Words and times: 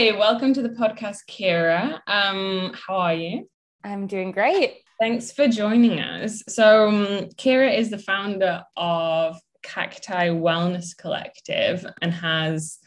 Hi, 0.00 0.16
welcome 0.16 0.54
to 0.54 0.62
the 0.62 0.70
podcast, 0.70 1.26
Kira. 1.28 2.00
Um, 2.06 2.72
how 2.72 2.96
are 2.96 3.12
you? 3.12 3.50
I'm 3.84 4.06
doing 4.06 4.32
great. 4.32 4.78
Thanks 4.98 5.30
for 5.30 5.46
joining 5.46 6.00
us. 6.00 6.42
So, 6.48 6.88
um, 6.88 7.06
Kira 7.36 7.76
is 7.76 7.90
the 7.90 7.98
founder 7.98 8.64
of 8.78 9.36
Cacti 9.62 10.30
Wellness 10.30 10.96
Collective 10.96 11.84
and 12.00 12.14
has 12.14 12.78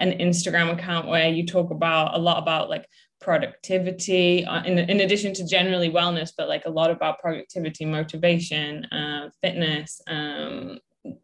an 0.00 0.18
Instagram 0.18 0.72
account 0.72 1.06
where 1.06 1.28
you 1.28 1.46
talk 1.46 1.70
about 1.70 2.16
a 2.16 2.18
lot 2.18 2.42
about 2.42 2.68
like 2.68 2.88
productivity 3.20 4.44
uh, 4.44 4.64
in, 4.64 4.76
in 4.76 4.98
addition 5.02 5.34
to 5.34 5.46
generally 5.46 5.88
wellness 5.88 6.32
but 6.36 6.48
like 6.48 6.64
a 6.66 6.70
lot 6.70 6.90
about 6.90 7.20
productivity 7.20 7.84
motivation 7.84 8.86
uh, 8.86 9.30
fitness 9.40 10.00
um, 10.08 10.80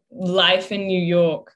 life 0.09 0.71
in 0.71 0.87
new 0.87 0.99
york 0.99 1.53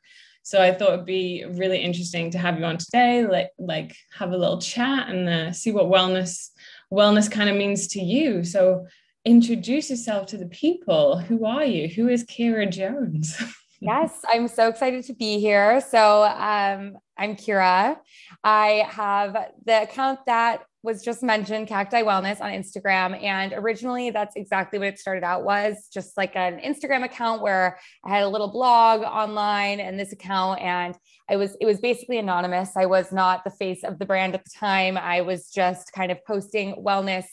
so 0.48 0.62
i 0.62 0.72
thought 0.72 0.94
it'd 0.94 1.06
be 1.06 1.44
really 1.50 1.80
interesting 1.80 2.32
to 2.32 2.38
have 2.38 2.58
you 2.58 2.64
on 2.64 2.78
today 2.78 3.28
like 3.28 3.50
like 3.58 3.94
have 4.18 4.32
a 4.32 4.38
little 4.38 4.62
chat 4.62 5.10
and 5.10 5.28
uh, 5.28 5.52
see 5.52 5.74
what 5.74 5.88
wellness 5.88 6.52
wellness 6.90 7.30
kind 7.30 7.50
of 7.50 7.56
means 7.58 7.88
to 7.88 8.00
you 8.00 8.44
so 8.46 8.88
introduce 9.26 9.90
yourself 9.90 10.26
to 10.26 10.38
the 10.38 10.48
people 10.48 11.18
who 11.18 11.46
are 11.46 11.66
you 11.66 11.90
who 11.90 12.08
is 12.08 12.24
kira 12.24 12.70
jones 12.70 13.38
yes, 13.80 14.12
I'm 14.28 14.48
so 14.48 14.70
excited 14.70 15.04
to 15.06 15.14
be 15.14 15.40
here. 15.40 15.82
So, 15.82 16.24
um, 16.24 16.98
I'm 17.16 17.36
Kira. 17.36 17.98
I 18.44 18.88
have 18.90 19.38
the 19.66 19.84
account 19.84 20.20
that 20.26 20.64
was 20.88 21.04
just 21.04 21.22
mentioned, 21.22 21.68
Cacti 21.68 21.98
Wellness 21.98 22.40
on 22.40 22.52
Instagram. 22.52 23.22
And 23.22 23.52
originally 23.52 24.10
that's 24.10 24.38
exactly 24.38 24.80
what 24.80 24.88
it 24.88 24.98
started 24.98 25.24
out 25.24 25.44
was 25.44 25.90
just 25.94 26.16
like 26.16 26.38
an 26.38 26.60
Instagram 26.60 27.04
account 27.04 27.42
where 27.42 27.78
I 28.06 28.10
had 28.10 28.24
a 28.24 28.30
little 28.30 28.48
blog 28.48 29.02
online 29.02 29.82
and 29.82 30.00
this 30.00 30.14
account 30.14 30.62
and 30.62 30.96
I 31.30 31.36
was 31.36 31.58
it 31.60 31.66
was 31.66 31.82
basically 31.82 32.20
anonymous. 32.20 32.78
I 32.78 32.86
was 32.86 33.12
not 33.12 33.44
the 33.44 33.52
face 33.52 33.84
of 33.84 34.00
the 34.00 34.06
brand 34.06 34.34
at 34.34 34.46
the 34.46 34.52
time. 34.58 34.98
I 34.98 35.22
was 35.22 35.52
just 35.52 35.92
kind 35.92 36.10
of 36.10 36.24
posting 36.26 36.76
wellness 36.76 37.26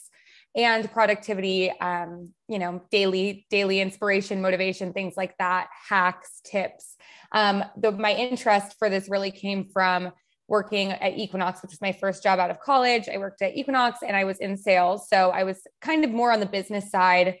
and 0.53 0.91
productivity 0.91 1.71
um, 1.79 2.33
you 2.49 2.59
know 2.59 2.81
daily 2.91 3.45
daily 3.49 3.79
inspiration 3.79 4.41
motivation 4.41 4.93
things 4.93 5.13
like 5.15 5.37
that 5.37 5.67
hacks 5.89 6.41
tips 6.43 6.95
um, 7.31 7.63
the, 7.77 7.91
my 7.91 8.13
interest 8.13 8.75
for 8.79 8.89
this 8.89 9.09
really 9.09 9.31
came 9.31 9.67
from 9.73 10.11
working 10.47 10.91
at 10.91 11.17
equinox 11.17 11.61
which 11.61 11.71
was 11.71 11.81
my 11.81 11.91
first 11.91 12.23
job 12.23 12.39
out 12.39 12.51
of 12.51 12.59
college. 12.59 13.09
I 13.09 13.17
worked 13.17 13.41
at 13.41 13.55
equinox 13.55 13.99
and 14.05 14.15
i 14.15 14.23
was 14.23 14.37
in 14.39 14.57
sales. 14.57 15.07
So 15.09 15.31
i 15.31 15.43
was 15.43 15.61
kind 15.81 16.03
of 16.03 16.11
more 16.11 16.31
on 16.31 16.39
the 16.39 16.45
business 16.45 16.89
side 16.91 17.37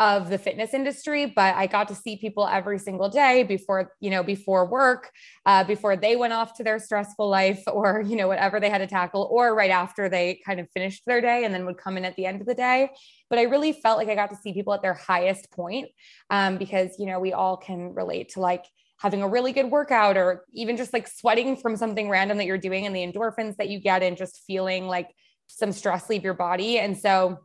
of 0.00 0.30
the 0.30 0.38
fitness 0.38 0.72
industry 0.72 1.26
but 1.26 1.54
i 1.56 1.66
got 1.66 1.86
to 1.86 1.94
see 1.94 2.16
people 2.16 2.48
every 2.48 2.78
single 2.78 3.10
day 3.10 3.42
before 3.42 3.92
you 4.00 4.08
know 4.08 4.22
before 4.22 4.64
work 4.64 5.10
uh, 5.44 5.62
before 5.62 5.94
they 5.94 6.16
went 6.16 6.32
off 6.32 6.56
to 6.56 6.64
their 6.64 6.78
stressful 6.78 7.28
life 7.28 7.62
or 7.72 8.00
you 8.00 8.16
know 8.16 8.26
whatever 8.26 8.58
they 8.58 8.70
had 8.70 8.78
to 8.78 8.86
tackle 8.86 9.28
or 9.30 9.54
right 9.54 9.70
after 9.70 10.08
they 10.08 10.40
kind 10.46 10.58
of 10.58 10.66
finished 10.70 11.02
their 11.06 11.20
day 11.20 11.44
and 11.44 11.52
then 11.52 11.66
would 11.66 11.76
come 11.76 11.98
in 11.98 12.06
at 12.06 12.16
the 12.16 12.24
end 12.24 12.40
of 12.40 12.46
the 12.46 12.54
day. 12.54 12.88
But 13.28 13.38
i 13.38 13.42
really 13.42 13.72
felt 13.72 13.98
like 13.98 14.08
i 14.08 14.14
got 14.14 14.30
to 14.30 14.36
see 14.36 14.54
people 14.54 14.72
at 14.72 14.80
their 14.80 14.94
highest 14.94 15.50
point 15.50 15.88
um, 16.30 16.56
because 16.56 16.98
you 16.98 17.04
know 17.04 17.20
we 17.20 17.34
all 17.34 17.58
can 17.58 17.92
relate 17.92 18.30
to 18.30 18.40
like 18.40 18.64
having 19.00 19.22
a 19.22 19.28
really 19.28 19.52
good 19.52 19.70
workout 19.70 20.16
or 20.16 20.44
even 20.52 20.76
just 20.76 20.92
like 20.92 21.08
sweating 21.08 21.56
from 21.56 21.76
something 21.76 22.08
random 22.08 22.38
that 22.38 22.46
you're 22.46 22.58
doing 22.58 22.86
and 22.86 22.94
the 22.94 23.00
endorphins 23.00 23.56
that 23.56 23.68
you 23.68 23.80
get 23.80 24.02
and 24.02 24.16
just 24.16 24.42
feeling 24.46 24.86
like 24.86 25.08
some 25.46 25.72
stress 25.72 26.08
leave 26.08 26.22
your 26.22 26.34
body 26.34 26.78
and 26.78 26.96
so 26.96 27.38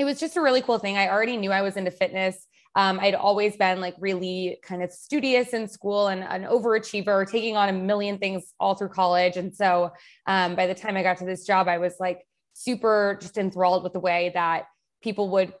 it 0.00 0.04
was 0.04 0.18
just 0.18 0.38
a 0.38 0.40
really 0.40 0.62
cool 0.62 0.78
thing. 0.78 0.96
I 0.96 1.10
already 1.10 1.36
knew 1.36 1.52
I 1.52 1.60
was 1.60 1.76
into 1.76 1.90
fitness. 1.90 2.46
Um, 2.74 2.98
I'd 3.00 3.14
always 3.14 3.58
been 3.58 3.82
like 3.82 3.94
really 3.98 4.58
kind 4.62 4.82
of 4.82 4.90
studious 4.90 5.50
in 5.50 5.68
school 5.68 6.08
and 6.08 6.22
an 6.22 6.44
overachiever, 6.50 7.30
taking 7.30 7.54
on 7.54 7.68
a 7.68 7.72
million 7.74 8.16
things 8.16 8.54
all 8.58 8.74
through 8.74 8.88
college. 8.88 9.36
And 9.36 9.54
so 9.54 9.90
um, 10.26 10.56
by 10.56 10.66
the 10.66 10.74
time 10.74 10.96
I 10.96 11.02
got 11.02 11.18
to 11.18 11.26
this 11.26 11.44
job, 11.44 11.68
I 11.68 11.76
was 11.76 11.96
like 12.00 12.26
super 12.54 13.18
just 13.20 13.36
enthralled 13.36 13.82
with 13.82 13.92
the 13.92 14.00
way 14.00 14.30
that 14.32 14.68
people 15.02 15.28
would 15.32 15.52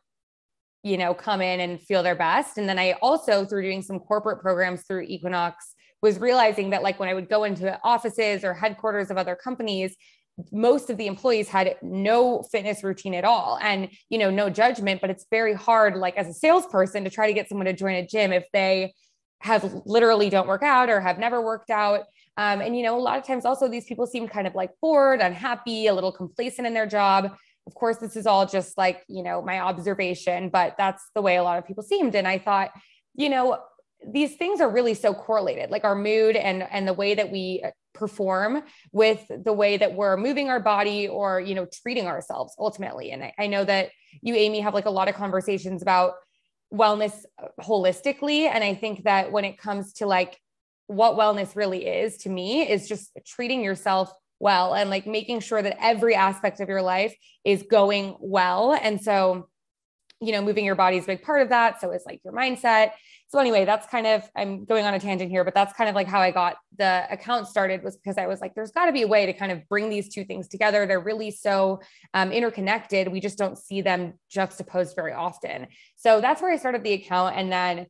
you 0.82 0.96
know 0.96 1.14
come 1.14 1.40
in 1.40 1.60
and 1.60 1.80
feel 1.80 2.02
their 2.02 2.14
best. 2.14 2.58
And 2.58 2.68
then 2.68 2.78
i 2.78 2.92
also 3.02 3.44
through 3.44 3.62
doing 3.62 3.82
some 3.82 3.98
corporate 3.98 4.40
programs 4.40 4.82
through 4.82 5.02
equinox 5.02 5.74
was 6.02 6.18
realizing 6.18 6.70
that 6.70 6.82
like 6.82 6.98
when 6.98 7.08
i 7.08 7.14
would 7.14 7.28
go 7.28 7.44
into 7.44 7.78
offices 7.84 8.44
or 8.44 8.54
headquarters 8.54 9.10
of 9.10 9.18
other 9.18 9.36
companies 9.36 9.96
most 10.52 10.88
of 10.88 10.96
the 10.96 11.06
employees 11.06 11.48
had 11.48 11.76
no 11.82 12.42
fitness 12.50 12.82
routine 12.82 13.12
at 13.12 13.24
all 13.24 13.58
and 13.60 13.90
you 14.08 14.16
know 14.16 14.30
no 14.30 14.48
judgment 14.48 15.00
but 15.00 15.10
it's 15.10 15.26
very 15.30 15.52
hard 15.52 15.96
like 15.96 16.16
as 16.16 16.28
a 16.28 16.32
salesperson 16.32 17.04
to 17.04 17.10
try 17.10 17.26
to 17.26 17.34
get 17.34 17.48
someone 17.48 17.66
to 17.66 17.74
join 17.74 17.94
a 17.96 18.06
gym 18.06 18.32
if 18.32 18.44
they 18.52 18.90
have 19.40 19.82
literally 19.86 20.30
don't 20.30 20.46
work 20.46 20.62
out 20.62 20.88
or 20.90 21.00
have 21.00 21.18
never 21.18 21.42
worked 21.42 21.70
out. 21.70 22.00
Um, 22.36 22.60
and 22.60 22.76
you 22.76 22.82
know 22.82 22.96
a 22.96 23.00
lot 23.00 23.18
of 23.18 23.26
times 23.26 23.44
also 23.44 23.68
these 23.68 23.84
people 23.84 24.06
seem 24.06 24.28
kind 24.28 24.46
of 24.46 24.54
like 24.54 24.70
bored 24.80 25.20
unhappy 25.20 25.88
a 25.88 25.94
little 25.94 26.12
complacent 26.12 26.66
in 26.66 26.74
their 26.74 26.86
job 26.86 27.36
of 27.70 27.74
course 27.76 27.98
this 27.98 28.16
is 28.16 28.26
all 28.26 28.46
just 28.46 28.76
like 28.76 29.04
you 29.06 29.22
know 29.22 29.40
my 29.40 29.60
observation 29.60 30.48
but 30.48 30.74
that's 30.76 31.04
the 31.14 31.22
way 31.22 31.36
a 31.36 31.42
lot 31.42 31.56
of 31.56 31.66
people 31.66 31.84
seemed. 31.84 32.16
And 32.16 32.26
i 32.26 32.36
thought 32.36 32.70
you 33.14 33.28
know 33.28 33.58
these 34.12 34.34
things 34.36 34.60
are 34.60 34.70
really 34.70 34.94
so 34.94 35.14
correlated 35.14 35.70
like 35.70 35.84
our 35.84 35.94
mood 35.94 36.34
and 36.34 36.66
and 36.70 36.88
the 36.88 36.92
way 36.92 37.14
that 37.14 37.30
we 37.30 37.62
uh, 37.64 37.70
perform 37.92 38.62
with 38.92 39.30
the 39.44 39.52
way 39.52 39.76
that 39.76 39.94
we're 39.94 40.16
moving 40.16 40.48
our 40.48 40.60
body 40.60 41.06
or 41.06 41.38
you 41.38 41.54
know 41.54 41.66
treating 41.82 42.06
ourselves 42.06 42.54
ultimately. 42.58 43.12
And 43.12 43.22
I, 43.22 43.34
I 43.38 43.46
know 43.46 43.64
that 43.64 43.90
you 44.22 44.34
amy 44.34 44.60
have 44.60 44.74
like 44.74 44.86
a 44.86 44.90
lot 44.90 45.08
of 45.08 45.14
conversations 45.14 45.82
about 45.82 46.14
wellness 46.72 47.24
uh, 47.42 47.48
holistically. 47.60 48.48
And 48.52 48.64
i 48.64 48.74
think 48.74 49.04
that 49.04 49.30
when 49.32 49.44
it 49.44 49.58
comes 49.58 49.92
to 49.94 50.06
like 50.06 50.38
what 50.86 51.14
wellness 51.14 51.54
really 51.54 51.86
is 51.86 52.16
to 52.18 52.28
me 52.28 52.68
is 52.68 52.88
just 52.88 53.16
treating 53.24 53.62
yourself 53.62 54.12
well 54.40 54.74
and 54.74 54.90
like 54.90 55.06
making 55.06 55.40
sure 55.40 55.62
that 55.62 55.76
every 55.80 56.14
aspect 56.14 56.60
of 56.60 56.68
your 56.68 56.82
life 56.82 57.14
is 57.44 57.62
going 57.62 58.16
well. 58.18 58.72
And 58.72 59.00
so 59.00 59.48
you 60.22 60.32
know 60.32 60.42
moving 60.42 60.66
your 60.66 60.74
body 60.74 60.98
is 60.98 61.04
a 61.04 61.06
big 61.06 61.22
part 61.22 61.42
of 61.42 61.50
that. 61.50 61.80
So 61.80 61.90
it's 61.92 62.04
like 62.06 62.20
your 62.24 62.34
mindset. 62.34 62.92
So 63.28 63.38
anyway 63.38 63.64
that's 63.64 63.86
kind 63.86 64.08
of 64.08 64.28
i'm 64.34 64.64
going 64.64 64.84
on 64.84 64.94
a 64.94 64.98
tangent 64.98 65.30
here 65.30 65.44
but 65.44 65.54
that's 65.54 65.72
kind 65.74 65.88
of 65.88 65.94
like 65.94 66.08
how 66.08 66.20
i 66.20 66.32
got 66.32 66.56
the 66.78 67.06
account 67.08 67.46
started 67.46 67.84
was 67.84 67.96
because 67.96 68.18
i 68.18 68.26
was 68.26 68.40
like 68.40 68.56
there's 68.56 68.72
got 68.72 68.86
to 68.86 68.92
be 68.92 69.02
a 69.02 69.06
way 69.06 69.24
to 69.24 69.32
kind 69.32 69.52
of 69.52 69.68
bring 69.68 69.88
these 69.88 70.08
two 70.08 70.24
things 70.24 70.48
together. 70.48 70.84
They're 70.84 70.98
really 70.98 71.30
so 71.30 71.80
um, 72.12 72.32
interconnected. 72.32 73.06
We 73.06 73.20
just 73.20 73.38
don't 73.38 73.56
see 73.56 73.82
them 73.82 74.14
juxtaposed 74.28 74.96
very 74.96 75.12
often. 75.12 75.68
So 75.96 76.20
that's 76.20 76.42
where 76.42 76.52
i 76.52 76.56
started 76.56 76.82
the 76.82 76.94
account. 76.94 77.36
And 77.36 77.52
then 77.52 77.86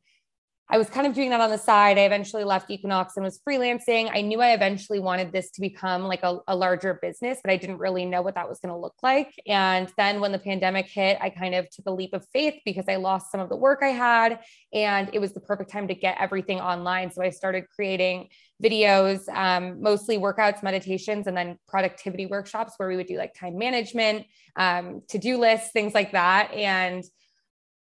I 0.73 0.77
was 0.77 0.89
kind 0.89 1.05
of 1.05 1.13
doing 1.13 1.31
that 1.31 1.41
on 1.41 1.49
the 1.49 1.57
side. 1.57 1.97
I 1.97 2.05
eventually 2.05 2.45
left 2.45 2.71
Equinox 2.71 3.17
and 3.17 3.25
was 3.25 3.41
freelancing. 3.45 4.09
I 4.13 4.21
knew 4.21 4.39
I 4.39 4.53
eventually 4.53 4.99
wanted 4.99 5.33
this 5.33 5.51
to 5.51 5.61
become 5.61 6.03
like 6.03 6.23
a, 6.23 6.37
a 6.47 6.55
larger 6.55 6.97
business, 7.01 7.39
but 7.43 7.51
I 7.51 7.57
didn't 7.57 7.79
really 7.79 8.05
know 8.05 8.21
what 8.21 8.35
that 8.35 8.47
was 8.47 8.61
going 8.61 8.73
to 8.73 8.79
look 8.79 8.95
like. 9.03 9.33
And 9.45 9.91
then 9.97 10.21
when 10.21 10.31
the 10.31 10.39
pandemic 10.39 10.87
hit, 10.87 11.17
I 11.19 11.29
kind 11.29 11.55
of 11.55 11.69
took 11.69 11.87
a 11.87 11.91
leap 11.91 12.13
of 12.13 12.25
faith 12.31 12.61
because 12.63 12.85
I 12.87 12.95
lost 12.95 13.33
some 13.33 13.41
of 13.41 13.49
the 13.49 13.57
work 13.57 13.79
I 13.83 13.89
had. 13.89 14.39
And 14.71 15.09
it 15.11 15.19
was 15.19 15.33
the 15.33 15.41
perfect 15.41 15.71
time 15.71 15.89
to 15.89 15.93
get 15.93 16.15
everything 16.21 16.61
online. 16.61 17.11
So 17.11 17.21
I 17.21 17.31
started 17.31 17.65
creating 17.75 18.29
videos, 18.63 19.27
um, 19.27 19.81
mostly 19.81 20.17
workouts, 20.17 20.63
meditations, 20.63 21.27
and 21.27 21.35
then 21.35 21.57
productivity 21.67 22.27
workshops 22.27 22.75
where 22.77 22.87
we 22.87 22.95
would 22.95 23.07
do 23.07 23.17
like 23.17 23.33
time 23.33 23.57
management, 23.57 24.25
um, 24.55 25.01
to 25.09 25.17
do 25.17 25.37
lists, 25.37 25.71
things 25.73 25.93
like 25.93 26.13
that. 26.13 26.53
And 26.53 27.03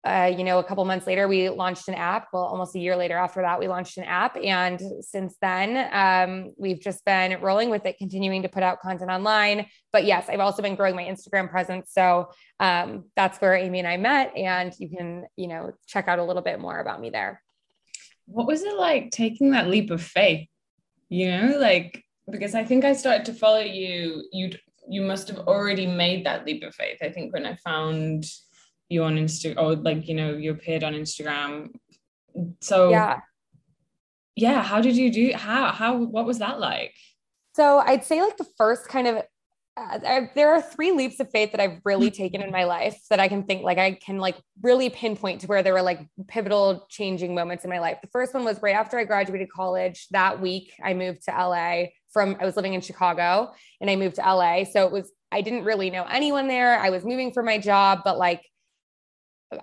uh, 0.05 0.31
you 0.37 0.43
know, 0.43 0.59
a 0.59 0.63
couple 0.63 0.85
months 0.85 1.07
later, 1.07 1.27
we 1.27 1.49
launched 1.49 1.87
an 1.87 1.95
app. 1.95 2.27
Well, 2.31 2.43
almost 2.43 2.75
a 2.75 2.79
year 2.79 2.95
later 2.95 3.17
after 3.17 3.41
that, 3.41 3.59
we 3.59 3.67
launched 3.67 3.97
an 3.97 4.03
app. 4.03 4.37
And 4.37 4.79
since 5.01 5.35
then, 5.41 5.89
um, 5.91 6.53
we've 6.57 6.79
just 6.79 7.03
been 7.05 7.41
rolling 7.41 7.71
with 7.71 7.85
it, 7.85 7.97
continuing 7.97 8.43
to 8.43 8.49
put 8.49 8.61
out 8.61 8.81
content 8.81 9.09
online. 9.09 9.65
But 9.91 10.05
yes, 10.05 10.27
I've 10.29 10.39
also 10.39 10.61
been 10.61 10.75
growing 10.75 10.95
my 10.95 11.03
Instagram 11.03 11.49
presence. 11.49 11.91
So 11.91 12.29
um, 12.59 13.05
that's 13.15 13.39
where 13.39 13.55
Amy 13.55 13.79
and 13.79 13.87
I 13.87 13.97
met. 13.97 14.35
And 14.37 14.71
you 14.77 14.89
can, 14.95 15.25
you 15.35 15.47
know, 15.47 15.71
check 15.87 16.07
out 16.07 16.19
a 16.19 16.23
little 16.23 16.43
bit 16.43 16.59
more 16.59 16.79
about 16.79 17.01
me 17.01 17.09
there. 17.09 17.41
What 18.27 18.45
was 18.45 18.61
it 18.61 18.75
like 18.75 19.09
taking 19.09 19.51
that 19.51 19.67
leap 19.67 19.89
of 19.89 20.03
faith? 20.03 20.47
You 21.09 21.31
know, 21.31 21.57
like, 21.57 22.03
because 22.29 22.53
I 22.53 22.63
think 22.63 22.85
I 22.85 22.93
started 22.93 23.25
to 23.25 23.33
follow 23.33 23.59
you, 23.59 24.23
you 24.31 24.51
you 24.87 25.01
must 25.01 25.27
have 25.29 25.39
already 25.47 25.87
made 25.87 26.27
that 26.27 26.45
leap 26.45 26.63
of 26.63 26.75
faith. 26.75 26.99
I 27.01 27.09
think 27.09 27.33
when 27.33 27.45
I 27.45 27.55
found 27.55 28.25
you 28.89 29.03
on 29.03 29.15
Insta 29.15 29.55
or 29.57 29.75
like 29.75 30.07
you 30.07 30.15
know 30.15 30.33
you 30.33 30.51
appeared 30.51 30.83
on 30.83 30.93
Instagram. 30.93 31.73
So 32.61 32.89
yeah, 32.89 33.19
yeah. 34.35 34.63
How 34.63 34.81
did 34.81 34.95
you 34.95 35.11
do? 35.11 35.33
How 35.33 35.71
how 35.71 35.97
what 35.97 36.25
was 36.25 36.39
that 36.39 36.59
like? 36.59 36.93
So 37.55 37.79
I'd 37.79 38.03
say 38.03 38.21
like 38.21 38.37
the 38.37 38.47
first 38.57 38.87
kind 38.87 39.07
of 39.07 39.23
uh, 39.77 39.99
I, 40.05 40.29
there 40.35 40.53
are 40.53 40.61
three 40.61 40.91
leaps 40.91 41.19
of 41.19 41.29
faith 41.31 41.51
that 41.51 41.59
I've 41.59 41.79
really 41.83 42.09
taken 42.11 42.41
in 42.41 42.51
my 42.51 42.63
life 42.63 42.97
that 43.09 43.19
I 43.19 43.27
can 43.27 43.43
think 43.43 43.63
like 43.63 43.77
I 43.77 43.93
can 43.93 44.19
like 44.19 44.37
really 44.61 44.89
pinpoint 44.89 45.41
to 45.41 45.47
where 45.47 45.63
there 45.63 45.73
were 45.73 45.81
like 45.81 45.99
pivotal 46.27 46.85
changing 46.89 47.35
moments 47.35 47.63
in 47.63 47.69
my 47.69 47.79
life. 47.79 47.97
The 48.01 48.09
first 48.09 48.33
one 48.33 48.45
was 48.45 48.61
right 48.61 48.75
after 48.75 48.97
I 48.97 49.03
graduated 49.03 49.49
college. 49.51 50.07
That 50.11 50.41
week, 50.41 50.73
I 50.83 50.93
moved 50.93 51.23
to 51.23 51.31
LA 51.31 51.87
from 52.13 52.37
I 52.39 52.45
was 52.45 52.55
living 52.55 52.73
in 52.73 52.81
Chicago 52.81 53.51
and 53.81 53.89
I 53.89 53.97
moved 53.97 54.15
to 54.15 54.21
LA. 54.21 54.63
So 54.63 54.85
it 54.85 54.91
was 54.91 55.11
I 55.31 55.41
didn't 55.41 55.65
really 55.65 55.89
know 55.89 56.05
anyone 56.05 56.47
there. 56.47 56.79
I 56.79 56.89
was 56.89 57.03
moving 57.03 57.33
for 57.33 57.43
my 57.43 57.57
job, 57.57 58.01
but 58.05 58.17
like 58.17 58.45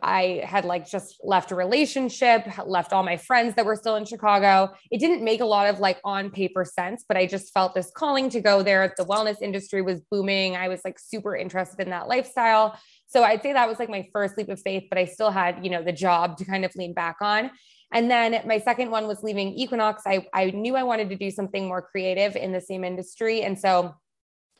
I 0.02 0.42
had 0.44 0.64
like 0.64 0.88
just 0.88 1.20
left 1.22 1.50
a 1.50 1.54
relationship, 1.54 2.46
left 2.66 2.92
all 2.92 3.02
my 3.02 3.16
friends 3.16 3.54
that 3.56 3.64
were 3.64 3.76
still 3.76 3.96
in 3.96 4.04
Chicago. 4.04 4.72
It 4.90 4.98
didn't 4.98 5.24
make 5.24 5.40
a 5.40 5.44
lot 5.44 5.68
of 5.68 5.80
like 5.80 5.98
on 6.04 6.30
paper 6.30 6.64
sense, 6.64 7.04
but 7.06 7.16
I 7.16 7.26
just 7.26 7.52
felt 7.52 7.74
this 7.74 7.90
calling 7.94 8.30
to 8.30 8.40
go 8.40 8.62
there. 8.62 8.92
The 8.96 9.04
wellness 9.04 9.42
industry 9.42 9.82
was 9.82 10.00
booming. 10.10 10.56
I 10.56 10.68
was 10.68 10.80
like 10.84 10.98
super 10.98 11.36
interested 11.36 11.80
in 11.80 11.90
that 11.90 12.08
lifestyle. 12.08 12.78
So 13.06 13.24
I'd 13.24 13.42
say 13.42 13.52
that 13.52 13.68
was 13.68 13.78
like 13.78 13.90
my 13.90 14.08
first 14.12 14.38
leap 14.38 14.48
of 14.48 14.60
faith, 14.60 14.84
but 14.88 14.98
I 14.98 15.04
still 15.04 15.30
had, 15.30 15.64
you 15.64 15.70
know, 15.70 15.82
the 15.82 15.92
job 15.92 16.38
to 16.38 16.44
kind 16.44 16.64
of 16.64 16.74
lean 16.76 16.94
back 16.94 17.16
on. 17.20 17.50
And 17.92 18.10
then 18.10 18.40
my 18.46 18.58
second 18.58 18.90
one 18.90 19.06
was 19.06 19.22
leaving 19.22 19.52
Equinox. 19.52 20.04
I, 20.06 20.26
I 20.32 20.46
knew 20.50 20.76
I 20.76 20.82
wanted 20.82 21.10
to 21.10 21.16
do 21.16 21.30
something 21.30 21.68
more 21.68 21.82
creative 21.82 22.36
in 22.36 22.52
the 22.52 22.60
same 22.60 22.84
industry. 22.84 23.42
And 23.42 23.58
so 23.58 23.94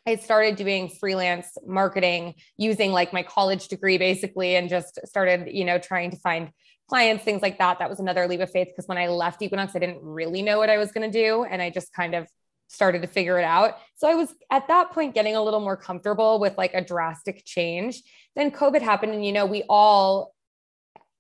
I 0.07 0.17
started 0.17 0.57
doing 0.57 0.89
freelance 0.89 1.57
marketing 1.67 2.35
using 2.57 2.93
like 2.93 3.13
my 3.13 3.23
college 3.23 3.69
degree 3.69 3.99
basically 3.99 4.57
and 4.57 4.69
just 4.69 4.99
started, 5.07 5.49
you 5.53 5.65
know, 5.65 5.79
trying 5.79 6.11
to 6.11 6.17
find 6.17 6.51
clients, 6.89 7.25
things 7.25 7.41
like 7.41 7.59
that. 7.59 7.79
That 7.79 7.89
was 7.89 8.01
another 8.01 8.27
leap 8.27 8.41
of 8.41 8.51
faith 8.51 8.69
because 8.69 8.87
when 8.87 8.99
I 8.99 9.07
left 9.09 9.41
Equinox, 9.41 9.77
I 9.77 9.79
didn't 9.79 10.03
really 10.03 10.43
know 10.43 10.59
what 10.59 10.71
I 10.71 10.79
was 10.79 10.91
going 10.93 11.11
to 11.11 11.19
do. 11.19 11.45
And 11.45 11.63
I 11.63 11.71
just 11.71 11.93
kind 11.93 12.15
of 12.15 12.27
started 12.69 13.03
to 13.03 13.09
figure 13.09 13.39
it 13.39 13.45
out. 13.45 13.77
So 13.97 14.09
I 14.09 14.15
was 14.15 14.35
at 14.51 14.67
that 14.69 14.91
point 14.93 15.15
getting 15.15 15.37
a 15.37 15.43
little 15.43 15.61
more 15.61 15.77
comfortable 15.77 16.41
with 16.41 16.57
like 16.59 16.75
a 16.75 16.83
drastic 16.83 17.45
change. 17.45 18.03
Then 18.35 18.51
COVID 18.51 18.81
happened. 18.81 19.13
And, 19.13 19.25
you 19.25 19.33
know, 19.33 19.47
we 19.47 19.63
all 19.69 20.32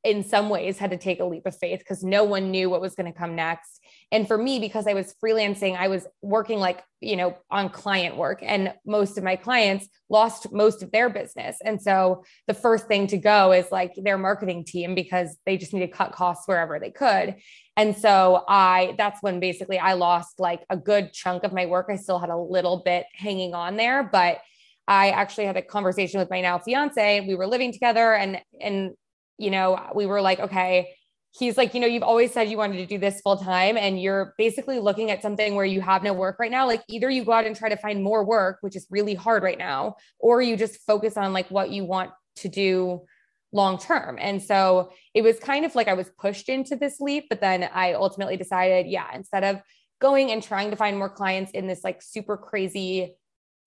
in 0.04 0.25
some 0.25 0.49
ways 0.49 0.78
had 0.78 0.90
to 0.90 0.96
take 0.96 1.20
a 1.20 1.25
leap 1.25 1.46
of 1.46 1.56
faith 1.56 1.78
because 1.78 2.02
no 2.02 2.25
one 2.25 2.50
knew 2.50 2.69
what 2.69 2.81
was 2.81 2.96
going 2.96 3.10
to 3.10 3.16
come 3.16 3.37
next. 3.37 3.81
And 4.10 4.26
for 4.26 4.37
me, 4.37 4.58
because 4.58 4.87
I 4.88 4.94
was 4.94 5.14
freelancing, 5.22 5.76
I 5.76 5.88
was 5.88 6.06
working 6.22 6.58
like, 6.58 6.82
you 7.00 7.16
know, 7.16 7.37
on 7.50 7.69
client 7.69 8.16
work, 8.16 8.40
and 8.43 8.75
most 8.84 9.16
of 9.16 9.25
my 9.25 9.37
clients 9.37 9.88
lost 10.08 10.52
most 10.52 10.82
of 10.82 10.90
their 10.90 11.08
business. 11.08 11.56
And 11.64 11.81
so 11.81 12.25
the 12.46 12.54
first 12.54 12.87
thing 12.87 13.06
to 13.08 13.16
go 13.16 13.52
is 13.52 13.70
like 13.70 13.93
their 13.96 14.19
marketing 14.19 14.64
team 14.64 14.94
because 14.94 15.37
they 15.46 15.56
just 15.56 15.72
need 15.72 15.81
to 15.81 15.88
cut 15.88 16.12
costs 16.12 16.46
wherever 16.46 16.78
they 16.81 16.90
could. 16.90 17.37
And 17.76 17.96
so 17.96 18.44
I, 18.48 18.94
that's 18.98 19.22
when 19.22 19.40
basically 19.40 19.78
I 19.78 19.94
lost 19.94 20.40
like 20.40 20.64
a 20.69 20.76
good 20.76 21.12
chunk 21.12 21.44
of 21.44 21.52
my 21.52 21.66
work. 21.66 21.87
I 21.88 21.96
still 21.96 22.19
had 22.19 22.31
a 22.31 22.37
little 22.37 22.82
bit 22.84 23.06
hanging 23.14 23.55
on 23.55 23.76
there, 23.76 24.02
but 24.02 24.38
I 24.88 25.10
actually 25.10 25.46
had 25.46 25.56
a 25.56 25.62
conversation 25.62 26.19
with 26.19 26.28
my 26.28 26.40
now 26.40 26.58
fiance. 26.58 27.20
We 27.20 27.37
were 27.37 27.46
living 27.46 27.72
together 27.72 28.14
and, 28.14 28.40
and 28.60 28.93
you 29.43 29.50
know, 29.50 29.91
we 29.94 30.06
were 30.06 30.21
like, 30.21 30.41
okay, 30.41 30.94
he's 31.33 31.56
like, 31.56 31.75
you 31.75 31.81
know, 31.81 31.87
you've 31.87 32.03
always 32.03 32.33
said 32.33 32.50
you 32.50 32.59
wanted 32.59 32.77
to 32.77 32.87
do 32.87 32.99
this 32.99 33.21
full 33.23 33.37
time 33.37 33.77
and 33.77 34.00
you're 34.00 34.35
basically 34.37 34.79
looking 34.79 35.11
at 35.11 35.23
something 35.23 35.55
where 35.55 35.65
you 35.65 35.81
have 35.81 36.03
no 36.03 36.12
work 36.12 36.37
right 36.39 36.50
now. 36.50 36.67
Like 36.67 36.83
either 36.89 37.09
you 37.11 37.25
go 37.25 37.33
out 37.33 37.47
and 37.47 37.56
try 37.56 37.71
to 37.71 37.77
find 37.77 38.03
more 38.03 38.25
work, 38.25 38.59
which 38.61 38.77
is 38.77 38.87
really 38.91 39.15
hard 39.15 39.43
right 39.43 39.59
now, 39.59 39.97
or 40.19 40.43
you 40.43 40.56
just 40.56 40.81
focus 40.87 41.17
on 41.17 41.33
like 41.33 41.50
what 41.50 41.71
you 41.71 41.85
want 41.85 42.11
to 42.37 42.49
do 42.49 43.03
long 43.53 43.79
term. 43.79 44.19
And 44.21 44.43
so 44.43 44.93
it 45.15 45.23
was 45.23 45.39
kind 45.39 45.65
of 45.65 45.75
like 45.75 45.89
I 45.89 45.94
was 45.94 46.11
pushed 46.19 46.49
into 46.49 46.77
this 46.77 47.00
leap, 47.00 47.27
but 47.29 47.41
then 47.41 47.69
I 47.73 47.94
ultimately 47.94 48.37
decided, 48.37 48.87
yeah, 48.87 49.06
instead 49.15 49.44
of 49.44 49.61
going 50.00 50.31
and 50.33 50.43
trying 50.43 50.71
to 50.71 50.77
find 50.77 50.99
more 50.99 51.11
clients 51.11 51.53
in 51.53 51.67
this 51.67 51.83
like 51.85 52.03
super 52.03 52.37
crazy 52.37 53.15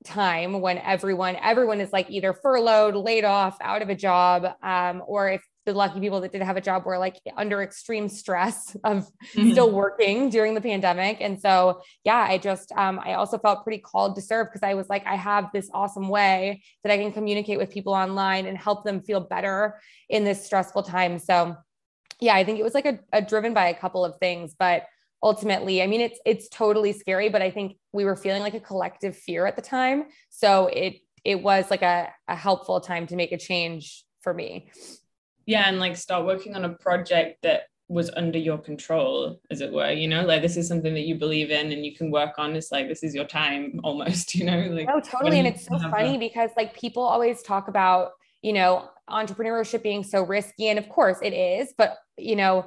time 0.04 0.62
when 0.62 0.78
everyone 0.80 1.36
everyone 1.38 1.82
is 1.82 1.92
like 1.92 2.10
either 2.12 2.34
furloughed 2.34 2.96
laid 2.96 3.24
off 3.24 3.58
out 3.62 3.82
of 3.82 3.90
a 3.90 3.96
job 3.96 4.46
um, 4.62 5.02
or 5.08 5.30
if 5.30 5.42
the 5.66 5.74
lucky 5.74 6.00
people 6.00 6.22
that 6.22 6.32
did 6.32 6.42
have 6.44 6.58
a 6.58 6.62
job 6.62 6.86
were 6.86 6.98
like 6.98 7.20
under 7.36 7.62
extreme 7.62 8.08
stress 8.08 8.76
of 8.84 9.08
mm-hmm. 9.34 9.52
still 9.52 9.72
working 9.72 10.30
during 10.30 10.54
the 10.54 10.62
pandemic. 10.62 11.18
And 11.20 11.42
so, 11.42 11.82
yeah, 12.04 12.26
I 12.30 12.38
just, 12.38 12.72
um, 12.74 13.00
I 13.04 13.16
also 13.16 13.38
felt 13.40 13.64
pretty 13.64 13.80
called 13.80 14.16
to 14.16 14.22
serve 14.22 14.48
because 14.48 14.64
I 14.64 14.76
was 14.76 14.88
like, 14.90 15.06
I 15.08 15.16
have 15.16 15.50
this 15.52 15.70
awesome 15.74 16.08
way 16.08 16.64
that 16.84 16.92
I 16.92 16.98
can 16.98 17.12
communicate 17.12 17.58
with 17.58 17.72
people 17.72 17.94
online 17.94 18.46
and 18.46 18.58
help 18.58 18.84
them 18.84 19.02
feel 19.02 19.20
better 19.20 19.80
in 20.08 20.24
this 20.24 20.46
stressful 20.46 20.84
time. 20.84 21.18
So, 21.18 21.56
yeah, 22.20 22.36
I 22.36 22.44
think 22.44 22.60
it 22.60 22.64
was 22.64 22.76
like 22.76 22.86
a, 22.86 23.00
a 23.12 23.22
driven 23.22 23.54
by 23.54 23.70
a 23.70 23.74
couple 23.74 24.06
of 24.06 24.18
things, 24.20 24.56
but 24.58 24.86
ultimately, 25.24 25.82
I 25.82 25.88
mean, 25.88 26.02
it's, 26.02 26.20
it's 26.26 26.48
totally 26.48 26.94
scary, 26.94 27.30
but 27.30 27.42
I 27.42 27.50
think 27.50 27.78
we 27.92 28.06
were 28.06 28.16
feeling 28.16 28.44
like 28.44 28.54
a 28.54 28.60
collective 28.60 29.18
fear 29.18 29.48
at 29.48 29.56
the 29.56 29.62
time. 29.64 30.06
So 30.30 30.68
it, 30.68 30.98
it 31.24 31.42
was 31.42 31.72
like 31.72 31.82
a, 31.82 32.14
a 32.28 32.36
helpful 32.36 32.80
time 32.80 33.08
to 33.08 33.16
make 33.16 33.32
a 33.32 33.38
change 33.38 34.06
for 34.22 34.32
me 34.32 34.70
yeah 35.46 35.68
and 35.68 35.80
like 35.80 35.96
start 35.96 36.26
working 36.26 36.56
on 36.56 36.66
a 36.66 36.70
project 36.70 37.42
that 37.44 37.64
was 37.88 38.10
under 38.18 38.40
your 38.40 38.58
control 38.58 39.40
as 39.52 39.62
it 39.62 39.72
were 39.72 39.92
you 39.92 40.08
know? 40.08 40.26
Like 40.26 40.42
this 40.42 40.58
is 40.58 40.68
something 40.68 40.94
that 40.96 41.02
you 41.02 41.16
believe 41.16 41.52
in 41.52 41.72
and 41.72 41.86
you 41.86 41.96
can 41.96 42.10
work 42.10 42.40
on. 42.40 42.56
It's 42.56 42.72
like 42.72 42.88
this 42.88 43.04
is 43.04 43.14
your 43.14 43.26
time 43.26 43.80
almost 43.84 44.34
you 44.36 44.46
know? 44.46 44.58
Like 44.72 44.88
oh 44.92 45.00
totally 45.00 45.40
and 45.40 45.48
it's 45.48 45.66
so 45.66 45.78
funny 45.78 46.18
because 46.18 46.50
like 46.58 46.74
people 46.74 47.04
always 47.04 47.42
talk 47.44 47.68
about 47.68 48.12
you 48.42 48.54
know 48.54 48.90
entrepreneurship 49.10 49.84
being 49.84 50.04
so 50.04 50.24
risky 50.24 50.68
and 50.68 50.80
of 50.80 50.90
course 50.90 51.20
it 51.22 51.34
is 51.34 51.76
but 51.78 51.98
you 52.18 52.36
know 52.36 52.66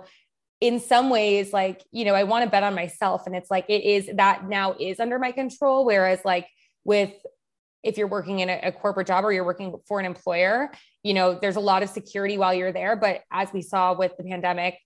in 0.60 0.78
some 0.78 1.10
ways 1.10 1.52
like 1.52 1.82
you 1.90 2.04
know 2.04 2.14
i 2.14 2.22
want 2.22 2.44
to 2.44 2.50
bet 2.50 2.62
on 2.62 2.76
myself 2.76 3.26
and 3.26 3.34
it's 3.34 3.50
like 3.50 3.64
it 3.68 3.82
is 3.82 4.08
that 4.14 4.48
now 4.48 4.72
is 4.78 5.00
under 5.00 5.18
my 5.18 5.32
control 5.32 5.84
whereas 5.84 6.20
like 6.24 6.46
with 6.84 7.12
if 7.82 7.96
you're 7.96 8.08
working 8.08 8.40
in 8.40 8.48
a, 8.48 8.60
a, 8.64 8.72
corporate 8.72 9.06
job 9.06 9.24
or 9.24 9.32
you're 9.32 9.44
working 9.44 9.74
for 9.86 10.00
an 10.00 10.06
employer, 10.06 10.70
you 11.08 11.14
know, 11.14 11.38
there's 11.40 11.56
a 11.56 11.60
lot 11.60 11.82
of 11.82 11.88
security 11.88 12.36
while 12.36 12.52
you're 12.52 12.70
there. 12.70 12.94
But 12.94 13.22
as 13.32 13.50
we 13.50 13.62
saw 13.62 13.94
with 13.94 14.14
the 14.18 14.24
pandemic, 14.24 14.76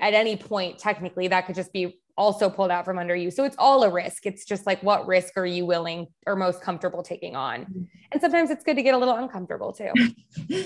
at 0.00 0.14
any 0.14 0.36
point, 0.36 0.78
technically, 0.78 1.26
that 1.26 1.46
could 1.46 1.56
just 1.56 1.72
be 1.72 1.98
also 2.16 2.48
pulled 2.48 2.70
out 2.70 2.84
from 2.84 2.96
under 2.96 3.16
you. 3.16 3.32
So 3.32 3.42
it's 3.42 3.56
all 3.58 3.82
a 3.82 3.90
risk. 3.90 4.24
It's 4.24 4.44
just 4.44 4.66
like, 4.66 4.80
what 4.84 5.08
risk 5.08 5.36
are 5.36 5.44
you 5.44 5.66
willing 5.66 6.06
or 6.28 6.36
most 6.36 6.62
comfortable 6.62 7.02
taking 7.02 7.34
on? 7.34 7.62
Mm-hmm. 7.62 7.82
And 8.12 8.20
sometimes 8.20 8.50
it's 8.50 8.62
good 8.62 8.76
to 8.76 8.84
get 8.84 8.94
a 8.94 8.98
little 8.98 9.16
uncomfortable 9.16 9.72
too. 9.72 9.90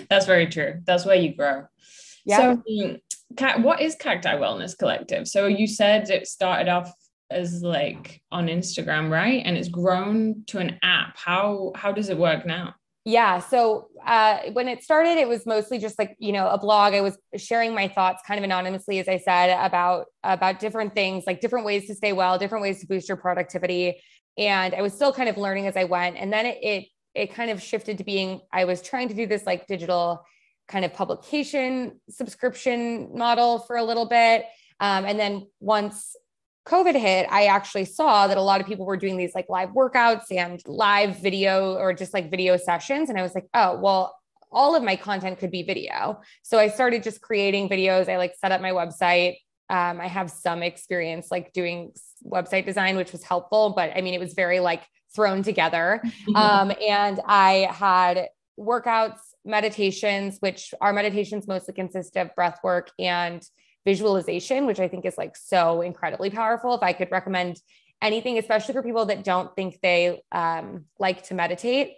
That's 0.11 0.27
very 0.27 0.47
true. 0.47 0.83
That's 0.85 1.07
where 1.07 1.17
you 1.17 1.35
grow. 1.35 1.65
Yeah. 2.27 2.57
So, 3.39 3.61
what 3.63 3.81
is 3.81 3.95
Cacti 3.95 4.29
Wellness 4.29 4.77
Collective? 4.77 5.27
So 5.27 5.47
you 5.47 5.67
said 5.67 6.11
it 6.11 6.27
started 6.27 6.69
off 6.69 6.93
as 7.31 7.63
like 7.63 8.21
on 8.31 8.49
Instagram, 8.49 9.11
right? 9.11 9.43
And 9.43 9.57
it's 9.57 9.69
grown 9.71 10.45
to 10.49 10.59
an 10.59 10.79
app. 10.83 11.17
How 11.17 11.73
how 11.75 11.93
does 11.93 12.11
it 12.11 12.19
work 12.19 12.45
now? 12.45 12.75
Yeah. 13.05 13.41
So 13.41 13.89
uh, 14.07 14.39
when 14.53 14.69
it 14.69 14.85
started, 14.85 15.19
it 15.19 15.27
was 15.27 15.45
mostly 15.45 15.79
just 15.79 15.99
like 15.99 16.15
you 16.19 16.33
know 16.33 16.49
a 16.49 16.59
blog. 16.59 16.95
I 16.95 17.01
was 17.01 17.19
sharing 17.37 17.75
my 17.75 17.89
thoughts 17.89 18.23
kind 18.27 18.39
of 18.39 18.45
anonymously, 18.45 19.01
as 19.01 19.09
I 19.09 19.19
said, 19.19 19.51
about 19.65 20.07
about 20.23 20.61
different 20.61 20.95
things, 20.95 21.25
like 21.27 21.41
different 21.41 21.67
ways 21.67 21.89
to 21.89 21.95
stay 21.95 22.13
well, 22.13 22.39
different 22.39 22.63
ways 22.63 22.81
to 22.81 22.87
boost 22.87 23.09
your 23.09 23.17
productivity. 23.17 24.01
And 24.39 24.73
I 24.75 24.83
was 24.83 24.93
still 24.93 25.13
kind 25.13 25.29
of 25.29 25.37
learning 25.37 25.67
as 25.67 25.77
I 25.77 25.85
went. 25.85 26.17
And 26.17 26.33
then 26.33 26.47
it 26.47 26.59
it, 26.63 26.85
it 27.15 27.35
kind 27.35 27.51
of 27.51 27.61
shifted 27.61 27.99
to 27.99 28.05
being 28.05 28.41
I 28.53 28.67
was 28.67 28.81
trying 28.81 29.09
to 29.09 29.15
do 29.15 29.27
this 29.27 29.47
like 29.47 29.67
digital 29.67 30.25
kind 30.69 30.85
of 30.85 30.95
publication 30.95 32.01
subscription 32.09 33.19
model 33.19 33.59
for 33.59 33.77
a 33.77 33.83
little 33.85 34.07
bit. 34.07 34.45
Um, 34.79 35.05
and 35.05 35.19
then 35.19 35.49
once 35.61 36.15
COVID 36.67 36.95
hit, 36.95 37.27
I 37.31 37.47
actually 37.47 37.85
saw 37.85 38.29
that 38.29 38.37
a 38.37 38.43
lot 38.43 38.61
of 38.61 38.67
people 38.67 38.87
were 38.87 38.97
doing 38.97 39.17
these 39.17 39.35
like 39.35 39.49
live 39.49 39.71
workouts 39.71 40.31
and 40.31 40.61
live 40.67 41.19
video 41.21 41.75
or 41.75 41.93
just 41.93 42.15
like 42.15 42.31
video 42.31 42.57
sessions. 42.57 43.11
And 43.11 43.19
I 43.19 43.23
was 43.23 43.35
like, 43.35 43.47
oh, 43.55 43.79
well, 43.81 44.17
all 44.53 44.77
of 44.77 44.83
my 44.83 44.97
content 44.97 45.39
could 45.39 45.51
be 45.51 45.63
video. 45.63 46.21
So 46.43 46.59
I 46.59 46.69
started 46.69 47.03
just 47.03 47.21
creating 47.21 47.69
videos. 47.69 48.09
I 48.09 48.17
like 48.19 48.35
set 48.39 48.53
up 48.53 48.61
my 48.61 48.71
website. 48.71 49.37
Um, 49.71 50.01
I 50.01 50.07
have 50.07 50.31
some 50.31 50.63
experience 50.63 51.29
like 51.31 51.53
doing 51.53 51.93
website 52.25 52.67
design, 52.67 52.97
which 52.97 53.11
was 53.11 53.25
helpful, 53.25 53.73
but 53.75 53.91
I 53.97 54.03
mean, 54.03 54.15
it 54.15 54.21
was 54.21 54.35
very 54.35 54.61
like 54.61 54.83
thrown 55.15 55.43
together. 55.43 56.03
Um, 56.35 56.73
and 56.87 57.21
I 57.27 57.69
had 57.71 58.29
workouts, 58.59 59.19
meditations, 59.45 60.39
which 60.41 60.73
our 60.81 60.93
meditations 60.93 61.49
mostly 61.49 61.75
consist 61.75 62.17
of 62.17 62.35
breath 62.35 62.59
work 62.63 62.91
and 62.99 63.43
visualization, 63.85 64.67
which 64.67 64.81
I 64.81 64.89
think 64.89 65.05
is 65.05 65.19
like 65.19 65.37
so 65.37 65.83
incredibly 65.83 66.31
powerful. 66.31 66.75
If 66.75 66.83
I 66.83 66.93
could 66.93 67.11
recommend 67.11 67.61
anything, 68.01 68.39
especially 68.39 68.75
for 68.75 68.83
people 68.83 69.07
that 69.07 69.25
don't 69.25 69.55
think 69.55 69.79
they 69.83 70.23
um, 70.33 70.87
like 70.99 71.25
to 71.25 71.35
meditate, 71.35 71.95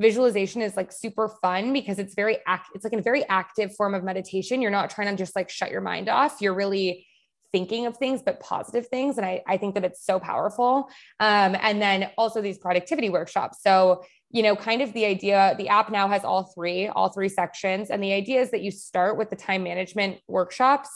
visualization 0.00 0.62
is 0.62 0.76
like 0.76 0.92
super 0.92 1.28
fun 1.42 1.72
because 1.72 1.98
it's 1.98 2.14
very 2.14 2.38
act 2.46 2.68
it's 2.74 2.84
like 2.84 2.92
a 2.92 3.02
very 3.02 3.28
active 3.28 3.74
form 3.74 3.94
of 3.94 4.04
meditation. 4.04 4.62
You're 4.62 4.70
not 4.70 4.90
trying 4.90 5.08
to 5.08 5.16
just 5.16 5.34
like 5.34 5.50
shut 5.50 5.70
your 5.70 5.80
mind 5.80 6.08
off. 6.08 6.40
You're 6.40 6.54
really 6.54 7.06
thinking 7.50 7.86
of 7.86 7.96
things, 7.96 8.22
but 8.22 8.40
positive 8.40 8.88
things. 8.88 9.16
And 9.16 9.26
I, 9.26 9.42
I 9.46 9.56
think 9.56 9.74
that 9.74 9.84
it's 9.84 10.04
so 10.04 10.20
powerful. 10.20 10.90
Um, 11.18 11.56
and 11.60 11.80
then 11.80 12.10
also 12.18 12.42
these 12.42 12.58
productivity 12.58 13.08
workshops. 13.08 13.62
So, 13.62 14.04
you 14.30 14.42
know, 14.42 14.54
kind 14.54 14.82
of 14.82 14.92
the 14.92 15.06
idea, 15.06 15.54
the 15.56 15.68
app 15.68 15.90
now 15.90 16.08
has 16.08 16.24
all 16.24 16.52
three, 16.54 16.88
all 16.88 17.08
three 17.08 17.30
sections. 17.30 17.88
And 17.88 18.02
the 18.02 18.12
idea 18.12 18.42
is 18.42 18.50
that 18.50 18.60
you 18.60 18.70
start 18.70 19.16
with 19.16 19.30
the 19.30 19.36
time 19.36 19.62
management 19.62 20.18
workshops 20.28 20.90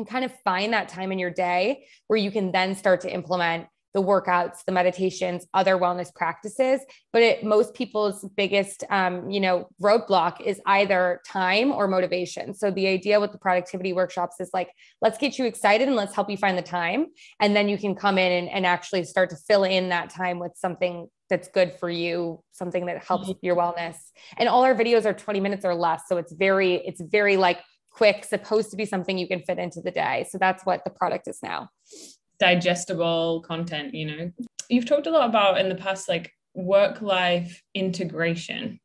and 0.00 0.08
kind 0.08 0.24
of 0.24 0.32
find 0.42 0.72
that 0.72 0.88
time 0.88 1.12
in 1.12 1.18
your 1.18 1.30
day 1.30 1.84
where 2.08 2.18
you 2.18 2.30
can 2.30 2.50
then 2.50 2.74
start 2.74 3.02
to 3.02 3.12
implement 3.12 3.66
the 3.92 4.00
workouts, 4.00 4.64
the 4.64 4.72
meditations, 4.72 5.46
other 5.52 5.76
wellness 5.76 6.14
practices. 6.14 6.80
But 7.12 7.22
it, 7.22 7.44
most 7.44 7.74
people's 7.74 8.24
biggest, 8.36 8.84
um, 8.88 9.28
you 9.30 9.40
know, 9.40 9.68
roadblock 9.82 10.40
is 10.40 10.60
either 10.64 11.20
time 11.26 11.72
or 11.72 11.88
motivation. 11.88 12.54
So 12.54 12.70
the 12.70 12.86
idea 12.86 13.18
with 13.18 13.32
the 13.32 13.38
productivity 13.38 13.92
workshops 13.92 14.36
is 14.38 14.50
like, 14.54 14.70
let's 15.02 15.18
get 15.18 15.38
you 15.38 15.44
excited 15.44 15.88
and 15.88 15.96
let's 15.96 16.14
help 16.14 16.30
you 16.30 16.36
find 16.36 16.56
the 16.56 16.62
time. 16.62 17.06
And 17.40 17.56
then 17.56 17.68
you 17.68 17.78
can 17.78 17.94
come 17.94 18.16
in 18.16 18.30
and, 18.30 18.48
and 18.48 18.64
actually 18.64 19.04
start 19.04 19.30
to 19.30 19.36
fill 19.36 19.64
in 19.64 19.88
that 19.88 20.10
time 20.10 20.38
with 20.38 20.52
something 20.54 21.08
that's 21.28 21.48
good 21.48 21.72
for 21.72 21.90
you, 21.90 22.42
something 22.52 22.86
that 22.86 23.04
helps 23.04 23.28
mm-hmm. 23.28 23.38
your 23.42 23.56
wellness. 23.56 23.96
And 24.36 24.48
all 24.48 24.64
our 24.64 24.74
videos 24.74 25.04
are 25.04 25.14
20 25.14 25.40
minutes 25.40 25.64
or 25.64 25.74
less. 25.74 26.02
So 26.08 26.16
it's 26.16 26.32
very, 26.32 26.74
it's 26.74 27.00
very 27.00 27.36
like 27.36 27.58
quick, 27.90 28.24
supposed 28.24 28.70
to 28.70 28.76
be 28.76 28.84
something 28.84 29.18
you 29.18 29.28
can 29.28 29.42
fit 29.42 29.58
into 29.58 29.80
the 29.80 29.90
day. 29.90 30.26
So 30.30 30.38
that's 30.38 30.64
what 30.64 30.84
the 30.84 30.90
product 30.90 31.28
is 31.28 31.38
now. 31.42 31.68
Digestible 32.38 33.42
content 33.42 33.94
you 33.94 34.06
know. 34.06 34.32
You've 34.68 34.86
talked 34.86 35.06
a 35.06 35.10
lot 35.10 35.28
about 35.28 35.58
in 35.58 35.68
the 35.68 35.74
past 35.74 36.08
like 36.08 36.32
work 36.54 37.02
life 37.02 37.62
integration 37.74 38.80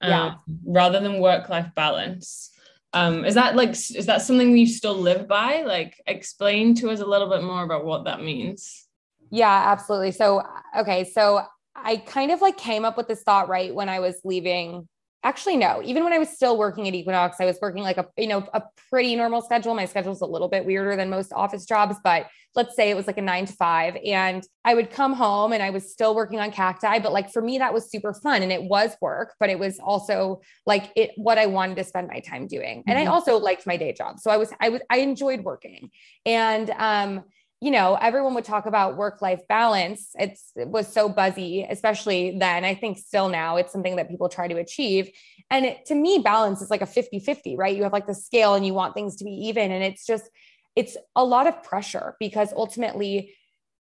um, 0.00 0.10
yeah. 0.10 0.34
rather 0.66 1.00
than 1.00 1.20
work 1.20 1.48
life 1.48 1.70
balance. 1.74 2.50
Um, 2.92 3.24
is 3.24 3.34
that 3.34 3.56
like 3.56 3.70
is 3.70 4.06
that 4.06 4.22
something 4.22 4.56
you 4.56 4.66
still 4.66 4.94
live 4.96 5.28
by? 5.28 5.62
Like 5.62 6.00
explain 6.06 6.74
to 6.76 6.90
us 6.90 7.00
a 7.00 7.06
little 7.06 7.28
bit 7.28 7.42
more 7.42 7.62
about 7.62 7.84
what 7.84 8.04
that 8.04 8.22
means. 8.22 8.86
Yeah 9.30 9.64
absolutely. 9.66 10.12
So 10.12 10.42
okay 10.76 11.04
so 11.04 11.42
i 11.74 11.96
kind 11.96 12.30
of 12.30 12.40
like 12.40 12.56
came 12.56 12.84
up 12.84 12.96
with 12.96 13.08
this 13.08 13.22
thought 13.22 13.48
right 13.48 13.74
when 13.74 13.88
i 13.88 14.00
was 14.00 14.16
leaving 14.24 14.88
actually 15.26 15.56
no. 15.56 15.82
Even 15.84 16.04
when 16.04 16.12
i 16.12 16.18
was 16.18 16.28
still 16.28 16.56
working 16.56 16.86
at 16.86 16.94
equinox 16.94 17.38
i 17.40 17.44
was 17.44 17.58
working 17.60 17.82
like 17.82 17.98
a 17.98 18.06
you 18.16 18.28
know 18.28 18.46
a 18.54 18.62
pretty 18.90 19.16
normal 19.16 19.42
schedule. 19.42 19.74
My 19.74 19.84
schedule's 19.84 20.20
a 20.20 20.26
little 20.26 20.48
bit 20.48 20.64
weirder 20.64 20.96
than 20.96 21.10
most 21.10 21.32
office 21.32 21.66
jobs 21.66 21.96
but 22.04 22.28
let's 22.54 22.74
say 22.74 22.88
it 22.90 22.94
was 22.94 23.06
like 23.06 23.18
a 23.18 23.22
9 23.22 23.46
to 23.46 23.52
5 23.52 23.96
and 24.04 24.46
i 24.64 24.74
would 24.74 24.90
come 24.90 25.12
home 25.12 25.52
and 25.52 25.62
i 25.62 25.70
was 25.70 25.90
still 25.92 26.14
working 26.14 26.38
on 26.38 26.50
cacti 26.50 26.98
but 27.00 27.12
like 27.12 27.30
for 27.30 27.42
me 27.42 27.58
that 27.58 27.74
was 27.74 27.90
super 27.90 28.14
fun 28.14 28.42
and 28.42 28.52
it 28.52 28.62
was 28.62 28.96
work 29.00 29.34
but 29.40 29.50
it 29.50 29.58
was 29.58 29.78
also 29.78 30.40
like 30.64 30.90
it 30.96 31.10
what 31.16 31.38
i 31.38 31.46
wanted 31.46 31.76
to 31.76 31.84
spend 31.84 32.08
my 32.08 32.20
time 32.20 32.46
doing. 32.46 32.84
And 32.86 32.96
mm-hmm. 32.96 33.08
i 33.08 33.12
also 33.12 33.36
liked 33.38 33.66
my 33.66 33.76
day 33.76 33.92
job 33.92 34.20
so 34.20 34.30
i 34.30 34.36
was 34.36 34.52
i 34.60 34.68
was 34.68 34.80
i 34.90 34.98
enjoyed 34.98 35.42
working. 35.42 35.90
And 36.24 36.70
um 36.70 37.24
you 37.66 37.72
know, 37.72 37.98
everyone 38.00 38.32
would 38.34 38.44
talk 38.44 38.66
about 38.66 38.96
work 38.96 39.20
life 39.20 39.40
balance. 39.48 40.10
It's, 40.14 40.52
it 40.54 40.68
was 40.68 40.86
so 40.86 41.08
buzzy, 41.08 41.66
especially 41.68 42.38
then. 42.38 42.64
I 42.64 42.76
think 42.76 42.96
still 42.96 43.28
now 43.28 43.56
it's 43.56 43.72
something 43.72 43.96
that 43.96 44.08
people 44.08 44.28
try 44.28 44.46
to 44.46 44.56
achieve. 44.58 45.10
And 45.50 45.64
it, 45.64 45.84
to 45.86 45.96
me, 45.96 46.20
balance 46.22 46.62
is 46.62 46.70
like 46.70 46.80
a 46.80 46.86
50 46.86 47.18
50, 47.18 47.56
right? 47.56 47.76
You 47.76 47.82
have 47.82 47.92
like 47.92 48.06
the 48.06 48.14
scale 48.14 48.54
and 48.54 48.64
you 48.64 48.72
want 48.72 48.94
things 48.94 49.16
to 49.16 49.24
be 49.24 49.32
even. 49.48 49.72
And 49.72 49.82
it's 49.82 50.06
just, 50.06 50.30
it's 50.76 50.96
a 51.16 51.24
lot 51.24 51.48
of 51.48 51.60
pressure 51.64 52.14
because 52.20 52.52
ultimately, 52.52 53.34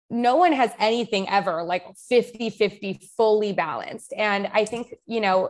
no 0.10 0.36
one 0.36 0.54
has 0.54 0.72
anything 0.80 1.30
ever 1.30 1.62
like 1.62 1.84
50 2.10 2.50
50 2.50 3.02
fully 3.16 3.54
balanced. 3.54 4.14
And 4.18 4.50
I 4.52 4.66
think, 4.66 4.96
you 5.06 5.22
know, 5.22 5.50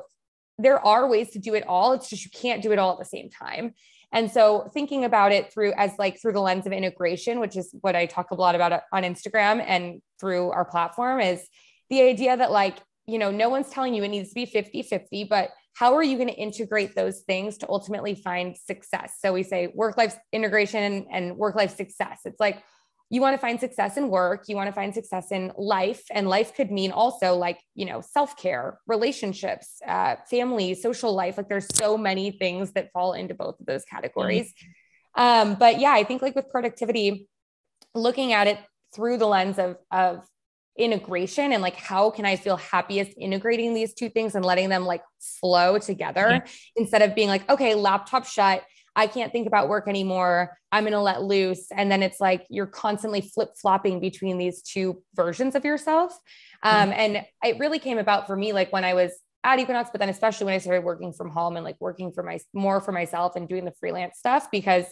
there 0.57 0.85
are 0.85 1.09
ways 1.09 1.29
to 1.31 1.39
do 1.39 1.53
it 1.53 1.65
all. 1.67 1.93
It's 1.93 2.09
just 2.09 2.25
you 2.25 2.31
can't 2.31 2.61
do 2.61 2.73
it 2.73 2.79
all 2.79 2.91
at 2.91 2.99
the 2.99 3.05
same 3.05 3.29
time. 3.29 3.73
And 4.11 4.31
so 4.31 4.69
thinking 4.73 5.03
about 5.03 5.31
it 5.31 5.51
through 5.51 5.73
as 5.77 5.91
like 5.99 6.21
through 6.21 6.33
the 6.33 6.41
lens 6.41 6.65
of 6.65 6.73
integration, 6.73 7.39
which 7.39 7.57
is 7.57 7.73
what 7.81 7.95
I 7.95 8.05
talk 8.05 8.31
a 8.31 8.35
lot 8.35 8.55
about 8.55 8.81
on 8.91 9.03
Instagram 9.03 9.63
and 9.65 10.01
through 10.19 10.51
our 10.51 10.65
platform 10.65 11.19
is 11.19 11.47
the 11.89 12.01
idea 12.01 12.35
that 12.35 12.51
like, 12.51 12.77
you 13.07 13.19
know, 13.19 13.31
no 13.31 13.49
one's 13.49 13.69
telling 13.69 13.93
you 13.93 14.03
it 14.03 14.07
needs 14.07 14.29
to 14.29 14.35
be 14.35 14.45
50 14.45 14.81
50, 14.83 15.23
but 15.25 15.49
how 15.73 15.95
are 15.95 16.03
you 16.03 16.15
going 16.15 16.29
to 16.29 16.35
integrate 16.35 16.95
those 16.95 17.19
things 17.21 17.57
to 17.57 17.69
ultimately 17.69 18.15
find 18.15 18.57
success? 18.57 19.15
So 19.19 19.33
we 19.33 19.43
say 19.43 19.67
work 19.75 19.97
life 19.97 20.17
integration 20.31 21.05
and 21.11 21.35
work 21.35 21.55
life 21.55 21.75
success. 21.75 22.21
It's 22.23 22.39
like, 22.39 22.63
you 23.09 23.21
want 23.21 23.35
to 23.35 23.37
find 23.37 23.59
success 23.59 23.97
in 23.97 24.09
work, 24.09 24.45
you 24.47 24.55
want 24.55 24.67
to 24.67 24.73
find 24.73 24.93
success 24.93 25.31
in 25.31 25.51
life. 25.57 26.03
And 26.11 26.27
life 26.27 26.55
could 26.55 26.71
mean 26.71 26.91
also 26.91 27.35
like, 27.35 27.59
you 27.75 27.85
know, 27.85 28.01
self 28.01 28.35
care, 28.35 28.79
relationships, 28.87 29.79
uh, 29.87 30.15
family, 30.29 30.73
social 30.73 31.13
life. 31.13 31.37
Like 31.37 31.47
there's 31.47 31.67
so 31.75 31.97
many 31.97 32.31
things 32.31 32.71
that 32.73 32.91
fall 32.91 33.13
into 33.13 33.35
both 33.35 33.59
of 33.59 33.65
those 33.65 33.85
categories. 33.85 34.47
Mm-hmm. 35.17 35.51
Um, 35.51 35.55
but 35.55 35.79
yeah, 35.79 35.91
I 35.91 36.03
think 36.03 36.21
like 36.21 36.35
with 36.35 36.49
productivity, 36.49 37.27
looking 37.93 38.33
at 38.33 38.47
it 38.47 38.59
through 38.93 39.17
the 39.17 39.27
lens 39.27 39.59
of, 39.59 39.77
of 39.91 40.25
integration 40.77 41.53
and 41.53 41.61
like 41.61 41.75
how 41.75 42.09
can 42.09 42.25
I 42.25 42.35
feel 42.35 42.57
happiest 42.57 43.11
integrating 43.17 43.73
these 43.73 43.93
two 43.93 44.09
things 44.09 44.35
and 44.35 44.43
letting 44.43 44.67
them 44.67 44.85
like 44.85 45.03
flow 45.39 45.77
together 45.77 46.43
instead 46.75 47.01
of 47.01 47.15
being 47.15 47.29
like, 47.29 47.49
okay, 47.49 47.75
laptop 47.75 48.25
shut 48.25 48.63
I 48.95 49.07
can't 49.07 49.31
think 49.31 49.47
about 49.47 49.67
work 49.67 49.87
anymore. 49.87 50.57
I'm 50.71 50.83
going 50.83 50.93
to 50.93 51.01
let 51.01 51.21
loose. 51.21 51.67
And 51.71 51.91
then 51.91 52.01
it's 52.01 52.19
like 52.21 52.45
you're 52.49 52.65
constantly 52.65 53.21
flip 53.21 53.49
flopping 53.59 53.99
between 53.99 54.37
these 54.37 54.61
two 54.61 55.03
versions 55.13 55.55
of 55.55 55.65
yourself. 55.65 56.17
Um, 56.63 56.89
mm-hmm. 56.89 56.99
And 56.99 57.25
it 57.43 57.59
really 57.59 57.79
came 57.79 57.97
about 57.97 58.27
for 58.27 58.35
me, 58.35 58.53
like 58.53 58.71
when 58.71 58.85
I 58.85 58.93
was 58.93 59.11
at 59.43 59.59
Equinox, 59.59 59.89
but 59.91 59.99
then 59.99 60.09
especially 60.09 60.45
when 60.45 60.55
I 60.55 60.59
started 60.59 60.83
working 60.83 61.13
from 61.13 61.29
home 61.29 61.55
and 61.55 61.63
like 61.63 61.75
working 61.79 62.11
for 62.11 62.23
my 62.23 62.39
more 62.53 62.81
for 62.81 62.91
myself 62.91 63.35
and 63.35 63.47
doing 63.47 63.65
the 63.65 63.73
freelance 63.79 64.17
stuff, 64.17 64.49
because 64.49 64.85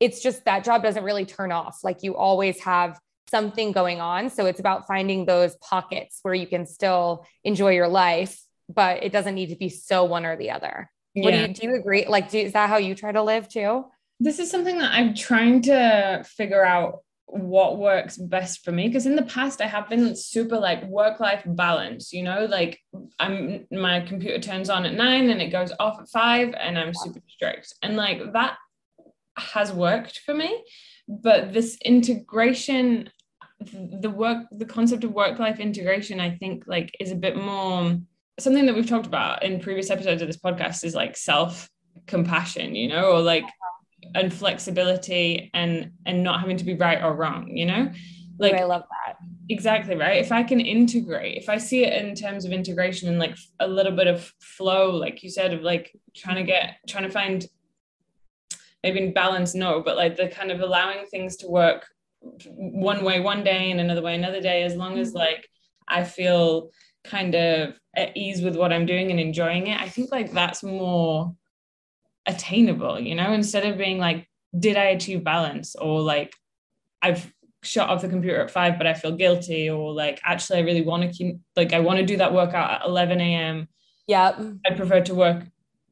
it's 0.00 0.22
just 0.22 0.44
that 0.44 0.64
job 0.64 0.82
doesn't 0.82 1.04
really 1.04 1.24
turn 1.24 1.52
off. 1.52 1.78
Like 1.82 2.02
you 2.02 2.16
always 2.16 2.60
have 2.60 2.98
something 3.30 3.72
going 3.72 4.00
on. 4.00 4.28
So 4.30 4.46
it's 4.46 4.60
about 4.60 4.86
finding 4.86 5.24
those 5.24 5.56
pockets 5.56 6.18
where 6.22 6.34
you 6.34 6.46
can 6.46 6.66
still 6.66 7.26
enjoy 7.42 7.72
your 7.72 7.88
life, 7.88 8.38
but 8.68 9.02
it 9.02 9.12
doesn't 9.12 9.34
need 9.34 9.48
to 9.50 9.56
be 9.56 9.68
so 9.68 10.04
one 10.04 10.26
or 10.26 10.36
the 10.36 10.50
other. 10.50 10.90
What 11.22 11.32
do 11.32 11.38
you 11.38 11.48
do 11.48 11.66
you 11.66 11.74
agree? 11.76 12.06
Like, 12.06 12.30
do, 12.30 12.38
is 12.38 12.52
that 12.52 12.68
how 12.68 12.76
you 12.76 12.94
try 12.94 13.12
to 13.12 13.22
live 13.22 13.48
too? 13.48 13.86
This 14.20 14.38
is 14.38 14.50
something 14.50 14.78
that 14.78 14.92
I'm 14.92 15.14
trying 15.14 15.62
to 15.62 16.24
figure 16.26 16.64
out 16.64 17.00
what 17.28 17.78
works 17.78 18.16
best 18.16 18.64
for 18.64 18.70
me 18.70 18.86
because 18.86 19.04
in 19.04 19.16
the 19.16 19.22
past 19.22 19.60
I 19.60 19.66
have 19.66 19.88
been 19.88 20.14
super 20.14 20.58
like 20.58 20.84
work 20.84 21.18
life 21.18 21.42
balance 21.44 22.12
you 22.12 22.22
know 22.22 22.44
like 22.44 22.78
I'm 23.18 23.66
my 23.70 24.00
computer 24.00 24.38
turns 24.38 24.70
on 24.70 24.86
at 24.86 24.94
9 24.94 25.30
and 25.30 25.42
it 25.42 25.48
goes 25.48 25.72
off 25.80 25.98
at 26.00 26.08
5 26.08 26.54
and 26.54 26.78
I'm 26.78 26.94
super 26.94 27.20
strict 27.28 27.74
and 27.82 27.96
like 27.96 28.32
that 28.32 28.56
has 29.36 29.72
worked 29.72 30.20
for 30.20 30.34
me 30.34 30.62
but 31.08 31.52
this 31.52 31.76
integration 31.84 33.10
the 33.60 34.10
work 34.10 34.46
the 34.52 34.64
concept 34.64 35.02
of 35.02 35.12
work 35.12 35.40
life 35.40 35.58
integration 35.58 36.20
I 36.20 36.36
think 36.36 36.62
like 36.68 36.94
is 37.00 37.10
a 37.10 37.16
bit 37.16 37.36
more 37.36 37.98
something 38.38 38.66
that 38.66 38.74
we've 38.74 38.88
talked 38.88 39.06
about 39.06 39.42
in 39.42 39.60
previous 39.60 39.90
episodes 39.90 40.22
of 40.22 40.28
this 40.28 40.36
podcast 40.36 40.84
is 40.84 40.94
like 40.94 41.16
self 41.16 41.68
compassion, 42.06 42.74
you 42.74 42.88
know, 42.88 43.12
or 43.12 43.20
like 43.20 43.44
and 44.14 44.32
flexibility 44.32 45.50
and 45.54 45.92
and 46.04 46.22
not 46.22 46.40
having 46.40 46.56
to 46.56 46.64
be 46.64 46.74
right 46.74 47.02
or 47.02 47.14
wrong, 47.14 47.56
you 47.56 47.66
know? 47.66 47.90
Like 48.38 48.54
I 48.54 48.64
love 48.64 48.82
that. 48.82 49.16
Exactly, 49.48 49.96
right? 49.96 50.18
If 50.22 50.32
I 50.32 50.42
can 50.42 50.60
integrate, 50.60 51.36
if 51.38 51.48
I 51.48 51.58
see 51.58 51.84
it 51.84 52.04
in 52.04 52.14
terms 52.14 52.44
of 52.44 52.52
integration 52.52 53.08
and 53.08 53.18
like 53.18 53.36
a 53.60 53.66
little 53.66 53.92
bit 53.92 54.06
of 54.08 54.32
flow, 54.40 54.90
like 54.90 55.22
you 55.22 55.30
said, 55.30 55.52
of 55.54 55.62
like 55.62 55.96
trying 56.14 56.36
to 56.36 56.42
get 56.42 56.76
trying 56.86 57.04
to 57.04 57.10
find 57.10 57.46
maybe 58.82 59.02
in 59.02 59.14
balance, 59.14 59.54
no, 59.54 59.80
but 59.80 59.96
like 59.96 60.16
the 60.16 60.28
kind 60.28 60.50
of 60.50 60.60
allowing 60.60 61.06
things 61.06 61.36
to 61.36 61.48
work 61.48 61.86
one 62.48 63.04
way 63.04 63.20
one 63.20 63.44
day 63.44 63.70
and 63.70 63.80
another 63.80 64.02
way 64.02 64.14
another 64.14 64.40
day, 64.40 64.62
as 64.64 64.74
long 64.76 64.98
as 64.98 65.08
mm-hmm. 65.08 65.18
like 65.18 65.48
I 65.88 66.04
feel 66.04 66.70
kind 67.06 67.34
of 67.34 67.78
at 67.94 68.16
ease 68.16 68.42
with 68.42 68.56
what 68.56 68.72
I'm 68.72 68.86
doing 68.86 69.10
and 69.10 69.18
enjoying 69.18 69.68
it, 69.68 69.80
I 69.80 69.88
think 69.88 70.12
like 70.12 70.32
that's 70.32 70.62
more 70.62 71.34
attainable, 72.26 73.00
you 73.00 73.14
know, 73.14 73.32
instead 73.32 73.64
of 73.64 73.78
being 73.78 73.98
like, 73.98 74.28
did 74.58 74.76
I 74.76 74.86
achieve 74.86 75.24
balance 75.24 75.74
or 75.76 76.00
like 76.00 76.34
I've 77.02 77.32
shut 77.62 77.88
off 77.88 78.02
the 78.02 78.08
computer 78.08 78.40
at 78.40 78.50
five, 78.50 78.78
but 78.78 78.86
I 78.86 78.94
feel 78.94 79.12
guilty, 79.12 79.68
or 79.68 79.92
like 79.92 80.20
actually 80.24 80.60
I 80.60 80.62
really 80.62 80.82
want 80.82 81.02
to 81.02 81.08
keep 81.08 81.38
like 81.56 81.72
I 81.72 81.80
want 81.80 81.98
to 81.98 82.06
do 82.06 82.16
that 82.18 82.32
workout 82.32 82.70
at 82.70 82.86
11 82.86 83.20
a.m. 83.20 83.68
Yeah. 84.06 84.38
I 84.64 84.74
prefer 84.74 85.00
to 85.02 85.14
work, 85.14 85.44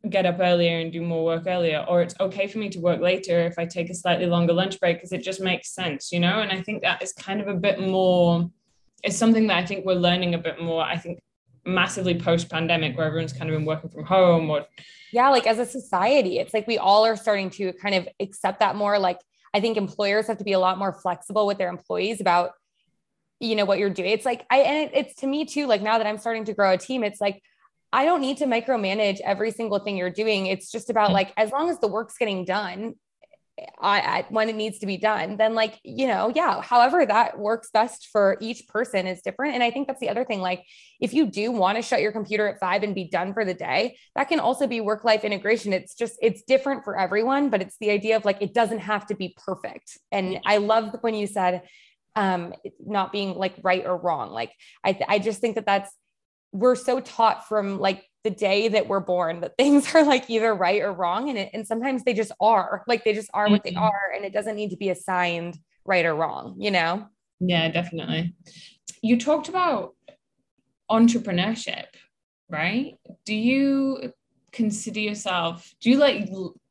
get 0.09 0.27
up 0.27 0.39
earlier 0.39 0.79
and 0.79 0.93
do 0.93 1.03
more 1.03 1.25
work 1.25 1.45
earlier, 1.47 1.85
or 1.89 2.03
it's 2.03 2.15
okay 2.21 2.47
for 2.47 2.59
me 2.59 2.69
to 2.71 2.81
work 2.81 3.01
later 3.01 3.41
if 3.41 3.59
I 3.59 3.67
take 3.67 3.91
a 3.91 3.95
slightly 3.95 4.27
longer 4.27 4.53
lunch 4.53 4.79
break 4.79 4.99
because 4.99 5.13
it 5.13 5.23
just 5.23 5.41
makes 5.41 5.75
sense, 5.75 6.13
you 6.13 6.21
know? 6.21 6.41
And 6.41 6.53
I 6.53 6.63
think 6.63 6.83
that 6.83 7.03
is 7.03 7.13
kind 7.13 7.41
of 7.41 7.49
a 7.49 7.55
bit 7.55 7.81
more 7.81 8.49
it's 9.05 9.17
something 9.17 9.47
that 9.49 9.59
I 9.59 9.67
think 9.67 9.85
we're 9.85 9.95
learning 9.95 10.35
a 10.35 10.39
bit 10.39 10.61
more. 10.61 10.83
I 10.83 10.97
think 10.97 11.21
massively 11.67 12.19
post 12.19 12.51
pandemic 12.51 12.97
where 12.97 13.07
everyone's 13.07 13.33
kind 13.33 13.51
of 13.51 13.57
been 13.57 13.65
working 13.65 13.91
from 13.91 14.05
home 14.05 14.51
or 14.51 14.67
yeah 15.13 15.31
like 15.31 15.47
as 15.47 15.59
a 15.59 15.65
society 15.65 16.39
it's 16.39 16.53
like 16.53 16.67
we 16.67 16.77
all 16.77 17.07
are 17.07 17.17
starting 17.17 17.49
to 17.49 17.73
kind 17.75 17.95
of 17.95 18.07
accept 18.21 18.61
that 18.61 18.77
more 18.77 18.99
like 18.99 19.19
i 19.55 19.61
think 19.61 19.77
employers 19.77 20.27
have 20.27 20.37
to 20.37 20.45
be 20.45 20.53
a 20.53 20.59
lot 20.59 20.77
more 20.77 20.93
flexible 20.93 21.47
with 21.47 21.57
their 21.57 21.71
employees 21.71 22.21
about 22.21 22.51
you 23.41 23.57
know 23.57 23.65
what 23.65 23.79
you're 23.79 23.89
doing 23.89 24.11
it's 24.11 24.27
like 24.27 24.45
i 24.51 24.59
and 24.59 24.91
it, 24.91 24.91
it's 24.95 25.15
to 25.15 25.27
me 25.27 25.47
too 25.47 25.67
like 25.67 25.81
now 25.81 25.97
that 25.97 26.07
i'm 26.07 26.19
starting 26.19 26.45
to 26.45 26.53
grow 26.53 26.73
a 26.73 26.79
team 26.79 27.03
it's 27.03 27.21
like 27.21 27.43
i 27.95 28.05
don't 28.05 28.21
need 28.21 28.37
to 28.37 28.45
micromanage 28.45 29.21
every 29.25 29.51
single 29.51 29.79
thing 29.79 29.97
you're 29.97 30.11
doing 30.11 30.47
it's 30.47 30.71
just 30.71 30.91
about 30.91 31.11
mm. 31.11 31.15
like 31.15 31.33
as 31.39 31.51
long 31.51 31.71
as 31.71 31.79
the 31.79 31.89
work's 31.89 32.19
getting 32.19 32.45
done 32.45 32.95
I, 33.81 34.01
I, 34.01 34.27
when 34.31 34.49
it 34.49 34.57
needs 34.57 34.81
to 34.81 34.87
be 34.87 34.97
done, 34.97 35.37
then 35.37 35.55
like, 35.55 35.79
you 35.85 36.09
know, 36.09 36.33
yeah, 36.35 36.61
however 36.61 37.07
that 37.07 37.39
works 37.39 37.71
best 37.73 38.09
for 38.11 38.37
each 38.41 38.67
person 38.67 39.07
is 39.07 39.23
different. 39.23 39.55
And 39.55 39.63
I 39.63 39.71
think 39.71 39.87
that's 39.87 40.01
the 40.01 40.09
other 40.09 40.25
thing. 40.25 40.41
Like, 40.41 40.65
if 41.01 41.15
you 41.15 41.27
do 41.27 41.53
want 41.53 41.77
to 41.77 41.83
shut 41.83 42.01
your 42.01 42.11
computer 42.11 42.49
at 42.49 42.59
five 42.59 42.83
and 42.83 42.95
be 42.95 43.09
done 43.09 43.33
for 43.33 43.45
the 43.45 43.55
day, 43.55 43.97
that 44.17 44.29
can 44.29 44.41
also 44.41 44.67
be 44.67 44.81
work 44.81 45.05
life 45.05 45.23
integration. 45.23 45.73
It's 45.73 45.95
just, 45.95 46.19
it's 46.21 46.43
different 46.43 46.83
for 46.83 46.99
everyone, 46.99 47.51
but 47.51 47.63
it's 47.63 47.77
the 47.81 47.91
idea 47.91 48.17
of 48.17 48.25
like, 48.25 48.43
it 48.43 48.55
doesn't 48.55 48.81
have 48.81 49.07
to 49.07 49.15
be 49.15 49.37
perfect. 49.45 49.99
And 50.11 50.41
I 50.45 50.57
love 50.57 50.97
when 51.03 51.15
you 51.15 51.27
said, 51.27 51.63
um, 52.17 52.55
not 52.85 53.13
being 53.13 53.35
like 53.35 53.55
right 53.63 53.85
or 53.85 53.97
wrong. 53.97 54.31
Like 54.31 54.53
I, 54.85 54.99
I 55.09 55.19
just 55.19 55.41
think 55.41 55.57
that 55.57 55.67
that's 55.67 55.91
we're 56.53 56.77
so 56.77 57.01
taught 57.01 57.49
from 57.49 57.79
like 57.81 58.05
the 58.25 58.31
day 58.31 58.69
that 58.69 58.89
we're 58.89 59.01
born 59.01 59.41
that 59.41 59.57
things 59.59 59.95
are 59.95 60.05
like 60.05 60.29
either 60.29 60.55
right 60.55 60.83
or 60.83 60.93
wrong, 60.93 61.29
and 61.29 61.39
it, 61.39 61.51
and 61.53 61.67
sometimes 61.67 62.03
they 62.03 62.15
just 62.15 62.33
are 62.41 62.83
like 62.89 63.05
they 63.05 63.13
just 63.13 63.31
are 63.33 63.49
what 63.49 63.63
mm-hmm. 63.63 63.75
they 63.75 63.81
are, 63.81 64.13
and 64.17 64.25
it 64.25 64.33
doesn't 64.33 64.57
need 64.57 64.71
to 64.71 64.77
be 64.77 64.89
assigned 64.89 65.59
right 65.85 66.05
or 66.05 66.15
wrong. 66.15 66.57
You 66.59 66.71
know? 66.71 67.07
Yeah, 67.41 67.71
definitely. 67.71 68.35
You 69.03 69.19
talked 69.19 69.49
about 69.49 69.95
entrepreneurship, 70.91 71.87
right? 72.49 72.95
Do 73.25 73.35
you 73.35 74.13
consider 74.53 75.01
yourself? 75.01 75.75
Do 75.81 75.91
you 75.91 75.99
like 75.99 76.29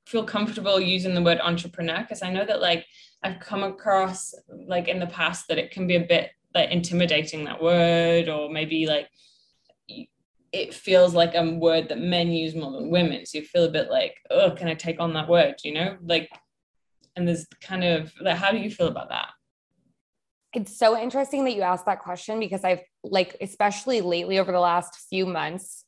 feel 0.07 0.23
comfortable 0.23 0.79
using 0.79 1.13
the 1.13 1.21
word 1.21 1.39
entrepreneur? 1.41 2.01
Because 2.01 2.23
I 2.23 2.31
know 2.31 2.45
that 2.45 2.61
like 2.61 2.85
I've 3.21 3.39
come 3.39 3.63
across 3.63 4.33
like 4.67 4.87
in 4.87 4.99
the 4.99 5.07
past 5.07 5.47
that 5.47 5.57
it 5.57 5.71
can 5.71 5.87
be 5.87 5.95
a 5.95 6.05
bit 6.05 6.31
like 6.55 6.71
intimidating 6.71 7.45
that 7.45 7.61
word, 7.61 8.29
or 8.29 8.49
maybe 8.49 8.87
like 8.87 9.07
it 10.53 10.73
feels 10.73 11.15
like 11.15 11.33
a 11.33 11.51
word 11.55 11.89
that 11.89 11.97
men 11.97 12.31
use 12.31 12.53
more 12.53 12.71
than 12.71 12.91
women. 12.91 13.25
So 13.25 13.39
you 13.39 13.43
feel 13.43 13.65
a 13.65 13.71
bit 13.71 13.89
like, 13.89 14.15
oh, 14.29 14.51
can 14.51 14.67
I 14.67 14.75
take 14.75 14.99
on 14.99 15.13
that 15.13 15.27
word? 15.27 15.55
You 15.63 15.73
know, 15.73 15.97
like, 16.05 16.29
and 17.15 17.27
there's 17.27 17.47
kind 17.61 17.83
of 17.83 18.13
like, 18.21 18.37
how 18.37 18.51
do 18.51 18.59
you 18.59 18.69
feel 18.69 18.87
about 18.87 19.09
that? 19.09 19.29
It's 20.53 20.77
so 20.77 20.97
interesting 20.97 21.43
that 21.45 21.55
you 21.55 21.63
asked 21.63 21.87
that 21.87 21.99
question 21.99 22.39
because 22.39 22.63
I've 22.63 22.83
like, 23.03 23.35
especially 23.41 24.01
lately 24.01 24.37
over 24.37 24.51
the 24.51 24.59
last 24.59 25.07
few 25.09 25.25
months, 25.25 25.85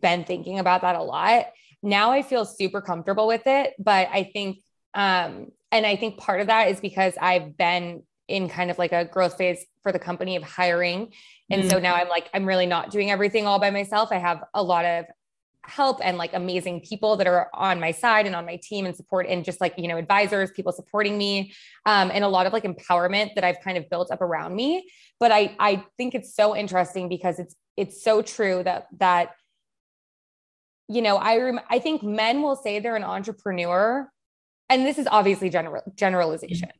been 0.00 0.24
thinking 0.24 0.58
about 0.58 0.80
that 0.80 0.96
a 0.96 1.02
lot. 1.02 1.46
Now 1.80 2.10
I 2.10 2.22
feel 2.22 2.44
super 2.44 2.80
comfortable 2.80 3.28
with 3.28 3.46
it, 3.46 3.74
but 3.78 4.08
I 4.12 4.24
think 4.32 4.58
um, 4.94 5.52
and 5.70 5.86
I 5.86 5.96
think 5.96 6.18
part 6.18 6.40
of 6.40 6.48
that 6.48 6.68
is 6.68 6.80
because 6.80 7.14
I've 7.20 7.56
been 7.56 8.02
in 8.32 8.48
kind 8.48 8.70
of 8.70 8.78
like 8.78 8.92
a 8.92 9.04
growth 9.04 9.36
phase 9.36 9.62
for 9.82 9.92
the 9.92 9.98
company 9.98 10.36
of 10.36 10.42
hiring. 10.42 11.12
And 11.50 11.64
mm. 11.64 11.70
so 11.70 11.78
now 11.78 11.94
I'm 11.94 12.08
like, 12.08 12.30
I'm 12.32 12.46
really 12.46 12.64
not 12.64 12.90
doing 12.90 13.10
everything 13.10 13.46
all 13.46 13.60
by 13.60 13.70
myself. 13.70 14.08
I 14.10 14.16
have 14.16 14.42
a 14.54 14.62
lot 14.62 14.86
of 14.86 15.04
help 15.64 16.00
and 16.02 16.16
like 16.16 16.32
amazing 16.32 16.80
people 16.80 17.16
that 17.16 17.26
are 17.26 17.50
on 17.52 17.78
my 17.78 17.90
side 17.92 18.26
and 18.26 18.34
on 18.34 18.46
my 18.46 18.56
team 18.56 18.86
and 18.86 18.96
support 18.96 19.26
and 19.28 19.44
just 19.44 19.60
like 19.60 19.74
you 19.76 19.86
know 19.86 19.96
advisors 19.96 20.50
people 20.50 20.72
supporting 20.72 21.16
me 21.16 21.52
um, 21.86 22.10
and 22.12 22.24
a 22.24 22.28
lot 22.28 22.46
of 22.46 22.52
like 22.52 22.64
empowerment 22.64 23.32
that 23.36 23.44
i've 23.44 23.60
kind 23.60 23.78
of 23.78 23.88
built 23.88 24.10
up 24.10 24.20
around 24.20 24.56
me 24.56 24.84
but 25.20 25.30
i 25.30 25.54
i 25.60 25.84
think 25.96 26.16
it's 26.16 26.34
so 26.34 26.56
interesting 26.56 27.08
because 27.08 27.38
it's 27.38 27.54
it's 27.76 28.02
so 28.02 28.22
true 28.22 28.60
that 28.64 28.88
that 28.98 29.36
you 30.88 31.00
know 31.00 31.16
i 31.16 31.38
rem- 31.38 31.60
i 31.70 31.78
think 31.78 32.02
men 32.02 32.42
will 32.42 32.56
say 32.56 32.80
they're 32.80 32.96
an 32.96 33.04
entrepreneur 33.04 34.10
and 34.68 34.84
this 34.84 34.98
is 34.98 35.06
obviously 35.12 35.48
general 35.48 35.80
generalization 35.94 36.70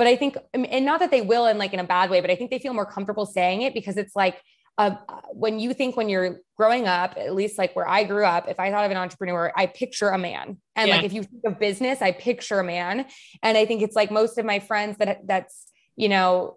but 0.00 0.06
i 0.06 0.16
think 0.16 0.38
and 0.54 0.86
not 0.86 0.98
that 0.98 1.10
they 1.10 1.20
will 1.20 1.44
in 1.44 1.58
like 1.58 1.74
in 1.74 1.78
a 1.78 1.84
bad 1.84 2.08
way 2.08 2.22
but 2.22 2.30
i 2.30 2.34
think 2.34 2.50
they 2.50 2.58
feel 2.58 2.72
more 2.72 2.86
comfortable 2.86 3.26
saying 3.26 3.60
it 3.60 3.74
because 3.74 3.98
it's 3.98 4.16
like 4.16 4.40
uh, 4.78 4.92
when 5.32 5.60
you 5.60 5.74
think 5.74 5.94
when 5.94 6.08
you're 6.08 6.38
growing 6.56 6.88
up 6.88 7.14
at 7.18 7.34
least 7.34 7.58
like 7.58 7.76
where 7.76 7.86
i 7.86 8.02
grew 8.02 8.24
up 8.24 8.48
if 8.48 8.58
i 8.58 8.70
thought 8.70 8.86
of 8.86 8.90
an 8.90 8.96
entrepreneur 8.96 9.52
i 9.54 9.66
picture 9.66 10.08
a 10.08 10.16
man. 10.16 10.56
And 10.74 10.88
yeah. 10.88 10.96
like 10.96 11.04
if 11.04 11.12
you 11.12 11.22
think 11.22 11.44
of 11.44 11.58
business 11.58 12.00
i 12.00 12.12
picture 12.12 12.60
a 12.60 12.64
man. 12.64 13.04
And 13.42 13.58
i 13.58 13.66
think 13.66 13.82
it's 13.82 13.94
like 13.94 14.10
most 14.10 14.38
of 14.38 14.46
my 14.46 14.58
friends 14.58 14.96
that 14.96 15.18
that's 15.26 15.66
you 15.96 16.08
know 16.08 16.56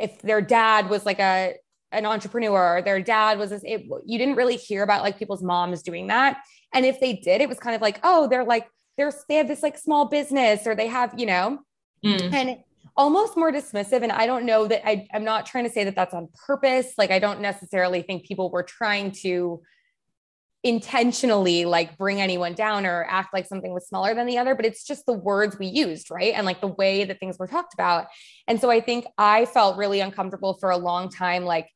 if 0.00 0.20
their 0.22 0.40
dad 0.40 0.90
was 0.90 1.06
like 1.06 1.20
a 1.20 1.54
an 1.92 2.04
entrepreneur 2.04 2.78
or 2.78 2.82
their 2.82 3.00
dad 3.00 3.38
was 3.38 3.50
this, 3.50 3.62
it, 3.64 3.86
you 4.04 4.18
didn't 4.18 4.34
really 4.34 4.56
hear 4.56 4.82
about 4.82 5.04
like 5.04 5.16
people's 5.16 5.42
moms 5.42 5.82
doing 5.82 6.08
that. 6.08 6.42
And 6.74 6.84
if 6.84 6.98
they 6.98 7.12
did 7.12 7.40
it 7.40 7.48
was 7.48 7.60
kind 7.60 7.76
of 7.76 7.80
like 7.80 8.00
oh 8.02 8.26
they're 8.26 8.44
like 8.44 8.66
they're 8.96 9.12
they 9.28 9.36
have 9.36 9.46
this 9.46 9.62
like 9.62 9.78
small 9.78 10.06
business 10.06 10.66
or 10.66 10.74
they 10.74 10.88
have 10.88 11.14
you 11.16 11.26
know 11.26 11.60
mm. 12.04 12.32
and 12.32 12.58
almost 12.96 13.36
more 13.36 13.52
dismissive 13.52 14.02
and 14.02 14.12
i 14.12 14.26
don't 14.26 14.44
know 14.44 14.66
that 14.66 14.86
I, 14.86 15.06
i'm 15.12 15.24
not 15.24 15.46
trying 15.46 15.64
to 15.64 15.70
say 15.70 15.84
that 15.84 15.94
that's 15.94 16.14
on 16.14 16.28
purpose 16.46 16.92
like 16.96 17.10
i 17.10 17.18
don't 17.18 17.40
necessarily 17.40 18.02
think 18.02 18.24
people 18.24 18.50
were 18.50 18.62
trying 18.62 19.12
to 19.22 19.62
intentionally 20.64 21.64
like 21.64 21.96
bring 21.96 22.20
anyone 22.20 22.54
down 22.54 22.86
or 22.86 23.06
act 23.08 23.32
like 23.32 23.46
something 23.46 23.72
was 23.72 23.86
smaller 23.86 24.14
than 24.14 24.26
the 24.26 24.38
other 24.38 24.54
but 24.54 24.64
it's 24.64 24.84
just 24.84 25.06
the 25.06 25.12
words 25.12 25.58
we 25.58 25.66
used 25.66 26.10
right 26.10 26.34
and 26.34 26.46
like 26.46 26.60
the 26.60 26.66
way 26.66 27.04
that 27.04 27.20
things 27.20 27.38
were 27.38 27.46
talked 27.46 27.74
about 27.74 28.06
and 28.48 28.60
so 28.60 28.70
i 28.70 28.80
think 28.80 29.06
i 29.18 29.44
felt 29.44 29.76
really 29.76 30.00
uncomfortable 30.00 30.54
for 30.54 30.70
a 30.70 30.76
long 30.76 31.08
time 31.08 31.44
like 31.44 31.68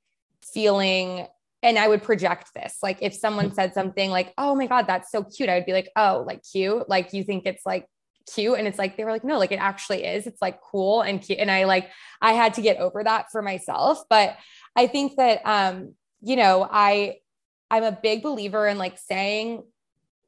feeling 0.43 1.27
and 1.63 1.79
I 1.79 1.89
would 1.89 2.03
project 2.03 2.53
this. 2.55 2.79
Like 2.83 2.99
if 3.03 3.15
someone 3.15 3.53
said 3.53 3.75
something 3.75 4.11
like, 4.11 4.33
"Oh 4.39 4.55
my 4.55 4.67
god, 4.67 4.87
that's 4.87 5.11
so 5.11 5.23
cute," 5.23 5.49
I 5.49 5.57
would 5.57 5.67
be 5.67 5.73
like, 5.73 5.91
"Oh, 5.95 6.25
like 6.27 6.43
cute? 6.51 6.89
Like 6.89 7.13
you 7.13 7.23
think 7.25 7.45
it's 7.47 7.67
like 7.67 7.87
cute?" 8.33 8.59
And 8.59 8.67
it's 8.69 8.79
like 8.79 8.97
they 8.97 9.05
were 9.05 9.13
like, 9.13 9.25
"No, 9.25 9.39
like 9.39 9.53
it 9.53 9.61
actually 9.61 10.05
is. 10.05 10.27
It's 10.27 10.43
like 10.43 10.61
cool 10.61 11.03
and 11.03 11.23
cute." 11.23 11.39
And 11.39 11.51
I 11.51 11.65
like 11.65 11.91
I 12.21 12.33
had 12.33 12.55
to 12.55 12.63
get 12.63 12.79
over 12.79 13.03
that 13.05 13.31
for 13.31 13.43
myself, 13.43 14.03
but 14.09 14.37
I 14.77 14.87
think 14.87 15.17
that 15.17 15.43
um, 15.45 15.95
you 16.23 16.37
know, 16.37 16.69
I 16.71 17.19
I'm 17.71 17.85
a 17.85 17.93
big 17.93 18.23
believer 18.23 18.67
in 18.67 18.79
like 18.79 18.99
saying 18.99 19.63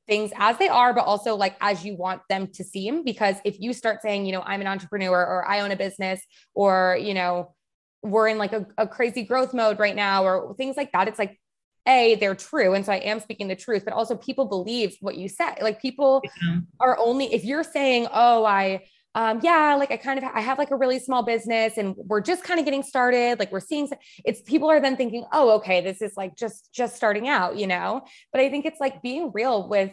things 0.09 0.33
as 0.37 0.59
they 0.59 0.69
are, 0.69 0.93
but 0.93 1.05
also 1.05 1.37
like 1.37 1.57
as 1.61 1.85
you 1.85 1.97
want 1.97 2.23
them 2.29 2.49
to 2.49 2.65
seem. 2.65 3.05
Because 3.05 3.37
if 3.45 3.61
you 3.61 3.73
start 3.73 4.03
saying, 4.03 4.27
you 4.27 4.33
know, 4.33 4.43
I'm 4.45 4.61
an 4.61 4.67
entrepreneur 4.67 5.19
or 5.19 5.49
I 5.49 5.61
own 5.61 5.71
a 5.71 5.77
business 5.77 6.21
or, 6.55 6.99
you 7.01 7.15
know, 7.15 7.55
we're 8.03 8.29
in 8.29 8.39
like 8.39 8.53
a, 8.53 8.67
a 8.79 8.87
crazy 8.87 9.23
growth 9.23 9.55
mode 9.55 9.79
right 9.79 9.95
now 9.95 10.25
or 10.25 10.55
things 10.57 10.77
like 10.77 10.91
that 10.93 11.07
it's 11.07 11.21
like 11.21 11.39
a 11.87 12.15
they're 12.17 12.35
true 12.35 12.75
and 12.75 12.87
so 12.87 12.93
i 12.93 12.97
am 12.97 13.19
speaking 13.19 13.49
the 13.49 13.57
truth 13.57 13.85
but 13.85 13.93
also 13.93 14.15
people 14.17 14.45
believe 14.45 14.97
what 15.01 15.17
you 15.17 15.29
say 15.29 15.55
like 15.61 15.81
people 15.81 16.23
yeah. 16.43 16.59
are 16.81 16.97
only 16.99 17.33
if 17.35 17.45
you're 17.45 17.65
saying 17.65 18.07
oh 18.13 18.45
i 18.45 18.81
um 19.15 19.41
yeah 19.43 19.75
like 19.75 19.91
i 19.91 19.97
kind 19.97 20.19
of 20.19 20.25
i 20.33 20.41
have 20.41 20.59
like 20.59 20.71
a 20.71 20.77
really 20.77 20.99
small 20.99 21.23
business 21.23 21.77
and 21.77 21.95
we're 21.97 22.21
just 22.21 22.45
kind 22.45 22.61
of 22.61 22.65
getting 22.65 22.83
started 22.83 23.39
like 23.39 23.51
we're 23.51 23.61
seeing 23.61 23.89
it's 24.25 24.41
people 24.43 24.71
are 24.71 24.81
then 24.81 24.97
thinking 24.97 25.25
oh 25.33 25.57
okay 25.57 25.81
this 25.81 26.01
is 26.01 26.17
like 26.17 26.37
just 26.37 26.73
just 26.73 26.95
starting 26.95 27.29
out 27.29 27.57
you 27.57 27.67
know 27.67 28.03
but 28.31 28.41
i 28.41 28.49
think 28.49 28.65
it's 28.65 28.81
like 28.81 29.03
being 29.03 29.31
real 29.35 29.69
with 29.69 29.91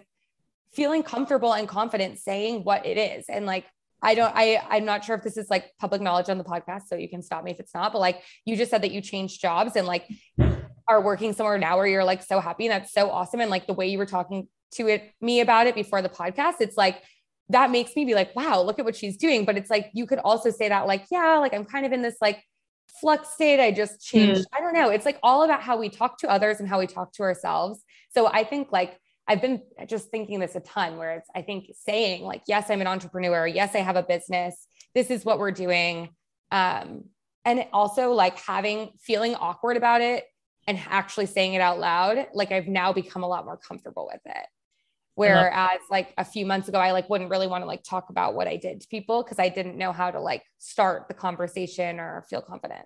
feeling 0.73 1.01
comfortable 1.01 1.53
and 1.53 1.67
confident 1.67 2.19
saying 2.19 2.63
what 2.63 2.85
it 2.85 2.97
is 2.97 3.25
and 3.29 3.45
like 3.45 3.65
I 4.01 4.15
don't, 4.15 4.31
I, 4.33 4.61
I'm 4.69 4.85
not 4.85 5.03
sure 5.03 5.17
if 5.17 5.23
this 5.23 5.35
is 5.35 5.49
like 5.49 5.73
public 5.77 6.01
knowledge 6.01 6.29
on 6.29 6.37
the 6.37 6.43
podcast, 6.43 6.87
so 6.87 6.95
you 6.95 7.09
can 7.09 7.21
stop 7.21 7.43
me 7.43 7.51
if 7.51 7.59
it's 7.59 7.73
not, 7.73 7.91
but 7.91 7.99
like 7.99 8.23
you 8.45 8.55
just 8.55 8.71
said 8.71 8.83
that 8.83 8.91
you 8.91 9.01
changed 9.01 9.41
jobs 9.41 9.75
and 9.75 9.85
like 9.85 10.07
are 10.89 10.99
working 11.01 11.33
somewhere 11.33 11.57
now 11.57 11.77
where 11.77 11.87
you're 11.87 12.03
like 12.03 12.23
so 12.23 12.39
happy. 12.39 12.65
And 12.65 12.73
that's 12.73 12.91
so 12.91 13.09
awesome. 13.11 13.39
And 13.39 13.51
like 13.51 13.67
the 13.67 13.73
way 13.73 13.87
you 13.87 13.97
were 13.99 14.07
talking 14.07 14.47
to 14.73 14.87
it, 14.87 15.11
me 15.21 15.39
about 15.39 15.67
it 15.67 15.75
before 15.75 16.01
the 16.01 16.09
podcast, 16.09 16.55
it's 16.59 16.75
like, 16.75 17.03
that 17.49 17.71
makes 17.71 17.95
me 17.95 18.05
be 18.05 18.13
like, 18.13 18.35
wow, 18.35 18.61
look 18.61 18.79
at 18.79 18.85
what 18.85 18.95
she's 18.95 19.17
doing. 19.17 19.45
But 19.45 19.57
it's 19.57 19.69
like, 19.69 19.89
you 19.93 20.05
could 20.05 20.19
also 20.19 20.49
say 20.51 20.69
that, 20.69 20.87
like, 20.87 21.05
yeah, 21.11 21.37
like 21.37 21.53
I'm 21.53 21.65
kind 21.65 21.85
of 21.85 21.91
in 21.91 22.01
this 22.01 22.17
like 22.21 22.43
flux 22.99 23.33
state. 23.33 23.59
I 23.59 23.71
just 23.71 24.01
changed. 24.01 24.41
Mm. 24.41 24.57
I 24.57 24.61
don't 24.61 24.73
know. 24.73 24.89
It's 24.89 25.05
like 25.05 25.19
all 25.23 25.43
about 25.43 25.61
how 25.61 25.77
we 25.77 25.89
talk 25.89 26.17
to 26.19 26.29
others 26.29 26.59
and 26.59 26.67
how 26.67 26.79
we 26.79 26.87
talk 26.87 27.13
to 27.13 27.23
ourselves. 27.23 27.83
So 28.13 28.27
I 28.27 28.43
think 28.43 28.71
like 28.71 28.97
I've 29.27 29.41
been 29.41 29.61
just 29.87 30.09
thinking 30.09 30.39
this 30.39 30.55
a 30.55 30.59
ton 30.59 30.97
where 30.97 31.17
it's, 31.17 31.29
I 31.35 31.43
think 31.43 31.71
saying 31.85 32.23
like, 32.23 32.43
yes, 32.47 32.69
I'm 32.69 32.81
an 32.81 32.87
entrepreneur. 32.87 33.45
Yes, 33.47 33.75
I 33.75 33.79
have 33.79 33.95
a 33.95 34.03
business. 34.03 34.67
This 34.95 35.11
is 35.11 35.23
what 35.23 35.39
we're 35.39 35.51
doing. 35.51 36.09
Um, 36.51 37.05
and 37.45 37.65
also 37.73 38.11
like 38.11 38.37
having, 38.39 38.91
feeling 38.99 39.35
awkward 39.35 39.77
about 39.77 40.01
it 40.01 40.25
and 40.69 40.79
actually 40.87 41.25
saying 41.25 41.55
it 41.55 41.61
out 41.61 41.79
loud. 41.79 42.27
Like 42.33 42.51
I've 42.51 42.67
now 42.67 42.93
become 42.93 43.23
a 43.23 43.27
lot 43.27 43.43
more 43.43 43.57
comfortable 43.57 44.07
with 44.11 44.21
it. 44.23 44.31
Uh-huh. 44.31 44.45
Whereas 45.15 45.79
like 45.89 46.13
a 46.17 46.23
few 46.23 46.45
months 46.45 46.69
ago, 46.69 46.77
I 46.77 46.91
like 46.91 47.09
wouldn't 47.09 47.31
really 47.31 47.47
want 47.47 47.63
to 47.63 47.65
like 47.65 47.83
talk 47.83 48.11
about 48.11 48.35
what 48.35 48.47
I 48.47 48.55
did 48.55 48.81
to 48.81 48.87
people 48.87 49.23
because 49.23 49.39
I 49.39 49.49
didn't 49.49 49.77
know 49.77 49.91
how 49.91 50.11
to 50.11 50.21
like 50.21 50.43
start 50.59 51.07
the 51.07 51.15
conversation 51.15 51.99
or 51.99 52.23
feel 52.29 52.41
confident. 52.41 52.85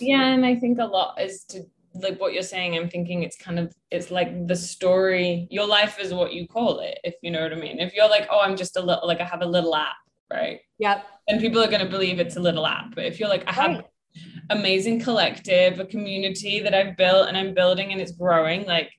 Yeah. 0.00 0.28
And 0.28 0.46
I 0.46 0.56
think 0.56 0.78
a 0.78 0.86
lot 0.86 1.20
is 1.20 1.44
to 1.50 1.62
like 1.94 2.20
what 2.20 2.32
you're 2.32 2.40
saying 2.40 2.76
i'm 2.76 2.88
thinking 2.88 3.24
it's 3.24 3.36
kind 3.36 3.58
of 3.58 3.74
it's 3.90 4.12
like 4.12 4.46
the 4.46 4.54
story 4.54 5.48
your 5.50 5.66
life 5.66 5.98
is 5.98 6.14
what 6.14 6.32
you 6.32 6.46
call 6.46 6.78
it 6.78 6.96
if 7.02 7.16
you 7.20 7.32
know 7.32 7.42
what 7.42 7.52
i 7.52 7.56
mean 7.56 7.80
if 7.80 7.92
you're 7.94 8.08
like 8.08 8.28
oh 8.30 8.38
i'm 8.38 8.56
just 8.56 8.76
a 8.76 8.80
little 8.80 9.04
like 9.08 9.20
i 9.20 9.24
have 9.24 9.42
a 9.42 9.46
little 9.46 9.74
app 9.74 9.96
right 10.32 10.60
yep 10.78 11.04
and 11.26 11.40
people 11.40 11.60
are 11.60 11.66
going 11.66 11.84
to 11.84 11.90
believe 11.90 12.20
it's 12.20 12.36
a 12.36 12.40
little 12.40 12.64
app 12.64 12.94
but 12.94 13.06
if 13.06 13.18
you're 13.18 13.28
like 13.28 13.42
i 13.48 13.52
have 13.52 13.70
right. 13.72 13.89
Amazing 14.50 15.00
collective 15.00 15.80
a 15.80 15.84
community 15.84 16.60
that 16.60 16.74
i've 16.74 16.96
built 16.96 17.28
and 17.28 17.36
i'm 17.36 17.54
building 17.54 17.92
and 17.92 18.00
it's 18.00 18.12
growing 18.12 18.66
like 18.66 18.90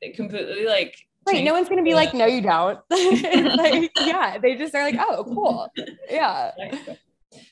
it 0.00 0.16
completely 0.16 0.64
like 0.66 0.96
Right. 1.26 1.44
No 1.44 1.52
one's 1.52 1.68
going 1.68 1.78
to 1.78 1.88
be 1.88 1.94
like, 1.94 2.14
no, 2.14 2.26
you 2.26 2.40
don't. 2.40 2.80
like, 2.90 3.92
yeah. 4.00 4.38
They 4.38 4.56
just 4.56 4.74
are 4.74 4.82
like, 4.82 4.96
oh, 4.98 5.24
cool. 5.24 5.68
Yeah. 6.10 6.50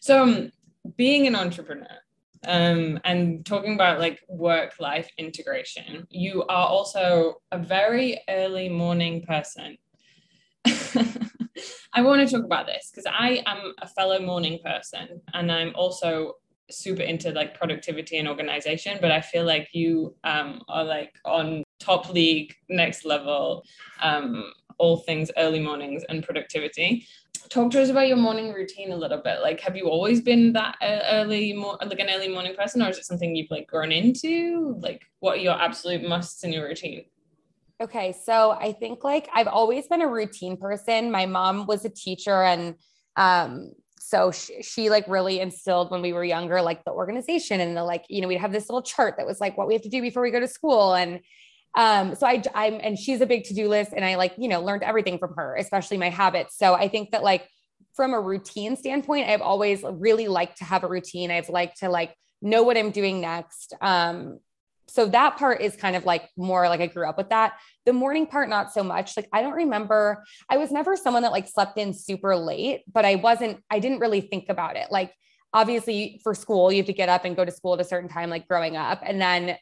So, 0.00 0.22
um, 0.22 0.52
being 0.96 1.26
an 1.26 1.36
entrepreneur, 1.36 1.86
um, 2.46 2.98
and 3.04 3.44
talking 3.44 3.74
about 3.74 3.98
like 3.98 4.20
work 4.28 4.74
life 4.80 5.08
integration, 5.18 6.06
you 6.10 6.42
are 6.44 6.66
also 6.66 7.34
a 7.52 7.58
very 7.58 8.20
early 8.28 8.68
morning 8.68 9.24
person. 9.24 9.76
I 11.92 12.02
want 12.02 12.26
to 12.26 12.34
talk 12.34 12.44
about 12.44 12.66
this 12.66 12.90
because 12.90 13.06
I 13.12 13.42
am 13.46 13.74
a 13.78 13.88
fellow 13.88 14.20
morning 14.20 14.60
person 14.64 15.20
and 15.34 15.50
I'm 15.50 15.72
also 15.74 16.34
super 16.70 17.02
into 17.02 17.32
like 17.32 17.58
productivity 17.58 18.18
and 18.18 18.28
organization, 18.28 18.98
but 19.00 19.10
I 19.10 19.20
feel 19.20 19.44
like 19.44 19.68
you 19.72 20.14
um, 20.24 20.62
are 20.68 20.84
like 20.84 21.12
on 21.24 21.64
top 21.80 22.12
league, 22.12 22.54
next 22.68 23.04
level, 23.04 23.64
um, 24.02 24.52
all 24.78 24.98
things 24.98 25.30
early 25.36 25.60
mornings 25.60 26.04
and 26.08 26.22
productivity. 26.22 27.06
talk 27.50 27.70
to 27.72 27.82
us 27.82 27.88
about 27.90 28.06
your 28.06 28.16
morning 28.16 28.52
routine 28.52 28.92
a 28.92 28.96
little 28.96 29.20
bit. 29.20 29.40
Like, 29.42 29.60
have 29.60 29.76
you 29.76 29.88
always 29.88 30.20
been 30.20 30.52
that 30.52 30.76
early, 30.80 31.52
more 31.52 31.76
like 31.84 31.98
an 31.98 32.08
early 32.08 32.28
morning 32.28 32.54
person, 32.54 32.82
or 32.82 32.88
is 32.88 32.98
it 32.98 33.04
something 33.04 33.34
you've 33.34 33.50
like 33.50 33.66
grown 33.66 33.92
into? 33.92 34.76
Like, 34.80 35.02
what 35.18 35.38
are 35.38 35.40
your 35.40 35.60
absolute 35.60 36.08
musts 36.08 36.44
in 36.44 36.52
your 36.52 36.68
routine? 36.68 37.04
Okay, 37.80 38.12
so 38.12 38.50
I 38.50 38.72
think 38.72 39.04
like 39.04 39.28
I've 39.32 39.46
always 39.46 39.88
been 39.88 40.02
a 40.02 40.08
routine 40.08 40.58
person. 40.58 41.10
My 41.10 41.24
mom 41.24 41.66
was 41.66 41.86
a 41.86 41.88
teacher, 41.88 42.42
and 42.42 42.74
um, 43.16 43.72
so 43.98 44.30
she, 44.32 44.62
she, 44.62 44.90
like 44.90 45.08
really 45.08 45.40
instilled 45.40 45.90
when 45.90 46.02
we 46.02 46.12
were 46.12 46.22
younger, 46.22 46.60
like 46.60 46.84
the 46.84 46.90
organization 46.90 47.58
and 47.58 47.74
the 47.74 47.82
like. 47.82 48.04
You 48.10 48.20
know, 48.20 48.28
we'd 48.28 48.36
have 48.36 48.52
this 48.52 48.68
little 48.68 48.82
chart 48.82 49.14
that 49.16 49.26
was 49.26 49.40
like 49.40 49.56
what 49.56 49.66
we 49.66 49.72
have 49.72 49.82
to 49.82 49.88
do 49.88 50.02
before 50.02 50.22
we 50.22 50.30
go 50.30 50.40
to 50.40 50.48
school, 50.48 50.92
and 50.92 51.20
um, 51.74 52.14
so 52.16 52.26
I, 52.26 52.42
I'm, 52.54 52.74
and 52.82 52.98
she's 52.98 53.22
a 53.22 53.26
big 53.26 53.44
to 53.44 53.54
do 53.54 53.66
list, 53.66 53.92
and 53.96 54.04
I 54.04 54.16
like 54.16 54.34
you 54.36 54.48
know 54.48 54.60
learned 54.60 54.82
everything 54.82 55.18
from 55.18 55.32
her, 55.36 55.56
especially 55.56 55.96
my 55.96 56.10
habits. 56.10 56.58
So 56.58 56.74
I 56.74 56.88
think 56.88 57.12
that 57.12 57.22
like 57.22 57.48
from 57.94 58.12
a 58.12 58.20
routine 58.20 58.76
standpoint, 58.76 59.30
I've 59.30 59.40
always 59.40 59.82
really 59.90 60.28
liked 60.28 60.58
to 60.58 60.64
have 60.64 60.84
a 60.84 60.88
routine. 60.88 61.30
I've 61.30 61.48
liked 61.48 61.78
to 61.78 61.88
like 61.88 62.14
know 62.42 62.62
what 62.62 62.76
I'm 62.76 62.90
doing 62.90 63.22
next. 63.22 63.72
Um, 63.80 64.40
so 64.90 65.06
that 65.06 65.36
part 65.36 65.60
is 65.60 65.76
kind 65.76 65.94
of 65.94 66.04
like 66.04 66.28
more 66.36 66.68
like 66.68 66.80
I 66.80 66.86
grew 66.86 67.08
up 67.08 67.16
with 67.16 67.28
that. 67.28 67.54
The 67.86 67.92
morning 67.92 68.26
part, 68.26 68.48
not 68.48 68.72
so 68.72 68.82
much. 68.82 69.16
Like 69.16 69.28
I 69.32 69.40
don't 69.40 69.52
remember, 69.52 70.24
I 70.48 70.56
was 70.56 70.72
never 70.72 70.96
someone 70.96 71.22
that 71.22 71.30
like 71.30 71.48
slept 71.48 71.78
in 71.78 71.94
super 71.94 72.34
late, 72.34 72.82
but 72.92 73.04
I 73.04 73.14
wasn't, 73.14 73.62
I 73.70 73.78
didn't 73.78 74.00
really 74.00 74.20
think 74.20 74.46
about 74.48 74.76
it. 74.76 74.88
Like 74.90 75.14
obviously 75.54 76.20
for 76.24 76.34
school, 76.34 76.72
you 76.72 76.78
have 76.78 76.86
to 76.86 76.92
get 76.92 77.08
up 77.08 77.24
and 77.24 77.36
go 77.36 77.44
to 77.44 77.52
school 77.52 77.74
at 77.74 77.80
a 77.80 77.84
certain 77.84 78.08
time, 78.08 78.30
like 78.30 78.48
growing 78.48 78.76
up. 78.76 79.00
And 79.04 79.20
then 79.20 79.56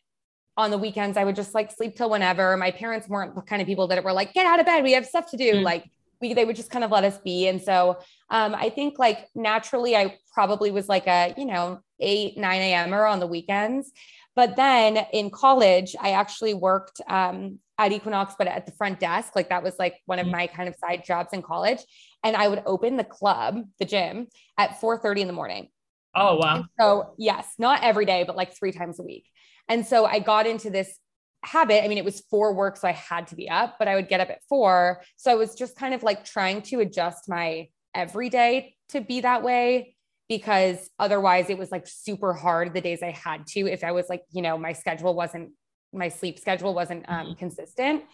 on 0.56 0.70
the 0.70 0.78
weekends, 0.78 1.18
I 1.18 1.24
would 1.24 1.36
just 1.36 1.54
like 1.54 1.70
sleep 1.70 1.94
till 1.94 2.08
whenever. 2.08 2.56
My 2.56 2.70
parents 2.70 3.06
weren't 3.06 3.34
the 3.34 3.42
kind 3.42 3.60
of 3.60 3.68
people 3.68 3.86
that 3.88 4.02
were 4.02 4.14
like, 4.14 4.32
get 4.32 4.46
out 4.46 4.60
of 4.60 4.66
bed, 4.66 4.82
we 4.82 4.92
have 4.92 5.04
stuff 5.04 5.30
to 5.30 5.36
do. 5.36 5.54
Mm-hmm. 5.56 5.64
Like 5.64 5.84
we, 6.22 6.32
they 6.32 6.46
would 6.46 6.56
just 6.56 6.70
kind 6.70 6.84
of 6.84 6.90
let 6.90 7.04
us 7.04 7.18
be. 7.18 7.48
And 7.48 7.60
so 7.60 7.98
um, 8.30 8.54
I 8.54 8.70
think 8.70 8.98
like 8.98 9.28
naturally, 9.34 9.94
I 9.94 10.16
probably 10.32 10.70
was 10.70 10.88
like 10.88 11.06
a, 11.06 11.34
you 11.36 11.44
know, 11.44 11.80
8, 12.00 12.38
9 12.38 12.60
a.m 12.60 12.94
or 12.94 13.06
on 13.06 13.20
the 13.20 13.26
weekends. 13.26 13.92
But 14.38 14.54
then 14.54 15.04
in 15.12 15.30
college, 15.30 15.96
I 16.00 16.12
actually 16.12 16.54
worked 16.54 17.00
um, 17.08 17.58
at 17.76 17.90
Equinox, 17.90 18.36
but 18.38 18.46
at 18.46 18.66
the 18.66 18.72
front 18.72 19.00
desk. 19.00 19.34
Like 19.34 19.48
that 19.48 19.64
was 19.64 19.74
like 19.80 19.96
one 20.06 20.20
of 20.20 20.26
mm-hmm. 20.26 20.36
my 20.36 20.46
kind 20.46 20.68
of 20.68 20.76
side 20.76 21.02
jobs 21.04 21.32
in 21.32 21.42
college. 21.42 21.80
And 22.22 22.36
I 22.36 22.46
would 22.46 22.62
open 22.64 22.96
the 22.96 23.02
club, 23.02 23.64
the 23.80 23.84
gym, 23.84 24.28
at 24.56 24.80
4 24.80 24.98
30 24.98 25.22
in 25.22 25.26
the 25.26 25.32
morning. 25.32 25.70
Oh, 26.14 26.36
wow. 26.36 26.54
And 26.54 26.64
so, 26.78 27.14
yes, 27.18 27.48
not 27.58 27.82
every 27.82 28.04
day, 28.04 28.22
but 28.22 28.36
like 28.36 28.56
three 28.56 28.70
times 28.70 29.00
a 29.00 29.02
week. 29.02 29.24
And 29.68 29.84
so 29.84 30.06
I 30.06 30.20
got 30.20 30.46
into 30.46 30.70
this 30.70 31.00
habit. 31.44 31.82
I 31.82 31.88
mean, 31.88 31.98
it 31.98 32.04
was 32.04 32.22
for 32.30 32.54
work, 32.54 32.76
so 32.76 32.86
I 32.86 32.92
had 32.92 33.26
to 33.28 33.34
be 33.34 33.50
up, 33.50 33.74
but 33.76 33.88
I 33.88 33.96
would 33.96 34.08
get 34.08 34.20
up 34.20 34.30
at 34.30 34.44
four. 34.48 35.02
So 35.16 35.32
I 35.32 35.34
was 35.34 35.56
just 35.56 35.74
kind 35.74 35.94
of 35.94 36.04
like 36.04 36.24
trying 36.24 36.62
to 36.62 36.78
adjust 36.78 37.28
my 37.28 37.70
everyday 37.92 38.76
to 38.90 39.00
be 39.00 39.22
that 39.22 39.42
way 39.42 39.96
because 40.28 40.90
otherwise 40.98 41.50
it 41.50 41.58
was 41.58 41.70
like 41.70 41.86
super 41.86 42.34
hard 42.34 42.74
the 42.74 42.80
days 42.80 43.02
I 43.02 43.10
had 43.10 43.46
to 43.48 43.60
if 43.60 43.82
I 43.82 43.92
was 43.92 44.08
like, 44.08 44.22
you 44.30 44.42
know, 44.42 44.58
my 44.58 44.72
schedule 44.72 45.14
wasn't 45.14 45.50
my 45.92 46.08
sleep 46.08 46.38
schedule 46.38 46.74
wasn't 46.74 47.04
um, 47.08 47.26
mm-hmm. 47.26 47.38
consistent. 47.38 48.04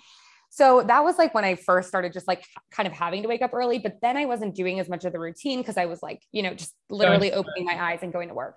So 0.54 0.84
that 0.84 1.02
was 1.02 1.18
like 1.18 1.34
when 1.34 1.44
I 1.44 1.56
first 1.56 1.88
started 1.88 2.12
just 2.12 2.28
like 2.28 2.46
kind 2.70 2.86
of 2.86 2.92
having 2.92 3.22
to 3.22 3.28
wake 3.28 3.42
up 3.42 3.52
early, 3.52 3.80
but 3.80 3.96
then 4.00 4.16
I 4.16 4.26
wasn't 4.26 4.54
doing 4.54 4.78
as 4.78 4.88
much 4.88 5.04
of 5.04 5.12
the 5.12 5.18
routine 5.18 5.58
because 5.58 5.76
I 5.76 5.86
was 5.86 6.00
like, 6.00 6.22
you 6.30 6.44
know, 6.44 6.54
just 6.54 6.72
literally 6.88 7.32
opening 7.32 7.64
my 7.64 7.90
eyes 7.90 7.98
and 8.02 8.12
going 8.12 8.28
to 8.28 8.34
work. 8.34 8.56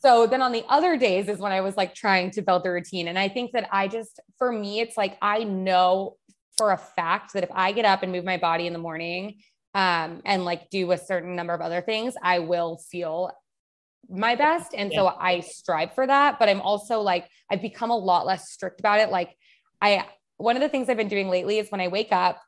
So 0.00 0.26
then 0.26 0.42
on 0.42 0.52
the 0.52 0.62
other 0.68 0.98
days 0.98 1.26
is 1.26 1.38
when 1.38 1.50
I 1.50 1.62
was 1.62 1.74
like 1.74 1.94
trying 1.94 2.32
to 2.32 2.42
build 2.42 2.64
the 2.64 2.70
routine. 2.70 3.08
And 3.08 3.18
I 3.18 3.30
think 3.30 3.52
that 3.52 3.66
I 3.72 3.88
just, 3.88 4.20
for 4.36 4.52
me, 4.52 4.80
it's 4.80 4.98
like 4.98 5.16
I 5.22 5.44
know 5.44 6.16
for 6.58 6.72
a 6.72 6.76
fact 6.76 7.32
that 7.32 7.44
if 7.44 7.50
I 7.54 7.72
get 7.72 7.86
up 7.86 8.02
and 8.02 8.12
move 8.12 8.26
my 8.26 8.36
body 8.36 8.66
in 8.66 8.74
the 8.74 8.78
morning, 8.78 9.40
um, 9.78 10.22
and 10.24 10.44
like 10.44 10.70
do 10.70 10.90
a 10.90 10.98
certain 10.98 11.36
number 11.36 11.54
of 11.54 11.60
other 11.60 11.80
things, 11.80 12.14
I 12.20 12.40
will 12.40 12.78
feel 12.90 13.30
my 14.10 14.34
best. 14.34 14.74
And 14.76 14.90
yeah. 14.90 14.98
so 14.98 15.06
I 15.06 15.38
strive 15.38 15.94
for 15.94 16.04
that. 16.04 16.40
But 16.40 16.48
I'm 16.48 16.60
also 16.60 17.00
like, 17.00 17.28
I've 17.48 17.62
become 17.62 17.90
a 17.90 17.96
lot 17.96 18.26
less 18.26 18.50
strict 18.50 18.80
about 18.80 18.98
it. 18.98 19.10
Like, 19.10 19.36
I, 19.80 20.04
one 20.36 20.56
of 20.56 20.62
the 20.62 20.68
things 20.68 20.88
I've 20.88 20.96
been 20.96 21.06
doing 21.06 21.28
lately 21.28 21.58
is 21.58 21.70
when 21.70 21.80
I 21.80 21.86
wake 21.86 22.10
up, 22.10 22.42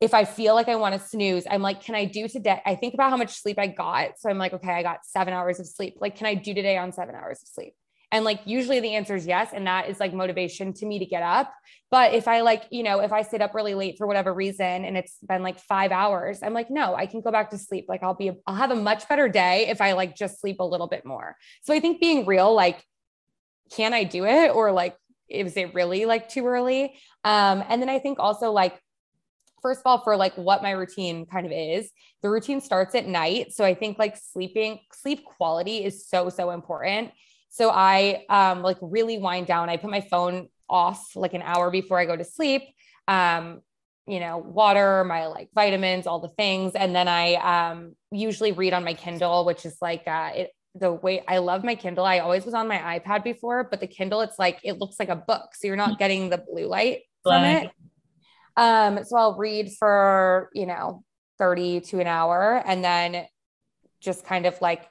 if 0.00 0.14
I 0.14 0.24
feel 0.24 0.54
like 0.54 0.68
I 0.68 0.76
want 0.76 0.94
to 0.94 1.04
snooze, 1.04 1.44
I'm 1.50 1.60
like, 1.60 1.82
can 1.82 1.96
I 1.96 2.04
do 2.04 2.28
today? 2.28 2.62
I 2.64 2.76
think 2.76 2.94
about 2.94 3.10
how 3.10 3.16
much 3.16 3.34
sleep 3.34 3.58
I 3.58 3.66
got. 3.66 4.20
So 4.20 4.30
I'm 4.30 4.38
like, 4.38 4.52
okay, 4.52 4.70
I 4.70 4.84
got 4.84 5.04
seven 5.04 5.34
hours 5.34 5.58
of 5.58 5.66
sleep. 5.66 5.96
Like, 6.00 6.14
can 6.14 6.28
I 6.28 6.34
do 6.34 6.54
today 6.54 6.78
on 6.78 6.92
seven 6.92 7.16
hours 7.16 7.42
of 7.42 7.48
sleep? 7.48 7.74
And 8.10 8.24
like 8.24 8.40
usually 8.46 8.80
the 8.80 8.94
answer 8.94 9.14
is 9.14 9.26
yes. 9.26 9.50
And 9.52 9.66
that 9.66 9.88
is 9.88 10.00
like 10.00 10.14
motivation 10.14 10.72
to 10.74 10.86
me 10.86 10.98
to 10.98 11.06
get 11.06 11.22
up. 11.22 11.52
But 11.90 12.14
if 12.14 12.26
I 12.26 12.40
like, 12.40 12.64
you 12.70 12.82
know, 12.82 13.00
if 13.00 13.12
I 13.12 13.22
sit 13.22 13.42
up 13.42 13.54
really 13.54 13.74
late 13.74 13.96
for 13.98 14.06
whatever 14.06 14.32
reason 14.32 14.84
and 14.84 14.96
it's 14.96 15.16
been 15.26 15.42
like 15.42 15.58
five 15.58 15.92
hours, 15.92 16.40
I'm 16.42 16.54
like, 16.54 16.70
no, 16.70 16.94
I 16.94 17.06
can 17.06 17.20
go 17.20 17.30
back 17.30 17.50
to 17.50 17.58
sleep. 17.58 17.86
Like 17.88 18.02
I'll 18.02 18.14
be, 18.14 18.32
I'll 18.46 18.54
have 18.54 18.70
a 18.70 18.76
much 18.76 19.08
better 19.08 19.28
day 19.28 19.68
if 19.68 19.80
I 19.80 19.92
like 19.92 20.16
just 20.16 20.40
sleep 20.40 20.60
a 20.60 20.64
little 20.64 20.86
bit 20.86 21.04
more. 21.04 21.36
So 21.62 21.74
I 21.74 21.80
think 21.80 22.00
being 22.00 22.24
real, 22.24 22.54
like, 22.54 22.82
can 23.70 23.92
I 23.92 24.04
do 24.04 24.24
it? 24.24 24.54
Or 24.54 24.72
like, 24.72 24.96
is 25.28 25.56
it 25.58 25.74
really 25.74 26.06
like 26.06 26.28
too 26.30 26.46
early? 26.46 26.94
Um, 27.24 27.62
and 27.68 27.82
then 27.82 27.90
I 27.90 27.98
think 27.98 28.18
also 28.18 28.50
like, 28.50 28.80
first 29.60 29.80
of 29.80 29.86
all, 29.86 30.02
for 30.02 30.16
like 30.16 30.34
what 30.36 30.62
my 30.62 30.70
routine 30.70 31.26
kind 31.26 31.44
of 31.44 31.52
is, 31.52 31.90
the 32.22 32.30
routine 32.30 32.60
starts 32.60 32.94
at 32.94 33.06
night. 33.06 33.52
So 33.52 33.64
I 33.64 33.74
think 33.74 33.98
like 33.98 34.16
sleeping, 34.16 34.80
sleep 34.94 35.24
quality 35.24 35.84
is 35.84 36.06
so, 36.06 36.30
so 36.30 36.50
important. 36.50 37.10
So 37.48 37.70
I 37.70 38.24
um, 38.28 38.62
like 38.62 38.78
really 38.80 39.18
wind 39.18 39.46
down. 39.46 39.68
I 39.68 39.76
put 39.76 39.90
my 39.90 40.00
phone 40.00 40.48
off 40.68 41.16
like 41.16 41.34
an 41.34 41.42
hour 41.42 41.70
before 41.70 41.98
I 41.98 42.04
go 42.04 42.16
to 42.16 42.24
sleep. 42.24 42.62
Um, 43.06 43.62
you 44.06 44.20
know, 44.20 44.38
water, 44.38 45.04
my 45.04 45.26
like 45.26 45.50
vitamins, 45.54 46.06
all 46.06 46.20
the 46.20 46.28
things. 46.28 46.74
And 46.74 46.94
then 46.94 47.08
I 47.08 47.34
um, 47.70 47.94
usually 48.10 48.52
read 48.52 48.72
on 48.72 48.84
my 48.84 48.94
Kindle, 48.94 49.44
which 49.44 49.66
is 49.66 49.76
like 49.82 50.04
uh, 50.06 50.30
it, 50.34 50.50
the 50.74 50.92
way 50.92 51.22
I 51.28 51.38
love 51.38 51.62
my 51.62 51.74
Kindle. 51.74 52.04
I 52.04 52.20
always 52.20 52.44
was 52.44 52.54
on 52.54 52.68
my 52.68 52.78
iPad 52.78 53.22
before, 53.22 53.64
but 53.64 53.80
the 53.80 53.86
Kindle, 53.86 54.22
it's 54.22 54.38
like 54.38 54.60
it 54.64 54.78
looks 54.78 54.96
like 54.98 55.10
a 55.10 55.16
book. 55.16 55.54
So 55.54 55.66
you're 55.66 55.76
not 55.76 55.98
getting 55.98 56.30
the 56.30 56.38
blue 56.38 56.66
light 56.66 57.00
from 57.22 57.44
it. 57.44 57.70
Um, 58.56 59.04
so 59.04 59.16
I'll 59.16 59.36
read 59.36 59.70
for, 59.78 60.50
you 60.54 60.66
know, 60.66 61.04
30 61.38 61.80
to 61.82 62.00
an 62.00 62.06
hour 62.06 62.62
and 62.66 62.82
then 62.82 63.26
just 64.00 64.24
kind 64.24 64.46
of 64.46 64.60
like 64.60 64.88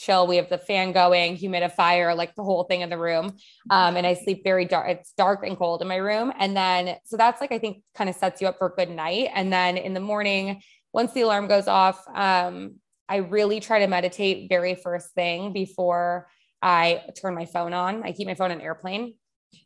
chill. 0.00 0.26
We 0.26 0.36
have 0.36 0.48
the 0.48 0.58
fan 0.58 0.92
going, 0.92 1.36
humidifier, 1.36 2.16
like 2.16 2.34
the 2.34 2.42
whole 2.42 2.64
thing 2.64 2.80
in 2.80 2.90
the 2.90 2.98
room. 2.98 3.36
Um, 3.68 3.96
and 3.96 4.06
I 4.06 4.14
sleep 4.14 4.42
very 4.42 4.64
dark. 4.64 4.88
It's 4.88 5.12
dark 5.12 5.44
and 5.44 5.56
cold 5.56 5.82
in 5.82 5.88
my 5.88 5.96
room. 5.96 6.32
And 6.38 6.56
then, 6.56 6.96
so 7.04 7.16
that's 7.16 7.40
like, 7.40 7.52
I 7.52 7.58
think 7.58 7.82
kind 7.94 8.08
of 8.08 8.16
sets 8.16 8.40
you 8.40 8.48
up 8.48 8.58
for 8.58 8.68
a 8.68 8.70
good 8.70 8.90
night. 8.90 9.28
And 9.34 9.52
then 9.52 9.76
in 9.76 9.94
the 9.94 10.00
morning, 10.00 10.62
once 10.92 11.12
the 11.12 11.20
alarm 11.20 11.46
goes 11.46 11.68
off, 11.68 12.02
um, 12.12 12.76
I 13.08 13.16
really 13.16 13.60
try 13.60 13.80
to 13.80 13.86
meditate 13.86 14.48
very 14.48 14.74
first 14.74 15.14
thing 15.14 15.52
before 15.52 16.28
I 16.62 17.02
turn 17.20 17.34
my 17.34 17.46
phone 17.46 17.72
on. 17.72 18.02
I 18.02 18.12
keep 18.12 18.26
my 18.26 18.34
phone 18.34 18.52
on 18.52 18.60
airplane. 18.60 19.14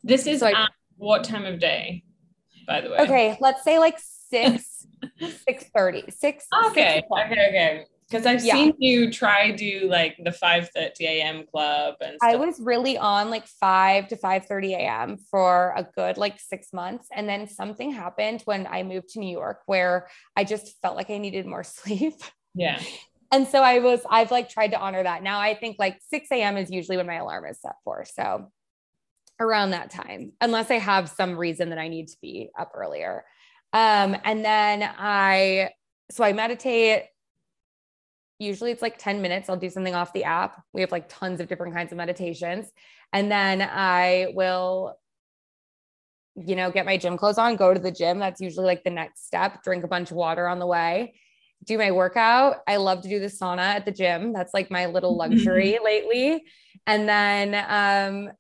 This 0.02 0.26
is 0.26 0.40
so 0.40 0.46
I, 0.46 0.66
what 0.96 1.24
time 1.24 1.44
of 1.44 1.60
day, 1.60 2.04
by 2.66 2.80
the 2.80 2.90
way? 2.90 2.98
Okay, 3.00 3.36
let's 3.40 3.62
say 3.62 3.78
like 3.78 3.98
six, 3.98 4.86
six 5.46 5.64
thirty, 5.74 6.04
six. 6.10 6.46
Okay, 6.68 7.02
six 7.02 7.06
okay, 7.10 7.48
okay 7.48 7.84
because 8.08 8.26
I've 8.26 8.44
yeah. 8.44 8.54
seen 8.54 8.74
you 8.78 9.10
try 9.10 9.50
do 9.50 9.88
like 9.88 10.16
the 10.22 10.32
5 10.32 10.70
30 10.70 11.06
a.m. 11.06 11.44
club 11.46 11.94
and 12.00 12.16
stuff. 12.16 12.30
I 12.30 12.36
was 12.36 12.60
really 12.60 12.98
on 12.98 13.30
like 13.30 13.46
5 13.46 14.08
to 14.08 14.16
5 14.16 14.46
30 14.46 14.74
a.m. 14.74 15.16
for 15.30 15.72
a 15.76 15.82
good 15.82 16.18
like 16.18 16.38
six 16.38 16.72
months. 16.72 17.08
And 17.12 17.28
then 17.28 17.48
something 17.48 17.92
happened 17.92 18.42
when 18.44 18.66
I 18.66 18.82
moved 18.82 19.10
to 19.10 19.20
New 19.20 19.30
York 19.30 19.62
where 19.66 20.08
I 20.36 20.44
just 20.44 20.80
felt 20.82 20.96
like 20.96 21.10
I 21.10 21.18
needed 21.18 21.46
more 21.46 21.64
sleep. 21.64 22.14
Yeah. 22.54 22.80
And 23.32 23.48
so 23.48 23.62
I 23.62 23.80
was, 23.80 24.00
I've 24.08 24.30
like 24.30 24.48
tried 24.48 24.72
to 24.72 24.78
honor 24.78 25.02
that. 25.02 25.22
Now 25.22 25.40
I 25.40 25.54
think 25.54 25.76
like 25.78 25.98
6 26.10 26.28
a.m. 26.30 26.56
is 26.56 26.70
usually 26.70 26.96
when 26.96 27.06
my 27.06 27.16
alarm 27.16 27.46
is 27.46 27.60
set 27.60 27.74
for. 27.84 28.04
So 28.04 28.50
around 29.40 29.70
that 29.70 29.90
time, 29.90 30.32
unless 30.40 30.70
I 30.70 30.78
have 30.78 31.08
some 31.08 31.36
reason 31.36 31.70
that 31.70 31.78
I 31.78 31.88
need 31.88 32.08
to 32.08 32.16
be 32.20 32.50
up 32.56 32.72
earlier. 32.74 33.24
Um, 33.72 34.16
and 34.22 34.44
then 34.44 34.88
I, 34.96 35.70
so 36.12 36.22
I 36.22 36.32
meditate 36.32 37.06
usually 38.38 38.70
it's 38.70 38.82
like 38.82 38.98
10 38.98 39.22
minutes. 39.22 39.48
I'll 39.48 39.56
do 39.56 39.70
something 39.70 39.94
off 39.94 40.12
the 40.12 40.24
app. 40.24 40.62
We 40.72 40.80
have 40.80 40.92
like 40.92 41.08
tons 41.08 41.40
of 41.40 41.48
different 41.48 41.74
kinds 41.74 41.92
of 41.92 41.98
meditations. 41.98 42.70
And 43.12 43.30
then 43.30 43.62
I 43.62 44.28
will, 44.34 44.98
you 46.34 46.56
know, 46.56 46.70
get 46.70 46.84
my 46.84 46.96
gym 46.96 47.16
clothes 47.16 47.38
on, 47.38 47.56
go 47.56 47.72
to 47.72 47.80
the 47.80 47.92
gym. 47.92 48.18
That's 48.18 48.40
usually 48.40 48.66
like 48.66 48.84
the 48.84 48.90
next 48.90 49.26
step, 49.26 49.62
drink 49.62 49.84
a 49.84 49.88
bunch 49.88 50.10
of 50.10 50.16
water 50.16 50.48
on 50.48 50.58
the 50.58 50.66
way, 50.66 51.14
do 51.64 51.78
my 51.78 51.92
workout. 51.92 52.56
I 52.66 52.76
love 52.76 53.02
to 53.02 53.08
do 53.08 53.20
the 53.20 53.26
sauna 53.26 53.58
at 53.58 53.84
the 53.84 53.92
gym. 53.92 54.32
That's 54.32 54.52
like 54.52 54.70
my 54.70 54.86
little 54.86 55.16
luxury 55.16 55.78
lately. 55.84 56.44
And 56.86 57.08
then, 57.08 57.54
um, 57.68 58.32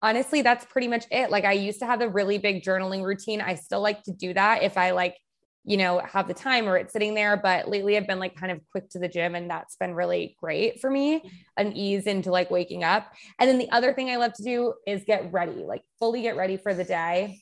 honestly, 0.00 0.42
that's 0.42 0.64
pretty 0.64 0.88
much 0.88 1.04
it. 1.10 1.30
Like 1.30 1.44
I 1.44 1.52
used 1.52 1.80
to 1.80 1.86
have 1.86 2.00
a 2.00 2.08
really 2.08 2.38
big 2.38 2.62
journaling 2.62 3.04
routine. 3.04 3.40
I 3.40 3.54
still 3.54 3.80
like 3.80 4.02
to 4.04 4.12
do 4.12 4.34
that 4.34 4.62
if 4.62 4.76
I 4.76 4.92
like 4.92 5.16
you 5.64 5.78
know, 5.78 5.98
have 6.00 6.28
the 6.28 6.34
time 6.34 6.68
or 6.68 6.76
it's 6.76 6.92
sitting 6.92 7.14
there. 7.14 7.36
But 7.36 7.68
lately 7.68 7.96
I've 7.96 8.06
been 8.06 8.18
like 8.18 8.36
kind 8.36 8.52
of 8.52 8.60
quick 8.70 8.90
to 8.90 8.98
the 8.98 9.08
gym 9.08 9.34
and 9.34 9.50
that's 9.50 9.76
been 9.76 9.94
really 9.94 10.36
great 10.38 10.80
for 10.80 10.90
me, 10.90 11.20
mm-hmm. 11.20 11.28
an 11.56 11.76
ease 11.76 12.06
into 12.06 12.30
like 12.30 12.50
waking 12.50 12.84
up. 12.84 13.10
And 13.38 13.48
then 13.48 13.58
the 13.58 13.70
other 13.70 13.94
thing 13.94 14.10
I 14.10 14.16
love 14.16 14.34
to 14.34 14.42
do 14.42 14.74
is 14.86 15.04
get 15.06 15.32
ready, 15.32 15.64
like 15.64 15.82
fully 15.98 16.22
get 16.22 16.36
ready 16.36 16.58
for 16.58 16.74
the 16.74 16.84
day. 16.84 17.40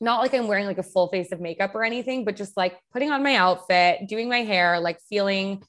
not 0.00 0.20
like 0.20 0.34
I'm 0.34 0.48
wearing 0.48 0.66
like 0.66 0.78
a 0.78 0.82
full 0.82 1.08
face 1.08 1.30
of 1.30 1.40
makeup 1.40 1.74
or 1.74 1.84
anything, 1.84 2.24
but 2.24 2.36
just 2.36 2.56
like 2.56 2.78
putting 2.92 3.10
on 3.10 3.22
my 3.22 3.36
outfit, 3.36 4.08
doing 4.08 4.28
my 4.28 4.38
hair, 4.38 4.80
like 4.80 4.98
feeling 5.08 5.62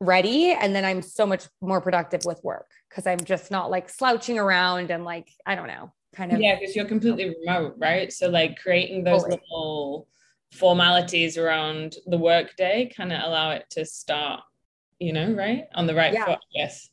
ready. 0.00 0.52
And 0.52 0.74
then 0.74 0.84
I'm 0.84 1.00
so 1.00 1.26
much 1.26 1.46
more 1.60 1.80
productive 1.80 2.22
with 2.24 2.40
work 2.42 2.66
because 2.90 3.06
I'm 3.06 3.20
just 3.20 3.50
not 3.50 3.70
like 3.70 3.88
slouching 3.88 4.38
around 4.38 4.90
and 4.90 5.04
like, 5.04 5.28
I 5.46 5.54
don't 5.54 5.68
know, 5.68 5.92
kind 6.14 6.32
of. 6.32 6.40
Yeah, 6.40 6.58
because 6.58 6.74
you're 6.74 6.86
completely 6.86 7.34
remote, 7.40 7.76
right? 7.78 8.12
So, 8.12 8.28
like, 8.28 8.60
creating 8.60 9.04
those 9.04 9.22
little 9.22 10.08
formalities 10.56 11.36
around 11.36 11.96
the 12.06 12.18
workday 12.18 12.90
kind 12.96 13.12
of 13.12 13.22
allow 13.22 13.50
it 13.50 13.64
to 13.70 13.84
start, 13.84 14.40
you 14.98 15.12
know, 15.12 15.32
right? 15.32 15.64
On 15.74 15.86
the 15.86 15.94
right 15.94 16.12
yeah. 16.12 16.24
foot. 16.24 16.38
Yes. 16.54 16.88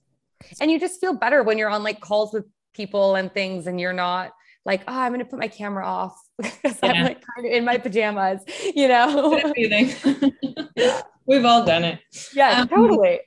And 0.59 0.69
you 0.69 0.79
just 0.79 0.99
feel 0.99 1.13
better 1.13 1.43
when 1.43 1.57
you're 1.57 1.69
on 1.69 1.83
like 1.83 2.01
calls 2.01 2.33
with 2.33 2.45
people 2.73 3.15
and 3.15 3.33
things 3.33 3.67
and 3.67 3.79
you're 3.79 3.93
not 3.93 4.31
like, 4.65 4.81
oh, 4.87 4.93
I'm 4.93 5.11
going 5.11 5.19
to 5.23 5.29
put 5.29 5.39
my 5.39 5.47
camera 5.47 5.85
off 5.85 6.17
because 6.37 6.77
yeah. 6.83 6.91
I'm 6.91 7.03
like 7.03 7.23
kind 7.35 7.47
of 7.47 7.53
in 7.53 7.65
my 7.65 7.77
pajamas, 7.77 8.41
you 8.75 8.87
know? 8.87 9.41
We've 11.25 11.45
all 11.45 11.65
done 11.65 11.85
it. 11.85 11.99
Yeah, 12.33 12.61
um, 12.61 12.67
totally. 12.67 13.21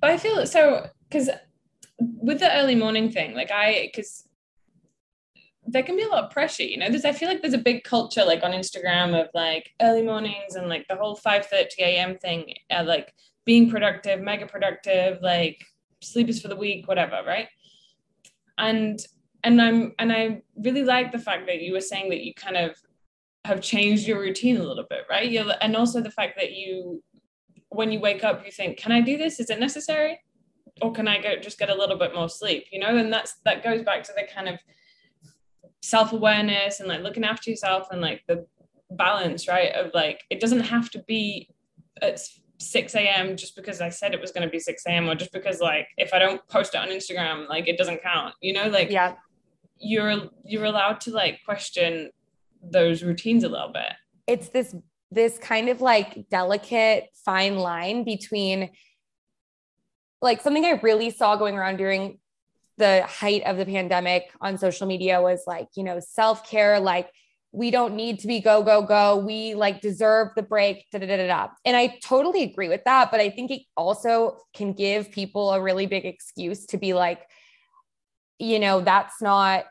but 0.00 0.10
I 0.10 0.18
feel 0.18 0.46
so 0.46 0.86
because 1.08 1.30
with 1.98 2.40
the 2.40 2.54
early 2.54 2.74
morning 2.74 3.10
thing, 3.10 3.34
like 3.34 3.50
I, 3.50 3.90
because 3.90 4.28
there 5.66 5.82
can 5.82 5.96
be 5.96 6.02
a 6.02 6.08
lot 6.08 6.24
of 6.24 6.30
pressure, 6.30 6.62
you 6.62 6.78
know. 6.78 6.88
There's 6.88 7.04
I 7.04 7.12
feel 7.12 7.28
like 7.28 7.42
there's 7.42 7.54
a 7.54 7.58
big 7.58 7.84
culture 7.84 8.24
like 8.24 8.42
on 8.42 8.52
Instagram 8.52 9.20
of 9.20 9.28
like 9.34 9.72
early 9.82 10.02
mornings 10.02 10.54
and 10.54 10.68
like 10.68 10.86
the 10.88 10.96
whole 10.96 11.16
5 11.16 11.46
30 11.46 11.82
a.m. 11.82 12.18
thing, 12.18 12.54
uh, 12.70 12.84
like 12.86 13.12
being 13.44 13.68
productive, 13.68 14.20
mega 14.20 14.46
productive, 14.46 15.18
like 15.22 15.64
sleep 16.00 16.28
is 16.28 16.40
for 16.40 16.48
the 16.48 16.56
weak, 16.56 16.86
whatever, 16.86 17.20
right? 17.26 17.48
And 18.58 18.98
and 19.42 19.60
I'm 19.60 19.92
and 19.98 20.12
I 20.12 20.42
really 20.56 20.84
like 20.84 21.12
the 21.12 21.18
fact 21.18 21.46
that 21.46 21.62
you 21.62 21.72
were 21.72 21.80
saying 21.80 22.10
that 22.10 22.22
you 22.22 22.34
kind 22.34 22.56
of 22.56 22.76
have 23.44 23.60
changed 23.60 24.06
your 24.06 24.20
routine 24.20 24.56
a 24.56 24.62
little 24.62 24.86
bit, 24.88 25.02
right? 25.10 25.28
you 25.28 25.50
and 25.60 25.76
also 25.76 26.00
the 26.00 26.10
fact 26.10 26.36
that 26.38 26.52
you 26.52 27.02
when 27.70 27.90
you 27.90 28.00
wake 28.00 28.24
up 28.24 28.44
you 28.44 28.52
think, 28.52 28.78
can 28.78 28.92
I 28.92 29.00
do 29.00 29.16
this? 29.16 29.40
Is 29.40 29.50
it 29.50 29.60
necessary? 29.60 30.20
Or 30.82 30.92
can 30.92 31.08
I 31.08 31.20
go 31.20 31.36
just 31.36 31.58
get 31.58 31.70
a 31.70 31.74
little 31.74 31.98
bit 31.98 32.14
more 32.14 32.28
sleep? 32.28 32.66
You 32.70 32.80
know, 32.80 32.96
and 32.96 33.12
that's 33.12 33.34
that 33.44 33.64
goes 33.64 33.82
back 33.82 34.04
to 34.04 34.12
the 34.16 34.24
kind 34.32 34.48
of 34.48 34.58
self-awareness 35.82 36.80
and 36.80 36.88
like 36.88 37.02
looking 37.02 37.24
after 37.24 37.50
yourself 37.50 37.88
and 37.90 38.00
like 38.00 38.22
the 38.26 38.46
balance, 38.90 39.48
right? 39.48 39.72
Of 39.72 39.92
like 39.94 40.22
it 40.30 40.40
doesn't 40.40 40.60
have 40.60 40.90
to 40.90 41.02
be 41.06 41.48
at 42.02 42.20
6 42.58 42.94
a.m. 42.94 43.36
just 43.36 43.56
because 43.56 43.80
I 43.80 43.88
said 43.88 44.14
it 44.14 44.20
was 44.20 44.32
going 44.32 44.46
to 44.46 44.50
be 44.50 44.58
6 44.58 44.82
a.m. 44.86 45.08
or 45.08 45.14
just 45.14 45.32
because 45.32 45.60
like 45.60 45.88
if 45.96 46.12
I 46.14 46.18
don't 46.18 46.46
post 46.48 46.74
it 46.74 46.78
on 46.78 46.88
Instagram, 46.88 47.48
like 47.48 47.68
it 47.68 47.78
doesn't 47.78 48.02
count, 48.02 48.34
you 48.40 48.52
know, 48.52 48.68
like 48.68 48.90
yeah, 48.90 49.14
you're 49.78 50.28
you're 50.44 50.64
allowed 50.64 51.00
to 51.02 51.10
like 51.10 51.40
question 51.44 52.10
those 52.62 53.02
routines 53.02 53.44
a 53.44 53.48
little 53.48 53.72
bit. 53.72 53.92
It's 54.26 54.48
this 54.48 54.74
this 55.10 55.38
kind 55.38 55.68
of 55.68 55.80
like 55.80 56.28
delicate 56.30 57.04
fine 57.24 57.56
line 57.56 58.04
between 58.04 58.70
like 60.22 60.40
something 60.40 60.64
I 60.64 60.80
really 60.82 61.10
saw 61.10 61.36
going 61.36 61.56
around 61.56 61.76
during 61.76 62.18
the 62.78 63.02
height 63.02 63.42
of 63.44 63.56
the 63.56 63.64
pandemic 63.64 64.30
on 64.40 64.58
social 64.58 64.86
media 64.86 65.20
was 65.22 65.42
like, 65.46 65.68
you 65.76 65.84
know, 65.84 65.98
self-care, 66.00 66.78
like 66.80 67.10
we 67.52 67.70
don't 67.70 67.94
need 67.94 68.18
to 68.18 68.26
be 68.26 68.40
go, 68.40 68.62
go, 68.62 68.82
go. 68.82 69.16
We 69.16 69.54
like 69.54 69.80
deserve 69.80 70.28
the 70.36 70.42
break, 70.42 70.84
da, 70.92 70.98
da, 70.98 71.06
da, 71.06 71.26
da. 71.26 71.48
And 71.64 71.74
I 71.74 71.98
totally 72.02 72.42
agree 72.42 72.68
with 72.68 72.84
that. 72.84 73.10
But 73.10 73.20
I 73.20 73.30
think 73.30 73.50
it 73.50 73.62
also 73.76 74.38
can 74.54 74.74
give 74.74 75.10
people 75.10 75.52
a 75.52 75.62
really 75.62 75.86
big 75.86 76.04
excuse 76.04 76.66
to 76.66 76.76
be 76.76 76.92
like, 76.92 77.22
you 78.38 78.58
know, 78.58 78.82
that's 78.82 79.22
not, 79.22 79.64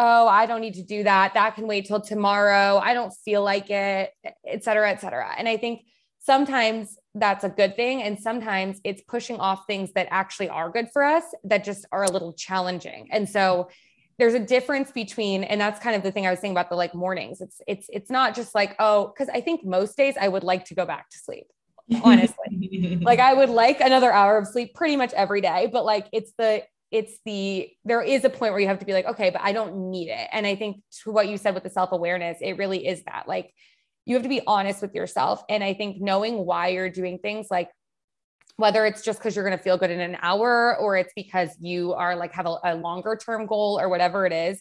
oh, 0.00 0.26
I 0.26 0.46
don't 0.46 0.60
need 0.60 0.74
to 0.74 0.82
do 0.82 1.04
that. 1.04 1.34
That 1.34 1.54
can 1.54 1.68
wait 1.68 1.86
till 1.86 2.00
tomorrow. 2.00 2.78
I 2.78 2.94
don't 2.94 3.12
feel 3.24 3.44
like 3.44 3.70
it, 3.70 4.10
et 4.44 4.64
cetera, 4.64 4.90
et 4.90 5.00
cetera. 5.00 5.32
And 5.38 5.48
I 5.48 5.56
think 5.56 5.82
sometimes 6.28 6.98
that's 7.14 7.42
a 7.42 7.48
good 7.48 7.74
thing. 7.74 8.02
And 8.02 8.18
sometimes 8.18 8.82
it's 8.84 9.00
pushing 9.08 9.40
off 9.40 9.64
things 9.66 9.92
that 9.94 10.08
actually 10.10 10.50
are 10.50 10.68
good 10.68 10.88
for 10.92 11.02
us 11.02 11.24
that 11.44 11.64
just 11.64 11.86
are 11.90 12.04
a 12.04 12.10
little 12.10 12.34
challenging. 12.34 13.08
And 13.10 13.26
so 13.26 13.70
there's 14.18 14.34
a 14.34 14.38
difference 14.38 14.92
between, 14.92 15.42
and 15.42 15.58
that's 15.58 15.80
kind 15.80 15.96
of 15.96 16.02
the 16.02 16.12
thing 16.12 16.26
I 16.26 16.30
was 16.30 16.38
saying 16.38 16.52
about 16.52 16.68
the 16.68 16.76
like 16.76 16.94
mornings. 16.94 17.40
It's 17.40 17.62
it's 17.66 17.86
it's 17.88 18.10
not 18.10 18.34
just 18.34 18.54
like, 18.54 18.76
oh, 18.78 19.06
because 19.06 19.30
I 19.32 19.40
think 19.40 19.64
most 19.64 19.96
days 19.96 20.16
I 20.20 20.28
would 20.28 20.44
like 20.44 20.66
to 20.66 20.74
go 20.74 20.84
back 20.84 21.08
to 21.08 21.18
sleep. 21.18 21.46
Honestly. 22.04 22.98
like 23.00 23.20
I 23.20 23.32
would 23.32 23.48
like 23.48 23.80
another 23.80 24.12
hour 24.12 24.36
of 24.36 24.46
sleep 24.46 24.74
pretty 24.74 24.96
much 24.96 25.14
every 25.14 25.40
day, 25.40 25.70
but 25.72 25.86
like 25.86 26.08
it's 26.12 26.32
the 26.36 26.62
it's 26.90 27.18
the 27.24 27.70
there 27.86 28.02
is 28.02 28.24
a 28.24 28.30
point 28.30 28.52
where 28.52 28.60
you 28.60 28.66
have 28.66 28.78
to 28.78 28.86
be 28.86 28.94
like 28.94 29.04
okay 29.04 29.28
but 29.28 29.42
i 29.42 29.52
don't 29.52 29.90
need 29.90 30.08
it 30.08 30.26
and 30.32 30.46
i 30.46 30.54
think 30.54 30.80
to 30.90 31.10
what 31.10 31.28
you 31.28 31.36
said 31.36 31.52
with 31.52 31.62
the 31.62 31.68
self-awareness 31.68 32.38
it 32.40 32.56
really 32.56 32.86
is 32.86 33.02
that 33.04 33.28
like 33.28 33.52
you 34.08 34.14
have 34.14 34.22
to 34.22 34.28
be 34.28 34.40
honest 34.46 34.82
with 34.82 34.94
yourself 34.94 35.42
and 35.48 35.62
i 35.62 35.72
think 35.72 36.00
knowing 36.00 36.44
why 36.44 36.68
you're 36.68 36.90
doing 36.90 37.18
things 37.18 37.46
like 37.50 37.70
whether 38.56 38.84
it's 38.84 39.02
just 39.02 39.20
because 39.20 39.36
you're 39.36 39.44
going 39.44 39.56
to 39.56 39.62
feel 39.62 39.78
good 39.78 39.90
in 39.90 40.00
an 40.00 40.16
hour 40.20 40.76
or 40.78 40.96
it's 40.96 41.12
because 41.14 41.50
you 41.60 41.92
are 41.92 42.16
like 42.16 42.32
have 42.32 42.46
a, 42.46 42.56
a 42.64 42.74
longer 42.74 43.16
term 43.16 43.46
goal 43.46 43.78
or 43.80 43.88
whatever 43.88 44.26
it 44.26 44.32
is 44.32 44.60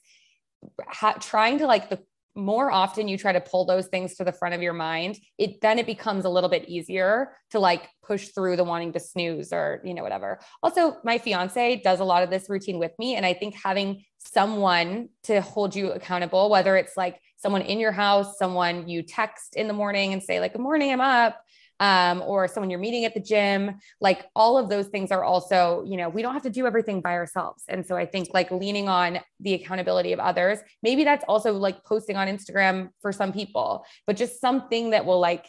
ha- 0.88 1.17
trying 1.19 1.57
to 1.57 1.65
like 1.65 1.89
the 1.89 1.99
more 2.38 2.71
often 2.71 3.07
you 3.07 3.17
try 3.17 3.33
to 3.33 3.41
pull 3.41 3.65
those 3.65 3.88
things 3.88 4.15
to 4.15 4.23
the 4.23 4.31
front 4.31 4.53
of 4.53 4.62
your 4.62 4.73
mind, 4.73 5.17
it 5.39 5.60
then 5.60 5.79
it 5.79 5.88
becomes 5.88 6.23
a 6.23 6.29
little 6.29 6.49
bit 6.49 6.69
easier 6.69 7.31
to 7.49 7.60
like 7.60 7.89
push 8.03 8.27
through 8.27 8.55
the 8.55 8.63
wanting 8.63 8.93
to 8.93 8.99
snooze 8.99 9.51
or, 9.51 9.81
you 9.83 9.93
know, 9.93 10.03
whatever. 10.03 10.39
Also, 10.62 10.97
my 11.03 11.17
fiance 11.17 11.81
does 11.83 11.99
a 11.99 12.03
lot 12.03 12.21
of 12.21 12.29
this 12.29 12.47
routine 12.47 12.77
with 12.77 12.91
me. 12.99 13.15
And 13.15 13.25
I 13.25 13.33
think 13.33 13.55
having 13.55 14.03
someone 14.19 15.10
to 15.23 15.41
hold 15.41 15.75
you 15.75 15.91
accountable, 15.91 16.51
whether 16.51 16.77
it's 16.77 16.95
like 16.95 17.19
someone 17.38 17.62
in 17.62 17.80
your 17.80 17.91
house, 17.91 18.38
someone 18.38 18.88
you 18.88 19.02
text 19.02 19.56
in 19.56 19.67
the 19.67 19.73
morning 19.73 20.13
and 20.13 20.21
say, 20.21 20.39
like, 20.39 20.54
good 20.54 20.62
morning, 20.62 20.91
I'm 20.91 21.02
up, 21.02 21.41
um, 21.80 22.23
or 22.26 22.47
someone 22.47 22.69
you're 22.69 22.80
meeting 22.80 23.06
at 23.06 23.13
the 23.13 23.19
gym, 23.19 23.80
like 24.02 24.26
all 24.36 24.58
of 24.58 24.69
those 24.69 24.88
things 24.88 25.12
are 25.12 25.23
also, 25.23 25.84
you 25.86 25.97
know, 25.97 26.10
we 26.10 26.21
don't 26.21 26.34
have 26.34 26.43
to 26.43 26.50
do 26.50 26.65
everything 26.65 27.02
by 27.02 27.13
ourselves. 27.13 27.63
And 27.67 27.86
so 27.86 27.95
I 27.95 28.06
think 28.06 28.30
like 28.34 28.50
leaning 28.52 28.89
on 28.89 29.19
the 29.39 29.54
accountability 29.54 30.13
of 30.13 30.19
others, 30.19 30.60
maybe 30.82 31.04
that's 31.04 31.23
also 31.28 31.54
like 31.54 31.84
posting 31.84 32.15
on 32.15 32.28
Instagram 32.28 32.89
for 33.02 33.12
some 33.12 33.32
people, 33.32 33.86
but 34.08 34.17
just 34.17 34.41
something 34.41 34.91
that 34.91 35.06
will 35.06 35.19
like 35.19 35.45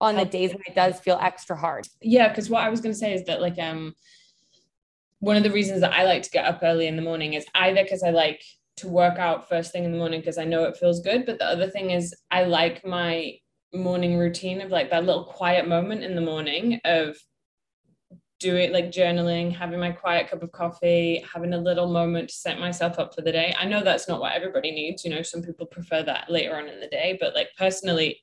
on 0.00 0.16
the 0.16 0.26
days 0.26 0.52
when 0.52 0.62
it 0.66 0.74
does 0.74 1.00
feel 1.00 1.18
extra 1.20 1.56
hard. 1.56 1.88
Yeah, 2.02 2.28
because 2.28 2.50
what 2.50 2.62
I 2.62 2.68
was 2.68 2.82
going 2.82 2.92
to 2.92 2.98
say 2.98 3.14
is 3.14 3.24
that 3.24 3.40
like 3.40 3.58
um 3.58 3.94
one 5.20 5.36
of 5.36 5.42
the 5.42 5.50
reasons 5.50 5.80
that 5.80 5.94
I 5.94 6.04
like 6.04 6.22
to 6.24 6.30
get 6.30 6.44
up 6.44 6.60
early 6.62 6.86
in 6.86 6.96
the 6.96 7.02
morning 7.02 7.32
is 7.32 7.46
either 7.54 7.82
because 7.82 8.02
I 8.02 8.10
like 8.10 8.42
to 8.76 8.88
work 8.88 9.18
out 9.18 9.48
first 9.48 9.72
thing 9.72 9.84
in 9.84 9.92
the 9.92 9.98
morning 9.98 10.20
because 10.20 10.38
I 10.38 10.44
know 10.44 10.64
it 10.64 10.76
feels 10.76 11.00
good, 11.00 11.24
but 11.26 11.38
the 11.38 11.46
other 11.46 11.68
thing 11.68 11.90
is 11.90 12.14
I 12.30 12.44
like 12.44 12.84
my 12.84 13.38
morning 13.74 14.16
routine 14.18 14.60
of 14.60 14.70
like 14.70 14.90
that 14.90 15.04
little 15.04 15.24
quiet 15.24 15.68
moment 15.68 16.04
in 16.04 16.14
the 16.14 16.20
morning 16.20 16.80
of 16.84 17.16
doing 18.38 18.72
like 18.72 18.90
journaling, 18.90 19.54
having 19.54 19.80
my 19.80 19.90
quiet 19.90 20.28
cup 20.28 20.42
of 20.42 20.52
coffee, 20.52 21.24
having 21.32 21.54
a 21.54 21.58
little 21.58 21.90
moment 21.90 22.28
to 22.28 22.34
set 22.34 22.58
myself 22.58 22.98
up 22.98 23.14
for 23.14 23.22
the 23.22 23.32
day. 23.32 23.54
I 23.58 23.64
know 23.64 23.82
that's 23.82 24.08
not 24.08 24.20
what 24.20 24.34
everybody 24.34 24.70
needs. 24.70 25.04
You 25.04 25.10
know, 25.10 25.22
some 25.22 25.42
people 25.42 25.66
prefer 25.66 26.02
that 26.02 26.30
later 26.30 26.56
on 26.56 26.68
in 26.68 26.80
the 26.80 26.86
day, 26.88 27.16
but 27.18 27.34
like 27.34 27.48
personally, 27.56 28.22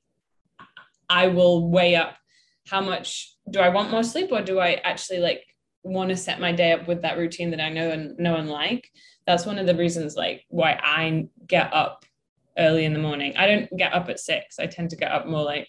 I 1.10 1.28
will 1.28 1.70
weigh 1.70 1.96
up 1.96 2.16
how 2.68 2.82
much 2.82 3.36
do 3.50 3.60
I 3.60 3.70
want 3.70 3.92
more 3.92 4.04
sleep 4.04 4.32
or 4.32 4.42
do 4.42 4.60
I 4.60 4.74
actually 4.84 5.20
like 5.20 5.44
want 5.84 6.10
to 6.10 6.16
set 6.16 6.39
my 6.39 6.52
day 6.52 6.72
up 6.72 6.88
with 6.88 7.02
that 7.02 7.18
routine 7.18 7.52
that 7.52 7.60
I 7.60 7.70
know 7.70 7.89
and 7.89 8.18
know 8.18 8.36
and 8.36 8.50
like. 8.50 8.89
That's 9.25 9.45
one 9.45 9.57
of 9.57 9.67
the 9.67 9.75
reasons 9.75 10.15
like 10.15 10.45
why 10.49 10.79
I 10.81 11.27
get 11.47 11.73
up 11.73 12.05
early 12.57 12.86
in 12.86 12.93
the 12.93 12.99
morning. 12.99 13.33
I 13.38 13.47
don't 13.47 13.69
get 13.77 13.93
up 13.93 14.09
at 14.09 14.19
six. 14.19 14.59
I 14.59 14.67
tend 14.67 14.89
to 14.91 14.95
get 14.95 15.12
up 15.12 15.27
more 15.27 15.43
like 15.43 15.67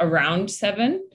around 0.00 0.50
seven. 0.50 1.08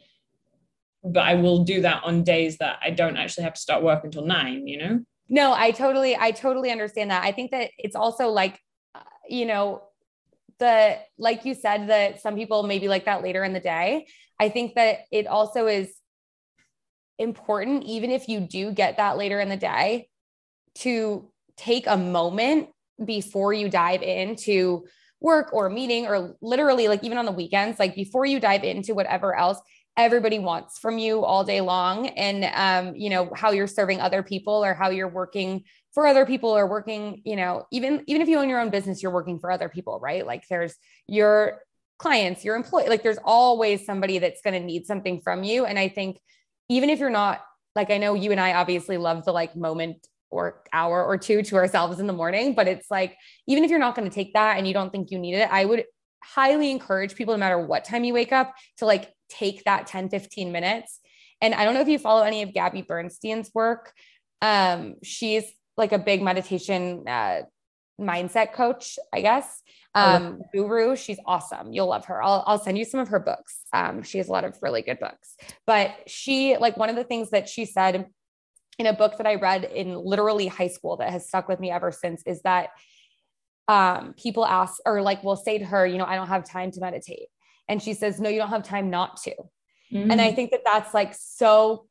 But 1.03 1.23
I 1.23 1.33
will 1.33 1.63
do 1.63 1.81
that 1.81 2.03
on 2.03 2.23
days 2.23 2.57
that 2.57 2.77
I 2.79 2.91
don't 2.91 3.17
actually 3.17 3.45
have 3.45 3.55
to 3.55 3.61
start 3.61 3.81
work 3.81 4.03
until 4.03 4.23
nine, 4.23 4.67
you 4.67 4.77
know? 4.77 4.99
No, 5.29 5.51
I 5.51 5.71
totally, 5.71 6.15
I 6.15 6.29
totally 6.29 6.69
understand 6.69 7.09
that. 7.09 7.23
I 7.23 7.31
think 7.31 7.49
that 7.51 7.71
it's 7.79 7.95
also 7.95 8.27
like, 8.27 8.59
uh, 8.93 8.99
you 9.27 9.47
know, 9.47 9.81
the, 10.59 10.99
like 11.17 11.43
you 11.43 11.55
said, 11.55 11.89
that 11.89 12.21
some 12.21 12.35
people 12.35 12.61
maybe 12.61 12.87
like 12.87 13.05
that 13.05 13.23
later 13.23 13.43
in 13.43 13.53
the 13.53 13.59
day. 13.59 14.05
I 14.39 14.49
think 14.49 14.75
that 14.75 14.99
it 15.11 15.25
also 15.25 15.65
is 15.65 15.91
important, 17.17 17.83
even 17.85 18.11
if 18.11 18.27
you 18.27 18.39
do 18.41 18.71
get 18.71 18.97
that 18.97 19.17
later 19.17 19.39
in 19.39 19.49
the 19.49 19.57
day, 19.57 20.07
to 20.75 21.30
take 21.62 21.86
a 21.88 21.97
moment 21.97 22.69
before 23.04 23.54
you 23.54 23.69
dive 23.69 24.02
into 24.02 24.84
work 25.19 25.54
or 25.54 25.69
meeting 25.69 26.08
or 26.08 26.36
literally 26.41 26.88
like 26.88 27.04
even 27.04 27.17
on 27.17 27.26
the 27.26 27.32
weekends 27.32 27.78
like 27.78 27.95
before 27.95 28.26
you 28.26 28.39
dive 28.39 28.63
into 28.63 28.95
whatever 28.95 29.36
else 29.36 29.60
everybody 29.97 30.39
wants 30.39 30.80
from 30.80 30.97
you 30.97 31.24
all 31.24 31.43
day 31.43 31.62
long 31.62 32.08
and 32.08 32.45
um 32.56 32.95
you 32.95 33.10
know 33.10 33.32
how 33.36 33.52
you're 33.52 33.67
serving 33.67 34.00
other 34.00 34.24
people 34.24 34.65
or 34.65 34.74
how 34.74 34.89
you're 34.89 35.08
working 35.08 35.63
for 35.93 36.08
other 36.08 36.26
people 36.26 36.50
or 36.50 36.65
working 36.67 37.21
you 37.24 37.36
know 37.36 37.65
even 37.71 38.04
even 38.08 38.21
if 38.21 38.28
you 38.28 38.39
own 38.39 38.50
your 38.50 38.60
own 38.60 38.71
business 38.71 39.04
you're 39.04 39.12
working 39.12 39.39
for 39.39 39.52
other 39.52 39.69
people 39.69 40.00
right? 40.02 40.26
Like 40.26 40.47
there's 40.50 40.76
your 41.08 41.60
clients 42.00 42.43
your 42.43 42.56
employee 42.56 42.89
like 42.89 43.04
there's 43.04 43.19
always 43.24 43.86
somebody 43.86 44.17
that's 44.17 44.41
going 44.41 44.60
to 44.60 44.65
need 44.65 44.88
something 44.88 45.21
from 45.21 45.43
you. 45.43 45.65
And 45.65 45.78
i 45.78 45.88
think 45.88 46.17
even 46.67 46.89
if 46.89 46.97
you're 46.97 47.12
not 47.12 47.41
like 47.76 47.91
i 47.91 48.00
know 48.00 48.15
you 48.15 48.32
and 48.32 48.39
i 48.39 48.54
obviously 48.54 48.97
love 48.97 49.24
the 49.24 49.32
like 49.32 49.56
moment 49.56 50.08
or 50.31 50.63
hour 50.73 51.03
or 51.03 51.17
two 51.17 51.43
to 51.43 51.55
ourselves 51.55 51.99
in 51.99 52.07
the 52.07 52.13
morning. 52.13 52.55
But 52.55 52.67
it's 52.67 52.89
like, 52.89 53.15
even 53.47 53.63
if 53.63 53.69
you're 53.69 53.79
not 53.79 53.95
going 53.95 54.09
to 54.09 54.13
take 54.13 54.33
that 54.33 54.57
and 54.57 54.67
you 54.67 54.73
don't 54.73 54.91
think 54.91 55.11
you 55.11 55.19
need 55.19 55.35
it, 55.35 55.49
I 55.51 55.65
would 55.65 55.85
highly 56.23 56.71
encourage 56.71 57.15
people, 57.15 57.33
no 57.33 57.39
matter 57.39 57.59
what 57.59 57.83
time 57.83 58.03
you 58.03 58.13
wake 58.13 58.31
up, 58.31 58.53
to 58.77 58.85
like 58.85 59.13
take 59.29 59.63
that 59.65 59.87
10, 59.87 60.09
15 60.09 60.51
minutes. 60.51 60.99
And 61.41 61.53
I 61.53 61.65
don't 61.65 61.73
know 61.73 61.81
if 61.81 61.87
you 61.87 61.99
follow 61.99 62.23
any 62.23 62.43
of 62.43 62.53
Gabby 62.53 62.81
Bernstein's 62.81 63.51
work. 63.53 63.91
Um, 64.41 64.95
she's 65.03 65.43
like 65.77 65.91
a 65.91 65.99
big 65.99 66.21
meditation 66.21 67.07
uh, 67.07 67.41
mindset 67.99 68.53
coach, 68.53 68.97
I 69.13 69.21
guess. 69.21 69.61
Um, 69.93 70.41
guru, 70.53 70.95
she's 70.95 71.19
awesome. 71.25 71.73
You'll 71.73 71.87
love 71.87 72.05
her. 72.05 72.23
I'll, 72.23 72.43
I'll 72.47 72.59
send 72.59 72.77
you 72.77 72.85
some 72.85 72.99
of 72.99 73.09
her 73.09 73.19
books. 73.19 73.59
Um, 73.73 74.03
she 74.03 74.19
has 74.19 74.29
a 74.29 74.31
lot 74.31 74.45
of 74.45 74.57
really 74.61 74.81
good 74.81 74.99
books. 74.99 75.35
But 75.67 75.91
she, 76.07 76.55
like, 76.57 76.77
one 76.77 76.89
of 76.89 76.95
the 76.95 77.03
things 77.03 77.31
that 77.31 77.49
she 77.49 77.65
said 77.65 78.05
in 78.79 78.86
a 78.86 78.93
book 78.93 79.17
that 79.17 79.27
I 79.27 79.36
read 79.36 79.63
in 79.63 79.95
literally 79.95 80.47
high 80.47 80.67
school 80.67 80.97
that 80.97 81.12
has 81.12 81.27
stuck 81.27 81.47
with 81.47 81.60
me 81.60 81.71
ever 81.71 81.91
since 81.91 82.23
is 82.25 82.41
that 82.43 82.69
um, 83.67 84.13
people 84.17 84.45
ask 84.45 84.79
or 84.86 85.01
like 85.01 85.23
will 85.23 85.36
say 85.36 85.57
to 85.57 85.65
her, 85.65 85.86
you 85.86 85.97
know, 85.97 86.05
I 86.05 86.15
don't 86.15 86.27
have 86.27 86.43
time 86.43 86.71
to 86.71 86.81
meditate. 86.81 87.27
And 87.67 87.81
she 87.81 87.93
says, 87.93 88.19
no, 88.19 88.29
you 88.29 88.39
don't 88.39 88.49
have 88.49 88.63
time 88.63 88.89
not 88.89 89.17
to. 89.23 89.31
Mm-hmm. 89.93 90.12
And 90.12 90.21
I 90.21 90.31
mm. 90.31 90.36
think 90.36 90.51
that 90.51 90.62
that's 90.65 90.93
like 90.93 91.13
so 91.17 91.86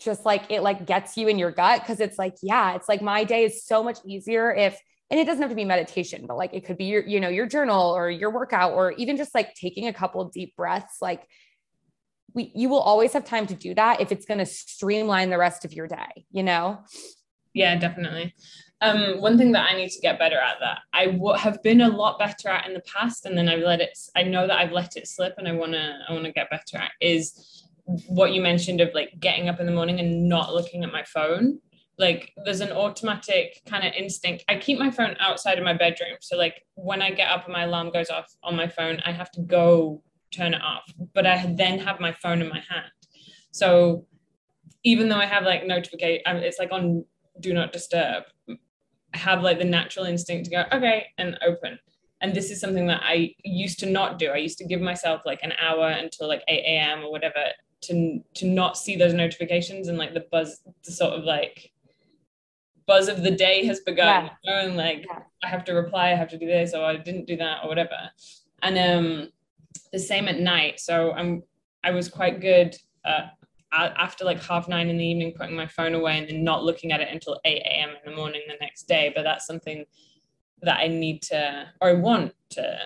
just 0.00 0.24
like 0.24 0.50
it 0.50 0.62
like 0.62 0.86
gets 0.86 1.16
you 1.16 1.28
in 1.28 1.38
your 1.38 1.50
gut 1.50 1.80
because 1.80 2.00
it's 2.00 2.18
like, 2.18 2.36
yeah, 2.42 2.74
it's 2.76 2.88
like 2.88 3.02
my 3.02 3.24
day 3.24 3.44
is 3.44 3.64
so 3.64 3.82
much 3.82 3.98
easier 4.06 4.54
if 4.54 4.80
and 5.10 5.18
it 5.18 5.24
doesn't 5.24 5.40
have 5.40 5.50
to 5.50 5.56
be 5.56 5.64
meditation, 5.64 6.26
but 6.26 6.36
like 6.36 6.52
it 6.52 6.66
could 6.66 6.76
be 6.76 6.84
your, 6.84 7.02
you 7.06 7.18
know, 7.18 7.30
your 7.30 7.46
journal 7.46 7.90
or 7.90 8.10
your 8.10 8.30
workout, 8.30 8.74
or 8.74 8.92
even 8.92 9.16
just 9.16 9.34
like 9.34 9.54
taking 9.54 9.88
a 9.88 9.92
couple 9.92 10.22
deep 10.26 10.54
breaths. 10.54 10.98
Like 11.00 11.22
we, 12.38 12.52
you 12.54 12.68
will 12.68 12.78
always 12.78 13.12
have 13.14 13.24
time 13.24 13.48
to 13.48 13.54
do 13.54 13.74
that 13.74 14.00
if 14.00 14.12
it's 14.12 14.24
going 14.24 14.38
to 14.38 14.46
streamline 14.46 15.28
the 15.28 15.38
rest 15.38 15.64
of 15.64 15.72
your 15.72 15.88
day, 15.88 16.24
you 16.30 16.44
know? 16.44 16.78
Yeah, 17.52 17.74
definitely. 17.76 18.32
Um, 18.80 19.20
one 19.20 19.36
thing 19.36 19.50
that 19.52 19.68
I 19.68 19.74
need 19.76 19.90
to 19.90 20.00
get 20.00 20.20
better 20.20 20.38
at 20.38 20.58
that 20.60 20.78
I 20.92 21.06
w- 21.06 21.36
have 21.36 21.60
been 21.64 21.80
a 21.80 21.88
lot 21.88 22.20
better 22.20 22.48
at 22.48 22.64
in 22.64 22.74
the 22.74 22.82
past, 22.82 23.26
and 23.26 23.36
then 23.36 23.48
I've 23.48 23.64
let 23.64 23.80
it. 23.80 23.98
I 24.14 24.22
know 24.22 24.46
that 24.46 24.56
I've 24.56 24.70
let 24.70 24.96
it 24.96 25.08
slip, 25.08 25.34
and 25.36 25.48
I 25.48 25.52
wanna 25.52 25.98
I 26.08 26.12
wanna 26.12 26.30
get 26.30 26.48
better 26.48 26.76
at 26.76 26.92
is 27.00 27.66
what 28.06 28.32
you 28.32 28.40
mentioned 28.40 28.80
of 28.80 28.94
like 28.94 29.18
getting 29.18 29.48
up 29.48 29.58
in 29.58 29.66
the 29.66 29.72
morning 29.72 29.98
and 29.98 30.28
not 30.28 30.54
looking 30.54 30.84
at 30.84 30.92
my 30.92 31.02
phone 31.02 31.58
like 31.98 32.32
there's 32.44 32.60
an 32.60 32.70
automatic 32.70 33.62
kind 33.66 33.82
of 33.82 33.94
instinct 33.94 34.44
i 34.46 34.54
keep 34.54 34.78
my 34.78 34.90
phone 34.90 35.16
outside 35.20 35.56
of 35.56 35.64
my 35.64 35.72
bedroom 35.72 36.16
so 36.20 36.36
like 36.36 36.62
when 36.74 37.00
i 37.00 37.10
get 37.10 37.30
up 37.30 37.44
and 37.44 37.52
my 37.54 37.64
alarm 37.64 37.90
goes 37.90 38.10
off 38.10 38.26
on 38.42 38.54
my 38.54 38.68
phone 38.68 39.00
i 39.06 39.10
have 39.10 39.30
to 39.30 39.40
go 39.40 40.02
turn 40.30 40.54
it 40.54 40.62
off 40.62 40.84
but 41.14 41.26
i 41.26 41.54
then 41.56 41.78
have 41.78 42.00
my 42.00 42.12
phone 42.12 42.40
in 42.40 42.48
my 42.48 42.62
hand. 42.68 42.90
So 43.50 44.06
even 44.84 45.08
though 45.08 45.16
i 45.16 45.26
have 45.26 45.44
like 45.44 45.66
notification 45.66 46.20
it's 46.26 46.58
like 46.58 46.72
on 46.72 47.04
do 47.40 47.52
not 47.54 47.72
disturb 47.72 48.24
i 48.48 49.18
have 49.18 49.42
like 49.42 49.58
the 49.58 49.64
natural 49.64 50.04
instinct 50.04 50.44
to 50.46 50.50
go 50.50 50.64
okay 50.72 51.06
and 51.18 51.38
open. 51.46 51.78
And 52.20 52.34
this 52.34 52.50
is 52.50 52.60
something 52.60 52.86
that 52.88 53.02
i 53.04 53.34
used 53.44 53.78
to 53.80 53.86
not 53.86 54.18
do. 54.18 54.28
I 54.30 54.38
used 54.38 54.58
to 54.58 54.66
give 54.66 54.80
myself 54.80 55.22
like 55.24 55.40
an 55.42 55.52
hour 55.60 55.88
until 55.88 56.26
like 56.28 56.42
8 56.48 56.62
a.m 56.66 57.04
or 57.04 57.12
whatever 57.12 57.44
to 57.82 58.20
to 58.34 58.46
not 58.46 58.76
see 58.76 58.96
those 58.96 59.14
notifications 59.14 59.88
and 59.88 59.98
like 59.98 60.14
the 60.14 60.26
buzz 60.32 60.60
the 60.84 60.92
sort 60.92 61.14
of 61.14 61.24
like 61.24 61.70
buzz 62.86 63.08
of 63.08 63.22
the 63.22 63.30
day 63.30 63.64
has 63.66 63.80
begun. 63.80 64.30
Yeah. 64.42 64.62
and 64.62 64.76
like 64.76 65.04
yeah. 65.06 65.20
i 65.44 65.48
have 65.48 65.64
to 65.66 65.74
reply 65.74 66.10
i 66.10 66.14
have 66.14 66.30
to 66.30 66.38
do 66.38 66.46
this 66.46 66.74
or 66.74 66.84
i 66.84 66.96
didn't 66.96 67.26
do 67.26 67.36
that 67.36 67.58
or 67.62 67.68
whatever. 67.68 68.10
And 68.62 68.78
um 68.78 69.28
the 69.92 69.98
same 69.98 70.28
at 70.28 70.38
night 70.40 70.80
so 70.80 71.12
i'm 71.12 71.42
i 71.84 71.90
was 71.90 72.08
quite 72.08 72.40
good 72.40 72.76
uh, 73.04 73.28
after 73.72 74.24
like 74.24 74.42
half 74.42 74.68
nine 74.68 74.88
in 74.88 74.96
the 74.96 75.04
evening 75.04 75.32
putting 75.36 75.54
my 75.54 75.66
phone 75.66 75.94
away 75.94 76.18
and 76.18 76.28
then 76.28 76.42
not 76.42 76.64
looking 76.64 76.92
at 76.92 77.00
it 77.00 77.08
until 77.10 77.38
8 77.44 77.62
a.m 77.64 77.90
in 77.90 78.10
the 78.10 78.16
morning 78.16 78.42
the 78.48 78.54
next 78.60 78.84
day 78.84 79.12
but 79.14 79.22
that's 79.22 79.46
something 79.46 79.84
that 80.62 80.78
i 80.78 80.88
need 80.88 81.22
to 81.22 81.66
or 81.80 81.90
i 81.90 81.92
want 81.92 82.32
to 82.50 82.78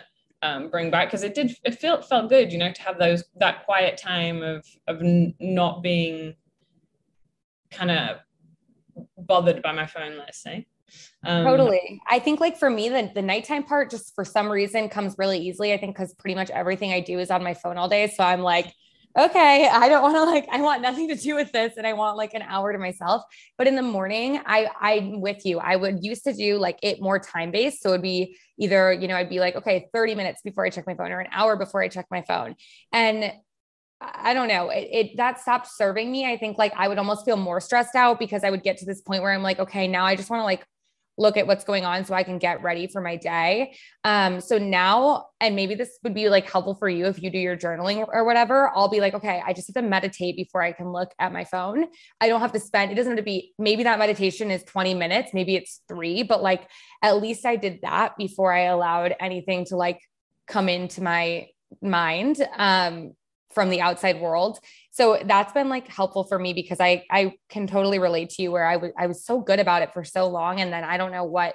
um, 0.45 0.71
bring 0.71 0.91
back 0.91 1.09
because 1.09 1.23
it 1.23 1.35
did 1.35 1.57
it 1.65 1.79
felt 1.79 2.09
felt 2.09 2.29
good 2.29 2.53
you 2.53 2.59
know 2.59 2.73
to 2.73 2.83
have 2.83 2.99
those 2.99 3.23
that 3.37 3.65
quiet 3.65 3.97
time 3.97 4.43
of 4.43 4.67
of 4.89 5.01
n- 5.01 5.35
not 5.39 5.83
being 5.83 6.35
kind 7.71 7.91
of 7.91 8.19
bothered 9.17 9.63
by 9.63 9.73
my 9.73 9.87
phone, 9.87 10.19
let's 10.19 10.43
say. 10.43 10.67
Um, 11.25 11.45
totally. 11.45 12.01
I 12.09 12.19
think 12.19 12.41
like 12.41 12.59
for 12.59 12.69
me, 12.69 12.89
the, 12.89 13.11
the 13.15 13.23
nighttime 13.23 13.65
part 13.65 13.91
just 13.91 14.15
for 14.15 14.25
some 14.25 14.51
reason 14.51 14.89
comes 14.89 15.15
really 15.19 15.39
easily. 15.39 15.73
I 15.73 15.79
think 15.79 15.95
because 15.95 16.15
pretty 16.15 16.35
much 16.35 16.51
everything 16.51 16.93
I 16.93 17.01
do 17.01 17.19
is 17.19 17.31
on 17.31 17.43
my 17.43 17.55
phone 17.55 17.79
all 17.79 17.89
day. 17.89 18.09
So 18.09 18.25
I'm 18.25 18.41
like, 18.41 18.73
okay, 19.17 19.69
I 19.69 19.89
don't 19.89 20.03
want 20.03 20.17
to 20.17 20.25
like, 20.25 20.49
I 20.51 20.61
want 20.63 20.83
nothing 20.83 21.09
to 21.09 21.15
do 21.15 21.35
with 21.35 21.53
this. 21.53 21.75
And 21.77 21.87
I 21.87 21.93
want 21.93 22.17
like 22.17 22.35
an 22.35 22.43
hour 22.43 22.73
to 22.73 22.79
myself. 22.79 23.23
But 23.59 23.67
in 23.67 23.77
the 23.77 23.83
morning, 23.83 24.41
I 24.47 24.69
I'm 24.81 25.21
with 25.21 25.45
you. 25.45 25.59
I 25.59 25.77
would 25.77 26.05
used 26.05 26.25
to 26.25 26.33
do 26.33 26.59
like 26.59 26.79
it 26.83 27.01
more 27.01 27.19
time 27.19 27.51
based. 27.51 27.83
So 27.83 27.91
it'd 27.91 28.03
be 28.03 28.37
either, 28.59 28.93
you 28.93 29.09
know, 29.09 29.17
I'd 29.17 29.29
be 29.29 29.41
like, 29.41 29.55
okay, 29.57 29.89
30 29.93 30.15
minutes 30.15 30.41
before 30.43 30.65
I 30.65 30.71
check 30.71 30.87
my 30.87 30.95
phone 30.95 31.13
or 31.13 31.21
an 31.21 31.29
hour 31.31 31.57
before 31.57 31.83
I 31.83 31.89
check 31.89 32.07
my 32.11 32.23
phone. 32.23 32.57
And 32.93 33.33
I 34.01 34.35
don't 34.35 34.49
know. 34.49 34.71
It, 34.71 34.89
it, 34.91 35.17
that 35.17 35.41
stopped 35.41 35.69
serving 35.69 36.11
me. 36.11 36.27
I 36.27 36.37
think 36.37 36.59
like 36.59 36.73
I 36.77 36.89
would 36.89 36.99
almost 36.99 37.25
feel 37.25 37.37
more 37.37 37.61
stressed 37.61 37.95
out 37.95 38.19
because 38.19 38.43
I 38.45 38.51
would 38.51 38.63
get 38.63 38.79
to 38.79 38.85
this 38.85 39.01
point 39.01 39.23
where 39.23 39.33
I'm 39.33 39.43
like, 39.43 39.61
okay, 39.61 39.87
now 39.87 40.05
I 40.05 40.17
just 40.17 40.31
want 40.31 40.41
to 40.41 40.45
like 40.45 40.67
look 41.19 41.37
at 41.37 41.47
what's 41.47 41.65
going 41.65 41.85
on 41.85 42.05
so 42.05 42.15
I 42.15 42.23
can 42.23 42.39
get 42.39 42.63
ready 42.63 42.87
for 42.87 43.01
my 43.01 43.17
day. 43.17 43.75
Um, 44.05 44.41
so 44.41 44.59
now, 44.59 45.27
and 45.41 45.55
maybe 45.55 45.75
this 45.75 45.99
would 46.03 46.15
be 46.15 46.29
like 46.29 46.51
helpful 46.51 46.75
for 46.75 46.89
you 46.89 47.07
if 47.07 47.23
you 47.23 47.31
do 47.31 47.39
your 47.39 47.57
journaling 47.57 48.07
or 48.13 48.25
whatever. 48.25 48.71
I'll 48.75 48.89
be 48.89 49.01
like, 49.01 49.15
okay, 49.15 49.43
I 49.45 49.53
just 49.53 49.69
have 49.69 49.83
to 49.83 49.89
meditate 49.89 50.37
before 50.37 50.63
I 50.63 50.73
can 50.73 50.91
look 50.91 51.13
at 51.19 51.33
my 51.33 51.45
phone. 51.45 51.87
I 52.21 52.29
don't 52.29 52.41
have 52.41 52.53
to 52.53 52.61
spend, 52.61 52.93
it 52.93 52.95
doesn't 52.95 53.13
have 53.13 53.19
to 53.19 53.23
be, 53.23 53.53
maybe 53.59 53.83
that 53.83 53.99
meditation 53.99 54.51
is 54.51 54.63
20 54.65 54.95
minutes, 54.95 55.35
maybe 55.35 55.57
it's 55.57 55.81
three, 55.89 56.23
but 56.23 56.43
like 56.43 56.69
at 57.03 57.21
least 57.21 57.45
I 57.45 57.57
did 57.57 57.81
that 57.83 58.17
before 58.17 58.53
I 58.53 58.63
allowed 58.63 59.15
anything 59.21 59.67
to 59.67 59.77
like 59.77 60.01
come 60.47 60.69
into 60.69 61.03
my 61.03 61.49
mind. 61.81 62.37
Um, 62.57 63.13
from 63.53 63.71
the 63.71 63.81
outside 63.81 64.21
world. 64.21 64.59
So 64.91 65.19
that's 65.25 65.53
been 65.53 65.69
like 65.69 65.89
helpful 65.89 66.25
for 66.25 66.39
me 66.39 66.53
because 66.53 66.81
I 66.81 67.05
I 67.11 67.35
can 67.49 67.67
totally 67.67 67.99
relate 67.99 68.31
to 68.31 68.43
you 68.43 68.53
where 68.53 68.67
I 68.67 68.77
was 68.77 68.93
I 68.99 69.07
was 69.07 69.25
so 69.25 69.41
good 69.41 69.61
about 69.61 69.83
it 69.83 69.93
for 69.93 70.05
so 70.05 70.29
long 70.29 70.61
and 70.61 70.73
then 70.73 70.85
I 70.85 70.97
don't 70.97 71.13
know 71.13 71.25
what 71.25 71.55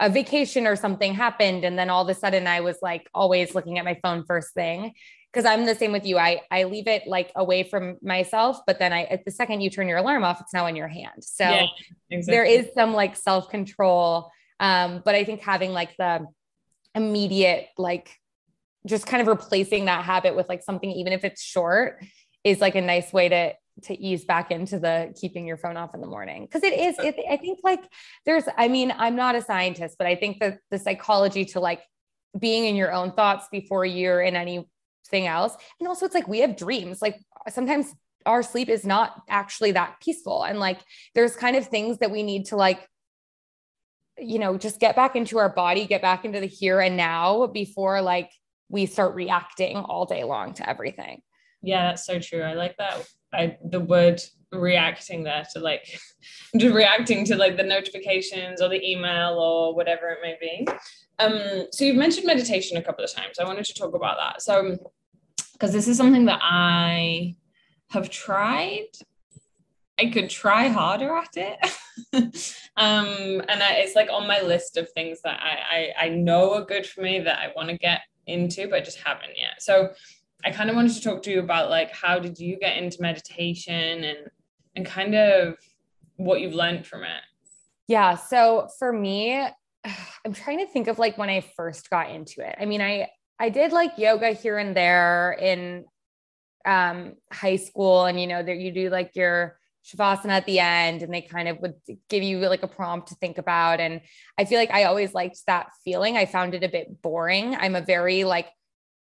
a 0.00 0.10
vacation 0.10 0.66
or 0.66 0.76
something 0.76 1.14
happened 1.14 1.64
and 1.64 1.78
then 1.78 1.88
all 1.88 2.02
of 2.02 2.08
a 2.08 2.18
sudden 2.18 2.46
I 2.46 2.60
was 2.60 2.78
like 2.82 3.08
always 3.14 3.54
looking 3.54 3.78
at 3.78 3.84
my 3.84 3.98
phone 4.02 4.24
first 4.24 4.52
thing 4.52 4.92
because 5.34 5.44
I'm 5.44 5.66
the 5.66 5.74
same 5.74 5.92
with 5.92 6.06
you. 6.06 6.16
I 6.16 6.42
I 6.50 6.64
leave 6.64 6.86
it 6.86 7.06
like 7.06 7.32
away 7.34 7.64
from 7.64 7.96
myself, 8.02 8.60
but 8.66 8.78
then 8.78 8.92
I 8.92 9.04
at 9.04 9.24
the 9.24 9.30
second 9.30 9.60
you 9.60 9.70
turn 9.70 9.88
your 9.88 9.98
alarm 9.98 10.24
off, 10.24 10.40
it's 10.40 10.54
now 10.54 10.66
in 10.66 10.76
your 10.76 10.88
hand. 10.88 11.24
So 11.24 11.44
yeah, 11.44 11.66
exactly. 12.10 12.34
there 12.34 12.44
is 12.44 12.68
some 12.74 12.94
like 12.94 13.16
self 13.16 13.48
control. 13.48 14.30
Um, 14.60 15.02
but 15.04 15.14
I 15.14 15.24
think 15.24 15.40
having 15.40 15.72
like 15.72 15.96
the 15.96 16.26
immediate 16.94 17.68
like 17.76 18.16
just 18.86 19.06
kind 19.06 19.20
of 19.20 19.26
replacing 19.28 19.86
that 19.86 20.04
habit 20.04 20.36
with 20.36 20.48
like 20.48 20.62
something, 20.62 20.90
even 20.90 21.12
if 21.12 21.24
it's 21.24 21.42
short, 21.42 22.02
is 22.42 22.60
like 22.60 22.74
a 22.74 22.80
nice 22.80 23.12
way 23.12 23.28
to 23.28 23.52
to 23.82 24.00
ease 24.00 24.24
back 24.24 24.52
into 24.52 24.78
the 24.78 25.12
keeping 25.20 25.48
your 25.48 25.56
phone 25.56 25.76
off 25.76 25.94
in 25.94 26.00
the 26.00 26.06
morning. 26.06 26.44
Because 26.44 26.62
it 26.62 26.78
is 26.78 26.96
it, 27.00 27.16
i 27.28 27.36
think 27.36 27.58
like 27.64 27.82
there's 28.24 28.44
i 28.56 28.68
mean 28.68 28.94
i'm 28.96 29.16
not 29.16 29.34
a 29.34 29.42
scientist 29.42 29.96
but 29.98 30.06
i 30.06 30.14
think 30.14 30.38
that 30.38 30.58
the 30.70 30.78
psychology 30.78 31.44
to 31.44 31.58
like 31.58 31.82
being 32.38 32.66
in 32.66 32.76
your 32.76 32.92
own 32.92 33.12
thoughts 33.12 33.46
before 33.50 33.84
you're 33.84 34.20
in 34.20 34.36
anything 34.36 35.26
else. 35.26 35.56
And 35.78 35.88
also 35.88 36.06
it's 36.06 36.14
like 36.14 36.28
we 36.28 36.40
have 36.40 36.56
dreams. 36.56 37.00
Like 37.00 37.20
sometimes 37.48 37.94
our 38.26 38.42
sleep 38.42 38.68
is 38.68 38.84
not 38.84 39.22
actually 39.28 39.72
that 39.72 39.96
peaceful. 40.02 40.42
And 40.42 40.58
like 40.58 40.80
there's 41.14 41.36
kind 41.36 41.56
of 41.56 41.66
things 41.66 41.98
that 41.98 42.10
we 42.10 42.22
need 42.22 42.46
to 42.46 42.56
like 42.56 42.86
you 44.16 44.38
know 44.38 44.56
just 44.56 44.78
get 44.78 44.94
back 44.94 45.16
into 45.16 45.38
our 45.38 45.48
body 45.48 45.86
get 45.86 46.00
back 46.00 46.24
into 46.24 46.38
the 46.38 46.46
here 46.46 46.80
and 46.80 46.96
now 46.96 47.48
before 47.48 48.00
like 48.00 48.30
we 48.74 48.86
start 48.86 49.14
reacting 49.14 49.76
all 49.76 50.04
day 50.04 50.24
long 50.24 50.52
to 50.52 50.68
everything. 50.68 51.22
Yeah, 51.62 51.86
that's 51.86 52.04
so 52.04 52.18
true. 52.18 52.42
I 52.42 52.54
like 52.54 52.76
that. 52.78 53.06
I 53.32 53.56
the 53.64 53.80
word 53.80 54.20
reacting 54.52 55.22
there 55.22 55.46
to 55.52 55.60
like 55.60 55.84
just 56.58 56.74
reacting 56.74 57.24
to 57.26 57.36
like 57.36 57.56
the 57.56 57.62
notifications 57.62 58.60
or 58.60 58.68
the 58.68 58.84
email 58.84 59.38
or 59.38 59.76
whatever 59.76 60.08
it 60.08 60.18
may 60.22 60.36
be. 60.40 60.66
Um, 61.20 61.68
so 61.70 61.84
you've 61.84 61.96
mentioned 61.96 62.26
meditation 62.26 62.76
a 62.76 62.82
couple 62.82 63.04
of 63.04 63.14
times. 63.14 63.38
I 63.38 63.44
wanted 63.44 63.64
to 63.66 63.74
talk 63.74 63.94
about 63.94 64.16
that. 64.18 64.42
So 64.42 64.76
because 65.52 65.72
this 65.72 65.86
is 65.86 65.96
something 65.96 66.24
that 66.24 66.40
I 66.42 67.36
have 67.90 68.10
tried. 68.10 68.88
I 69.96 70.06
could 70.06 70.28
try 70.28 70.66
harder 70.66 71.14
at 71.16 71.36
it. 71.36 71.58
um, 72.76 73.40
and 73.48 73.62
I, 73.62 73.74
it's 73.74 73.94
like 73.94 74.08
on 74.10 74.26
my 74.26 74.40
list 74.40 74.76
of 74.76 74.90
things 74.90 75.20
that 75.22 75.38
I, 75.40 75.92
I, 76.00 76.06
I 76.06 76.08
know 76.08 76.54
are 76.54 76.64
good 76.64 76.84
for 76.84 77.02
me 77.02 77.20
that 77.20 77.38
I 77.38 77.52
want 77.54 77.68
to 77.68 77.78
get 77.78 78.00
into, 78.26 78.68
but 78.68 78.84
just 78.84 78.98
haven't 78.98 79.36
yet. 79.36 79.60
So 79.60 79.90
I 80.44 80.50
kind 80.50 80.70
of 80.70 80.76
wanted 80.76 80.94
to 80.94 81.00
talk 81.02 81.22
to 81.22 81.30
you 81.30 81.40
about 81.40 81.70
like 81.70 81.90
how 81.92 82.18
did 82.18 82.38
you 82.38 82.58
get 82.58 82.76
into 82.76 83.00
meditation 83.00 84.04
and 84.04 84.18
and 84.76 84.84
kind 84.84 85.14
of 85.14 85.56
what 86.16 86.40
you've 86.40 86.54
learned 86.54 86.86
from 86.86 87.02
it. 87.02 87.22
Yeah. 87.88 88.16
So 88.16 88.68
for 88.78 88.92
me, 88.92 89.46
I'm 90.24 90.32
trying 90.32 90.58
to 90.58 90.66
think 90.66 90.88
of 90.88 90.98
like 90.98 91.18
when 91.18 91.30
I 91.30 91.44
first 91.56 91.90
got 91.90 92.10
into 92.10 92.46
it. 92.46 92.56
I 92.58 92.66
mean, 92.66 92.80
I 92.80 93.08
I 93.38 93.48
did 93.48 93.72
like 93.72 93.98
yoga 93.98 94.30
here 94.32 94.58
and 94.58 94.76
there 94.76 95.36
in 95.40 95.84
um 96.66 97.14
high 97.30 97.56
school 97.56 98.06
and 98.06 98.18
you 98.18 98.26
know 98.26 98.42
that 98.42 98.56
you 98.56 98.72
do 98.72 98.88
like 98.88 99.12
your 99.14 99.58
shavasana 99.84 100.30
at 100.30 100.46
the 100.46 100.60
end 100.60 101.02
and 101.02 101.12
they 101.12 101.20
kind 101.20 101.48
of 101.48 101.58
would 101.60 101.74
give 102.08 102.22
you 102.22 102.38
like 102.38 102.62
a 102.62 102.68
prompt 102.68 103.08
to 103.08 103.14
think 103.16 103.38
about. 103.38 103.80
And 103.80 104.00
i 104.38 104.44
feel 104.44 104.58
like 104.58 104.70
i 104.70 104.84
always 104.84 105.14
liked 105.14 105.38
that 105.46 105.68
feeling. 105.84 106.16
I 106.16 106.26
found 106.26 106.54
it 106.54 106.64
a 106.64 106.68
bit 106.68 107.02
boring. 107.02 107.54
I'm 107.54 107.74
a 107.74 107.82
very 107.82 108.24
like 108.24 108.48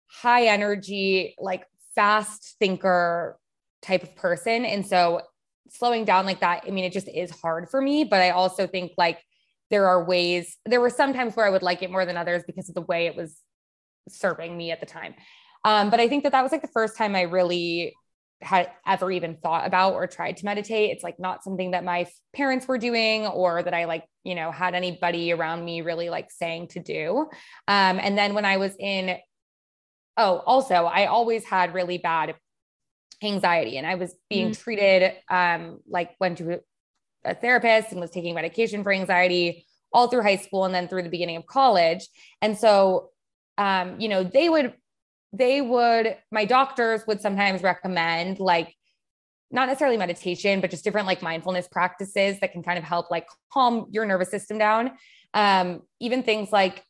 high 0.07 0.47
energy 0.47 1.35
like 1.39 1.64
fast 1.95 2.57
thinker 2.59 3.39
type 3.83 4.03
of 4.03 4.16
person. 4.16 4.64
And 4.64 4.87
so 4.87 5.23
slowing 5.73 6.05
down 6.05 6.27
like 6.27 6.41
that 6.41 6.64
i 6.66 6.70
mean 6.70 6.85
it 6.85 6.93
just 6.93 7.09
is 7.09 7.31
hard 7.31 7.68
for 7.68 7.81
me 7.81 8.05
but 8.05 8.20
i 8.20 8.31
also 8.31 8.66
think 8.66 8.93
like 8.99 9.18
there 9.70 9.87
are 9.87 10.05
ways 10.05 10.59
there 10.66 10.81
were 10.81 10.91
some 10.91 11.14
times 11.14 11.35
where 11.35 11.47
i 11.47 11.51
would 11.51 11.62
like 11.62 11.83
it 11.83 11.91
more 11.91 12.05
than 12.05 12.16
others 12.16 12.43
because 12.47 12.68
of 12.68 12.75
the 12.75 12.83
way 12.83 13.07
it 13.07 13.16
was 13.16 13.41
serving 14.09 14.57
me 14.57 14.73
at 14.73 14.81
the 14.81 14.87
time. 14.87 15.14
Um, 15.64 15.91
but 15.91 16.01
i 16.01 16.09
think 16.09 16.25
that 16.25 16.33
that 16.33 16.43
was 16.43 16.53
like 16.53 16.62
the 16.62 16.68
first 16.68 16.97
time 16.99 17.16
i 17.16 17.23
really 17.23 17.95
had 18.43 18.70
ever 18.86 19.11
even 19.11 19.36
thought 19.36 19.66
about 19.66 19.95
or 19.95 20.07
tried 20.07 20.36
to 20.38 20.45
meditate. 20.45 20.90
It's 20.90 21.05
like 21.05 21.18
not 21.18 21.45
something 21.45 21.72
that 21.72 21.84
my 21.84 22.07
parents 22.34 22.66
were 22.66 22.78
doing 22.78 23.26
or 23.26 23.62
that 23.62 23.74
I 23.74 23.84
like, 23.84 24.05
you 24.24 24.34
know, 24.34 24.51
had 24.51 24.74
anybody 24.74 25.32
around 25.32 25.64
me 25.64 25.80
really 25.80 26.11
like 26.11 26.30
saying 26.30 26.68
to 26.68 26.80
do. 26.80 27.28
Um, 27.68 28.01
and 28.01 28.16
then 28.16 28.34
when 28.34 28.45
I 28.45 28.57
was 28.57 28.74
in, 28.78 29.16
oh, 30.16 30.43
also, 30.47 30.74
I 30.74 31.07
always 31.07 31.45
had 31.45 31.74
really 31.74 31.99
bad 31.99 32.34
anxiety 33.22 33.78
and 33.78 33.86
I 33.86 33.95
was 33.95 34.14
being 34.28 34.51
mm-hmm. 34.51 34.62
treated, 34.62 35.12
um, 35.30 35.80
like 35.88 36.11
went 36.20 36.38
to 36.38 36.61
a 37.24 37.34
therapist 37.34 37.93
and 37.93 38.01
was 38.01 38.11
taking 38.11 38.34
medication 38.34 38.82
for 38.82 38.93
anxiety 38.93 39.66
all 39.93 40.09
through 40.09 40.22
high 40.22 40.36
school 40.36 40.64
and 40.64 40.74
then 40.74 40.88
through 40.88 41.03
the 41.03 41.09
beginning 41.09 41.36
of 41.36 41.47
college. 41.47 42.09
And 42.40 42.59
so, 42.59 43.11
um, 43.59 44.01
you 44.01 44.09
know, 44.09 44.24
they 44.24 44.49
would 44.49 44.74
they 45.33 45.61
would, 45.61 46.16
my 46.30 46.45
doctors 46.45 47.07
would 47.07 47.20
sometimes 47.20 47.62
recommend 47.62 48.39
like 48.39 48.74
not 49.51 49.66
necessarily 49.66 49.97
meditation, 49.97 50.61
but 50.61 50.70
just 50.70 50.85
different 50.85 51.07
like 51.07 51.22
mindfulness 51.22 51.68
practices 51.68 52.41
that 52.41 52.53
can 52.53 52.62
kind 52.62 52.78
of 52.78 52.85
help 52.85 53.11
like 53.11 53.26
calm 53.53 53.87
your 53.91 54.07
nervous 54.07 54.30
system 54.30 54.59
down. 54.59 54.93
Um, 55.35 55.83
even 56.01 56.22
things 56.22 56.53
like, 56.53 56.85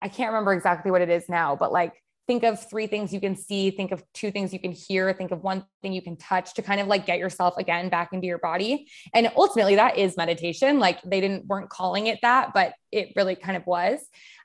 I 0.00 0.08
can't 0.08 0.30
remember 0.32 0.52
exactly 0.52 0.90
what 0.90 1.00
it 1.00 1.10
is 1.10 1.28
now, 1.28 1.54
but 1.56 1.72
like 1.72 1.94
think 2.26 2.44
of 2.44 2.68
three 2.68 2.86
things 2.86 3.12
you 3.12 3.20
can 3.20 3.36
see, 3.36 3.70
think 3.70 3.92
of 3.92 4.02
two 4.14 4.30
things 4.30 4.52
you 4.52 4.58
can 4.58 4.72
hear, 4.72 5.12
think 5.12 5.30
of 5.30 5.42
one 5.42 5.64
thing 5.82 5.92
you 5.92 6.02
can 6.02 6.16
touch 6.16 6.54
to 6.54 6.62
kind 6.62 6.80
of 6.80 6.86
like 6.86 7.04
get 7.06 7.18
yourself 7.18 7.56
again 7.56 7.88
back 7.88 8.12
into 8.12 8.26
your 8.26 8.38
body. 8.38 8.88
And 9.12 9.30
ultimately 9.36 9.76
that 9.76 9.98
is 9.98 10.16
meditation. 10.16 10.78
Like 10.78 11.00
they 11.02 11.20
didn't 11.20 11.46
weren't 11.46 11.68
calling 11.68 12.06
it 12.06 12.18
that, 12.22 12.52
but 12.54 12.74
it 12.90 13.12
really 13.16 13.36
kind 13.36 13.56
of 13.56 13.66
was. 13.66 14.00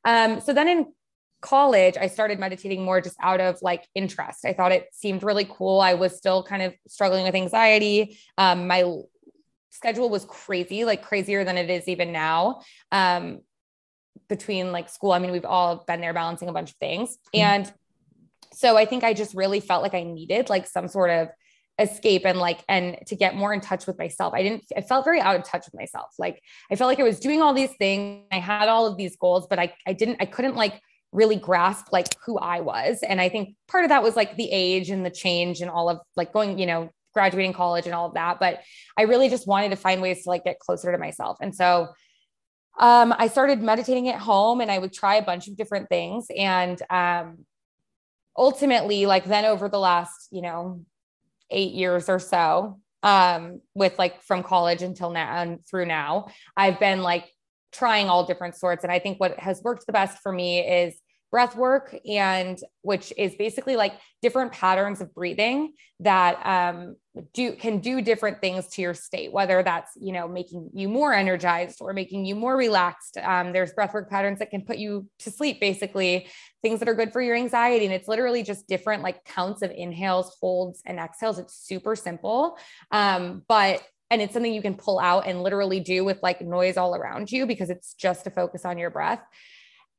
Um, 0.05 0.41
so 0.41 0.53
then 0.53 0.67
in 0.67 0.93
college, 1.47 1.95
I 1.97 2.07
started 2.07 2.39
meditating 2.39 2.83
more 2.83 2.99
just 2.99 3.15
out 3.21 3.39
of 3.39 3.57
like 3.61 3.87
interest. 3.95 4.45
I 4.45 4.53
thought 4.53 4.73
it 4.73 4.89
seemed 4.91 5.23
really 5.23 5.47
cool. 5.49 5.79
I 5.79 5.93
was 5.93 6.17
still 6.17 6.43
kind 6.43 6.61
of 6.61 6.73
struggling 6.87 7.23
with 7.23 7.35
anxiety. 7.35 8.17
Um, 8.37 8.67
my 8.67 8.83
schedule 9.69 10.09
was 10.09 10.25
crazy, 10.25 10.83
like 10.83 11.03
crazier 11.03 11.45
than 11.45 11.57
it 11.57 11.69
is 11.69 11.87
even 11.87 12.11
now. 12.11 12.61
Um, 12.91 13.39
between 14.27 14.73
like 14.73 14.89
school, 14.89 15.13
I 15.13 15.19
mean, 15.19 15.31
we've 15.31 15.45
all 15.45 15.85
been 15.87 16.01
there 16.01 16.13
balancing 16.13 16.49
a 16.49 16.53
bunch 16.53 16.71
of 16.71 16.75
things. 16.77 17.17
Mm-hmm. 17.33 17.39
And 17.39 17.73
so 18.51 18.75
I 18.75 18.85
think 18.85 19.05
I 19.05 19.13
just 19.13 19.33
really 19.33 19.61
felt 19.61 19.83
like 19.83 19.93
I 19.93 20.03
needed 20.03 20.49
like 20.49 20.67
some 20.67 20.89
sort 20.89 21.11
of 21.11 21.29
escape 21.79 22.25
and 22.25 22.39
like 22.39 22.59
and 22.67 22.97
to 23.05 23.15
get 23.15 23.35
more 23.35 23.53
in 23.53 23.61
touch 23.61 23.85
with 23.85 23.99
myself 23.99 24.33
i 24.33 24.41
didn't 24.41 24.63
i 24.75 24.81
felt 24.81 25.05
very 25.05 25.21
out 25.21 25.35
of 25.35 25.43
touch 25.43 25.63
with 25.67 25.79
myself 25.79 26.07
like 26.17 26.41
i 26.71 26.75
felt 26.75 26.87
like 26.87 26.99
i 26.99 27.03
was 27.03 27.19
doing 27.19 27.39
all 27.39 27.53
these 27.53 27.69
things 27.77 28.25
i 28.31 28.39
had 28.39 28.67
all 28.67 28.87
of 28.87 28.97
these 28.97 29.15
goals 29.15 29.45
but 29.47 29.59
i 29.59 29.71
i 29.85 29.93
didn't 29.93 30.17
i 30.19 30.25
couldn't 30.25 30.55
like 30.55 30.81
really 31.11 31.35
grasp 31.35 31.87
like 31.91 32.07
who 32.25 32.37
I 32.37 32.61
was. 32.61 32.99
And 33.07 33.19
I 33.21 33.29
think 33.29 33.55
part 33.67 33.83
of 33.83 33.89
that 33.89 34.03
was 34.03 34.15
like 34.15 34.35
the 34.35 34.49
age 34.51 34.89
and 34.89 35.05
the 35.05 35.09
change 35.09 35.61
and 35.61 35.69
all 35.69 35.89
of 35.89 35.99
like 36.15 36.33
going, 36.33 36.59
you 36.59 36.65
know, 36.65 36.89
graduating 37.13 37.53
college 37.53 37.85
and 37.85 37.95
all 37.95 38.07
of 38.07 38.13
that. 38.13 38.39
But 38.39 38.61
I 38.97 39.03
really 39.03 39.29
just 39.29 39.47
wanted 39.47 39.69
to 39.69 39.75
find 39.75 40.01
ways 40.01 40.23
to 40.23 40.29
like 40.29 40.43
get 40.43 40.59
closer 40.59 40.91
to 40.91 40.97
myself. 40.97 41.37
And 41.41 41.55
so 41.55 41.87
um, 42.79 43.13
I 43.17 43.27
started 43.27 43.61
meditating 43.61 44.07
at 44.09 44.19
home 44.19 44.61
and 44.61 44.69
I 44.69 44.77
would 44.77 44.93
try 44.93 45.15
a 45.15 45.25
bunch 45.25 45.47
of 45.47 45.57
different 45.57 45.89
things. 45.89 46.27
And 46.37 46.79
um, 46.89 47.45
ultimately, 48.37 49.05
like 49.07 49.25
then 49.25 49.45
over 49.45 49.67
the 49.67 49.79
last, 49.79 50.27
you 50.31 50.41
know, 50.41 50.85
eight 51.49 51.73
years 51.73 52.07
or 52.09 52.19
so, 52.19 52.79
um, 53.01 53.61
with 53.73 53.97
like 53.97 54.21
from 54.21 54.43
college 54.43 54.81
until 54.81 55.09
now 55.09 55.41
and 55.41 55.65
through 55.65 55.85
now, 55.85 56.27
I've 56.55 56.79
been 56.79 57.01
like 57.01 57.25
trying 57.71 58.09
all 58.09 58.25
different 58.25 58.55
sorts. 58.55 58.83
And 58.83 58.91
I 58.91 58.99
think 58.99 59.19
what 59.19 59.39
has 59.39 59.61
worked 59.63 59.85
the 59.85 59.93
best 59.93 60.19
for 60.19 60.31
me 60.31 60.59
is 60.59 60.95
breath 61.31 61.55
work 61.55 61.95
and 62.09 62.57
which 62.81 63.11
is 63.17 63.35
basically 63.35 63.75
like 63.75 63.93
different 64.21 64.51
patterns 64.53 65.01
of 65.01 65.13
breathing 65.13 65.73
that 65.99 66.39
um, 66.45 66.95
do 67.33 67.53
can 67.53 67.79
do 67.79 68.01
different 68.01 68.39
things 68.39 68.67
to 68.67 68.81
your 68.81 68.93
state 68.93 69.33
whether 69.33 69.63
that's 69.63 69.91
you 69.99 70.13
know 70.13 70.27
making 70.27 70.69
you 70.73 70.87
more 70.87 71.13
energized 71.13 71.79
or 71.81 71.91
making 71.91 72.25
you 72.25 72.35
more 72.35 72.55
relaxed. 72.55 73.17
Um, 73.17 73.51
there's 73.51 73.73
breath 73.73 73.93
work 73.93 74.09
patterns 74.09 74.39
that 74.39 74.51
can 74.51 74.61
put 74.61 74.77
you 74.77 75.07
to 75.19 75.31
sleep 75.31 75.59
basically 75.59 76.27
things 76.61 76.79
that 76.79 76.87
are 76.89 76.93
good 76.93 77.11
for 77.11 77.21
your 77.21 77.35
anxiety. 77.35 77.85
And 77.85 77.93
it's 77.93 78.07
literally 78.07 78.43
just 78.43 78.67
different 78.67 79.03
like 79.03 79.23
counts 79.25 79.61
of 79.61 79.71
inhales 79.71 80.37
holds 80.39 80.81
and 80.85 80.99
exhales. 80.99 81.39
It's 81.39 81.55
super 81.55 81.95
simple. 81.95 82.57
Um, 82.91 83.43
but 83.47 83.83
and 84.09 84.21
it's 84.21 84.33
something 84.33 84.53
you 84.53 84.61
can 84.61 84.75
pull 84.75 84.99
out 84.99 85.27
and 85.27 85.43
literally 85.43 85.79
do 85.79 86.05
with 86.05 86.21
like 86.23 86.41
noise 86.41 86.77
all 86.77 86.95
around 86.95 87.31
you 87.31 87.45
because 87.45 87.69
it's 87.69 87.93
just 87.93 88.23
to 88.23 88.31
focus 88.31 88.65
on 88.65 88.77
your 88.77 88.89
breath. 88.89 89.21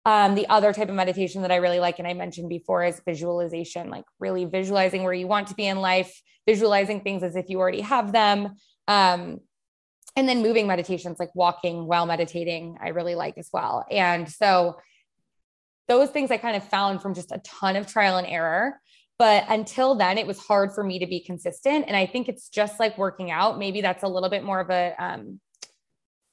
Um, 0.04 0.34
the 0.34 0.48
other 0.48 0.72
type 0.72 0.88
of 0.88 0.94
meditation 0.94 1.42
that 1.42 1.52
I 1.52 1.56
really 1.56 1.80
like, 1.80 1.98
and 1.98 2.08
I 2.08 2.14
mentioned 2.14 2.48
before, 2.48 2.84
is 2.84 3.02
visualization, 3.04 3.90
like 3.90 4.04
really 4.18 4.46
visualizing 4.46 5.02
where 5.02 5.12
you 5.12 5.26
want 5.26 5.48
to 5.48 5.54
be 5.54 5.66
in 5.66 5.78
life, 5.80 6.22
visualizing 6.46 7.02
things 7.02 7.22
as 7.22 7.36
if 7.36 7.50
you 7.50 7.58
already 7.58 7.82
have 7.82 8.12
them. 8.12 8.56
Um, 8.86 9.40
and 10.16 10.28
then 10.28 10.42
moving 10.42 10.66
meditations 10.66 11.18
like 11.20 11.34
walking 11.34 11.86
while 11.86 12.06
meditating, 12.06 12.78
I 12.82 12.88
really 12.88 13.14
like 13.14 13.36
as 13.36 13.50
well. 13.52 13.84
And 13.90 14.28
so 14.28 14.78
those 15.88 16.10
things 16.10 16.30
I 16.30 16.38
kind 16.38 16.56
of 16.56 16.64
found 16.64 17.02
from 17.02 17.14
just 17.14 17.30
a 17.32 17.40
ton 17.44 17.76
of 17.76 17.86
trial 17.86 18.16
and 18.16 18.26
error. 18.26 18.80
But 19.18 19.44
until 19.48 19.96
then, 19.96 20.16
it 20.16 20.26
was 20.26 20.38
hard 20.38 20.72
for 20.72 20.84
me 20.84 21.00
to 21.00 21.06
be 21.06 21.20
consistent. 21.20 21.86
And 21.88 21.96
I 21.96 22.06
think 22.06 22.28
it's 22.28 22.48
just 22.48 22.78
like 22.78 22.96
working 22.96 23.30
out. 23.30 23.58
Maybe 23.58 23.80
that's 23.80 24.04
a 24.04 24.08
little 24.08 24.28
bit 24.28 24.44
more 24.44 24.60
of 24.60 24.70
a, 24.70 24.94
um, 24.98 25.40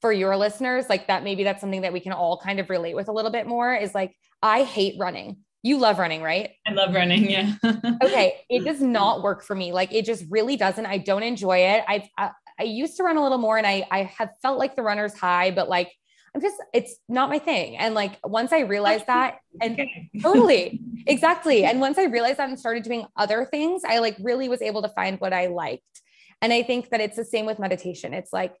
for 0.00 0.12
your 0.12 0.36
listeners, 0.36 0.88
like 0.88 1.08
that, 1.08 1.24
maybe 1.24 1.42
that's 1.42 1.60
something 1.60 1.80
that 1.80 1.92
we 1.92 2.00
can 2.00 2.12
all 2.12 2.38
kind 2.38 2.60
of 2.60 2.70
relate 2.70 2.94
with 2.94 3.08
a 3.08 3.12
little 3.12 3.30
bit 3.30 3.46
more 3.46 3.74
is 3.74 3.94
like, 3.94 4.14
I 4.42 4.62
hate 4.62 4.94
running. 4.98 5.38
You 5.62 5.78
love 5.78 5.98
running, 5.98 6.22
right? 6.22 6.50
I 6.64 6.72
love 6.72 6.94
running. 6.94 7.28
Yeah. 7.28 7.54
okay. 8.04 8.40
It 8.48 8.64
does 8.64 8.80
not 8.80 9.22
work 9.22 9.42
for 9.42 9.56
me. 9.56 9.72
Like 9.72 9.92
it 9.92 10.04
just 10.04 10.24
really 10.30 10.56
doesn't. 10.56 10.86
I 10.86 10.98
don't 10.98 11.24
enjoy 11.24 11.58
it. 11.58 11.82
I've, 11.88 12.08
I, 12.16 12.30
I 12.60 12.62
used 12.64 12.98
to 12.98 13.02
run 13.02 13.16
a 13.16 13.22
little 13.22 13.38
more 13.38 13.58
and 13.58 13.66
I, 13.66 13.84
I 13.90 14.04
have 14.16 14.30
felt 14.42 14.58
like 14.58 14.76
the 14.76 14.82
runner's 14.82 15.14
high, 15.14 15.50
but 15.50 15.68
like 15.68 15.90
I'm 16.36 16.42
just, 16.42 16.56
it's 16.74 16.96
not 17.08 17.30
my 17.30 17.38
thing. 17.38 17.78
And 17.78 17.94
like 17.94 18.18
once 18.22 18.52
I 18.52 18.60
realized 18.60 19.06
that, 19.06 19.38
and 19.62 19.80
totally, 20.20 20.82
exactly. 21.06 21.64
And 21.64 21.80
once 21.80 21.96
I 21.96 22.04
realized 22.04 22.36
that 22.36 22.50
and 22.50 22.60
started 22.60 22.82
doing 22.82 23.06
other 23.16 23.46
things, 23.46 23.84
I 23.88 24.00
like 24.00 24.18
really 24.20 24.50
was 24.50 24.60
able 24.60 24.82
to 24.82 24.90
find 24.90 25.18
what 25.18 25.32
I 25.32 25.46
liked. 25.46 26.02
And 26.42 26.52
I 26.52 26.62
think 26.62 26.90
that 26.90 27.00
it's 27.00 27.16
the 27.16 27.24
same 27.24 27.46
with 27.46 27.58
meditation. 27.58 28.12
It's 28.12 28.34
like 28.34 28.54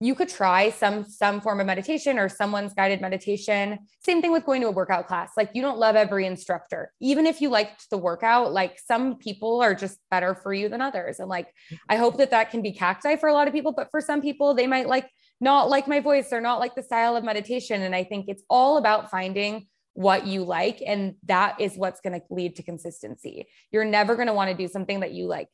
you 0.00 0.14
could 0.14 0.28
try 0.28 0.68
some 0.68 1.04
some 1.04 1.40
form 1.40 1.60
of 1.60 1.66
meditation 1.66 2.18
or 2.18 2.28
someone's 2.28 2.74
guided 2.74 3.00
meditation 3.00 3.78
same 4.04 4.20
thing 4.20 4.32
with 4.32 4.44
going 4.44 4.60
to 4.60 4.66
a 4.66 4.70
workout 4.70 5.06
class 5.06 5.30
like 5.36 5.50
you 5.54 5.62
don't 5.62 5.78
love 5.78 5.94
every 5.94 6.26
instructor 6.26 6.92
even 7.00 7.26
if 7.26 7.40
you 7.40 7.48
liked 7.48 7.88
the 7.90 7.96
workout 7.96 8.52
like 8.52 8.78
some 8.84 9.16
people 9.16 9.62
are 9.62 9.74
just 9.74 9.98
better 10.10 10.34
for 10.34 10.52
you 10.52 10.68
than 10.68 10.80
others 10.80 11.20
and 11.20 11.28
like 11.28 11.46
i 11.88 11.96
hope 11.96 12.16
that 12.16 12.32
that 12.32 12.50
can 12.50 12.60
be 12.60 12.72
cacti 12.72 13.14
for 13.14 13.28
a 13.28 13.32
lot 13.32 13.46
of 13.46 13.54
people 13.54 13.72
but 13.72 13.88
for 13.90 14.00
some 14.00 14.20
people 14.20 14.52
they 14.52 14.66
might 14.66 14.88
like 14.88 15.08
not 15.40 15.68
like 15.68 15.88
my 15.88 16.00
voice 16.00 16.32
or 16.32 16.40
not 16.40 16.60
like 16.60 16.74
the 16.74 16.82
style 16.82 17.16
of 17.16 17.24
meditation. 17.24 17.82
And 17.82 17.94
I 17.94 18.04
think 18.04 18.26
it's 18.28 18.42
all 18.48 18.78
about 18.78 19.10
finding 19.10 19.66
what 19.94 20.26
you 20.26 20.44
like. 20.44 20.82
And 20.84 21.14
that 21.24 21.60
is 21.60 21.76
what's 21.76 22.00
going 22.00 22.20
to 22.20 22.26
lead 22.30 22.56
to 22.56 22.62
consistency. 22.62 23.46
You're 23.70 23.84
never 23.84 24.14
going 24.16 24.26
to 24.26 24.32
want 24.32 24.50
to 24.50 24.56
do 24.56 24.68
something 24.68 25.00
that 25.00 25.12
you 25.12 25.26
like 25.26 25.48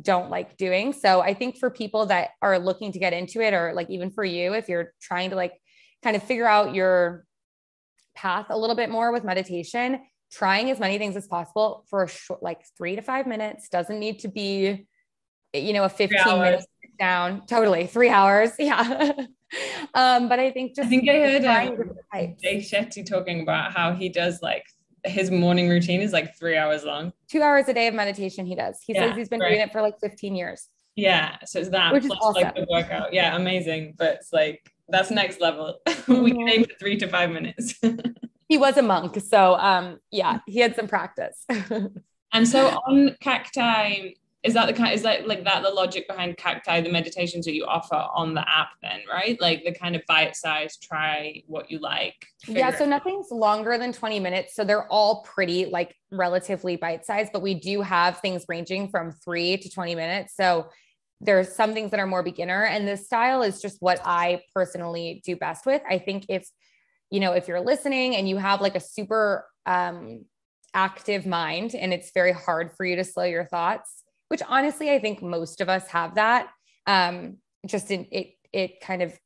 don't 0.00 0.30
like 0.30 0.56
doing. 0.56 0.92
So 0.92 1.20
I 1.20 1.34
think 1.34 1.58
for 1.58 1.70
people 1.70 2.06
that 2.06 2.30
are 2.42 2.58
looking 2.58 2.92
to 2.92 2.98
get 2.98 3.12
into 3.12 3.40
it, 3.40 3.54
or 3.54 3.72
like 3.74 3.90
even 3.90 4.10
for 4.10 4.24
you, 4.24 4.54
if 4.54 4.68
you're 4.68 4.92
trying 5.00 5.30
to 5.30 5.36
like 5.36 5.52
kind 6.02 6.16
of 6.16 6.22
figure 6.22 6.46
out 6.46 6.74
your 6.74 7.24
path 8.14 8.46
a 8.50 8.58
little 8.58 8.76
bit 8.76 8.90
more 8.90 9.12
with 9.12 9.24
meditation, 9.24 10.00
trying 10.30 10.70
as 10.70 10.78
many 10.78 10.98
things 10.98 11.16
as 11.16 11.26
possible 11.26 11.84
for 11.88 12.04
a 12.04 12.08
short, 12.08 12.42
like 12.42 12.60
three 12.76 12.96
to 12.96 13.02
five 13.02 13.26
minutes 13.26 13.68
doesn't 13.68 13.98
need 13.98 14.20
to 14.20 14.28
be, 14.28 14.86
you 15.52 15.72
know, 15.72 15.84
a 15.84 15.88
15 15.88 16.40
minute 16.40 16.64
down 16.98 17.46
totally 17.46 17.86
three 17.86 18.08
hours 18.08 18.52
yeah. 18.58 19.12
Um 19.94 20.28
but 20.28 20.38
i 20.38 20.50
think 20.50 20.74
just 20.74 20.86
i 20.86 20.88
think 20.90 21.08
i 21.08 21.14
heard 21.14 21.44
um, 21.44 22.36
Shetty 22.42 23.06
talking 23.08 23.40
about 23.40 23.72
how 23.72 23.94
he 23.94 24.08
does 24.08 24.42
like 24.42 24.64
his 25.04 25.30
morning 25.30 25.68
routine 25.68 26.00
is 26.00 26.12
like 26.12 26.36
three 26.36 26.56
hours 26.56 26.84
long. 26.84 27.12
Two 27.28 27.40
hours 27.40 27.68
a 27.68 27.74
day 27.74 27.86
of 27.86 27.94
meditation 27.94 28.44
he 28.44 28.54
does. 28.54 28.80
He 28.84 28.94
yeah, 28.94 29.08
says 29.08 29.16
he's 29.16 29.28
been 29.28 29.40
right. 29.40 29.50
doing 29.50 29.60
it 29.60 29.72
for 29.72 29.80
like 29.80 29.98
15 30.00 30.34
years. 30.34 30.68
Yeah 30.96 31.36
so 31.44 31.60
it's 31.60 31.70
that 31.70 31.92
Which 31.92 32.04
plus 32.04 32.18
is 32.18 32.24
awesome. 32.24 32.42
like 32.42 32.54
the 32.54 32.66
workout. 32.70 33.12
Yeah 33.12 33.36
amazing 33.36 33.94
but 33.96 34.16
it's 34.16 34.32
like 34.32 34.70
that's 34.88 35.10
next 35.10 35.40
level. 35.40 35.78
Mm-hmm. 36.08 36.22
we 36.22 36.30
can 36.30 36.48
aim 36.48 36.64
for 36.64 36.74
three 36.80 36.96
to 36.96 37.08
five 37.08 37.30
minutes. 37.30 37.74
He 38.48 38.56
was 38.56 38.78
a 38.78 38.82
monk 38.82 39.20
so 39.20 39.56
um 39.56 39.98
yeah 40.10 40.40
he 40.46 40.60
had 40.60 40.74
some 40.74 40.88
practice. 40.88 41.44
And 42.32 42.46
so 42.46 42.68
on 42.86 43.16
cacti 43.20 44.14
is 44.44 44.54
that 44.54 44.66
the 44.66 44.72
kind 44.72 44.94
is 44.94 45.02
that 45.02 45.26
like 45.26 45.44
that 45.44 45.62
the 45.62 45.70
logic 45.70 46.06
behind 46.06 46.36
cacti 46.36 46.80
the 46.80 46.90
meditations 46.90 47.44
that 47.44 47.54
you 47.54 47.64
offer 47.64 47.96
on 48.14 48.34
the 48.34 48.48
app 48.48 48.68
then 48.82 49.00
right? 49.10 49.40
Like 49.40 49.64
the 49.64 49.74
kind 49.74 49.96
of 49.96 50.02
bite 50.06 50.36
size 50.36 50.76
try 50.76 51.42
what 51.46 51.70
you 51.70 51.78
like 51.80 52.14
yeah 52.46 52.76
so 52.76 52.84
nothing's 52.84 53.30
longer 53.30 53.78
than 53.78 53.92
20 53.92 54.20
minutes 54.20 54.54
so 54.54 54.64
they're 54.64 54.86
all 54.86 55.22
pretty 55.22 55.66
like 55.66 55.94
relatively 56.10 56.76
bite 56.76 57.04
size 57.04 57.28
but 57.32 57.42
we 57.42 57.54
do 57.54 57.82
have 57.82 58.18
things 58.20 58.44
ranging 58.48 58.88
from 58.88 59.12
3 59.12 59.56
to 59.58 59.70
20 59.70 59.94
minutes 59.94 60.34
so 60.36 60.68
there's 61.20 61.52
some 61.52 61.74
things 61.74 61.90
that 61.90 61.98
are 61.98 62.06
more 62.06 62.22
beginner 62.22 62.64
and 62.64 62.86
the 62.86 62.96
style 62.96 63.42
is 63.42 63.60
just 63.60 63.78
what 63.80 64.00
i 64.04 64.40
personally 64.54 65.20
do 65.24 65.34
best 65.36 65.66
with. 65.66 65.82
I 65.88 65.98
think 65.98 66.26
if 66.28 66.48
you 67.10 67.20
know 67.20 67.32
if 67.32 67.48
you're 67.48 67.60
listening 67.60 68.14
and 68.16 68.28
you 68.28 68.36
have 68.36 68.60
like 68.60 68.76
a 68.76 68.80
super 68.80 69.46
um 69.66 70.24
active 70.74 71.26
mind 71.26 71.74
and 71.74 71.92
it's 71.92 72.12
very 72.12 72.32
hard 72.32 72.70
for 72.76 72.84
you 72.84 72.96
to 72.96 73.04
slow 73.04 73.24
your 73.24 73.46
thoughts 73.46 74.04
which 74.28 74.42
honestly 74.48 74.90
i 74.90 74.98
think 74.98 75.22
most 75.22 75.60
of 75.60 75.68
us 75.68 75.86
have 75.88 76.14
that. 76.14 76.48
Um 76.86 77.38
just 77.66 77.90
in 77.90 78.06
it 78.10 78.34
it 78.52 78.80
kind 78.80 79.02
of 79.02 79.18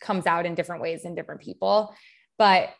comes 0.00 0.26
out 0.26 0.46
in 0.46 0.54
different 0.54 0.82
ways 0.82 1.04
in 1.04 1.14
different 1.14 1.40
people. 1.40 1.94
But 2.38 2.70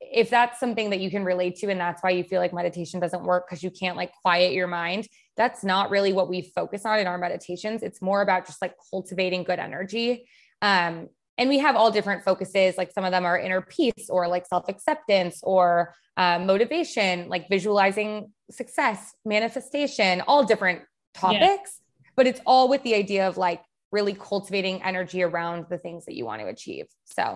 if 0.00 0.30
that's 0.30 0.58
something 0.58 0.90
that 0.90 1.00
you 1.00 1.10
can 1.10 1.24
relate 1.24 1.56
to 1.56 1.68
and 1.68 1.78
that's 1.78 2.02
why 2.02 2.10
you 2.10 2.24
feel 2.24 2.40
like 2.40 2.54
meditation 2.54 3.00
doesn't 3.00 3.22
work 3.22 3.46
because 3.46 3.62
you 3.62 3.70
can't 3.70 3.98
like 3.98 4.10
quiet 4.22 4.54
your 4.54 4.66
mind 4.66 5.06
that's 5.36 5.62
not 5.62 5.90
really 5.90 6.12
what 6.12 6.28
we 6.28 6.52
focus 6.54 6.84
on 6.84 6.98
in 6.98 7.06
our 7.06 7.16
meditations. 7.16 7.82
It's 7.82 8.02
more 8.02 8.20
about 8.20 8.46
just 8.46 8.60
like 8.60 8.74
cultivating 8.90 9.44
good 9.44 9.58
energy. 9.58 10.28
Um 10.62 11.08
and 11.40 11.48
we 11.48 11.58
have 11.58 11.74
all 11.74 11.90
different 11.90 12.22
focuses. 12.22 12.76
Like 12.76 12.92
some 12.92 13.04
of 13.04 13.10
them 13.10 13.24
are 13.24 13.38
inner 13.38 13.62
peace 13.62 14.10
or 14.10 14.28
like 14.28 14.46
self-acceptance 14.46 15.40
or 15.42 15.94
uh, 16.16 16.38
motivation 16.38 17.28
like 17.30 17.48
visualizing 17.48 18.30
success 18.50 19.14
manifestation 19.24 20.20
all 20.28 20.44
different 20.44 20.82
topics. 21.14 21.80
Yeah. 21.80 22.10
but 22.14 22.26
it's 22.26 22.40
all 22.44 22.68
with 22.68 22.82
the 22.82 22.94
idea 22.94 23.26
of 23.26 23.38
like 23.38 23.62
really 23.90 24.12
cultivating 24.12 24.82
energy 24.82 25.22
around 25.22 25.64
the 25.70 25.78
things 25.78 26.04
that 26.04 26.14
you 26.14 26.26
want 26.26 26.42
to 26.42 26.48
achieve. 26.48 26.86
So 27.06 27.34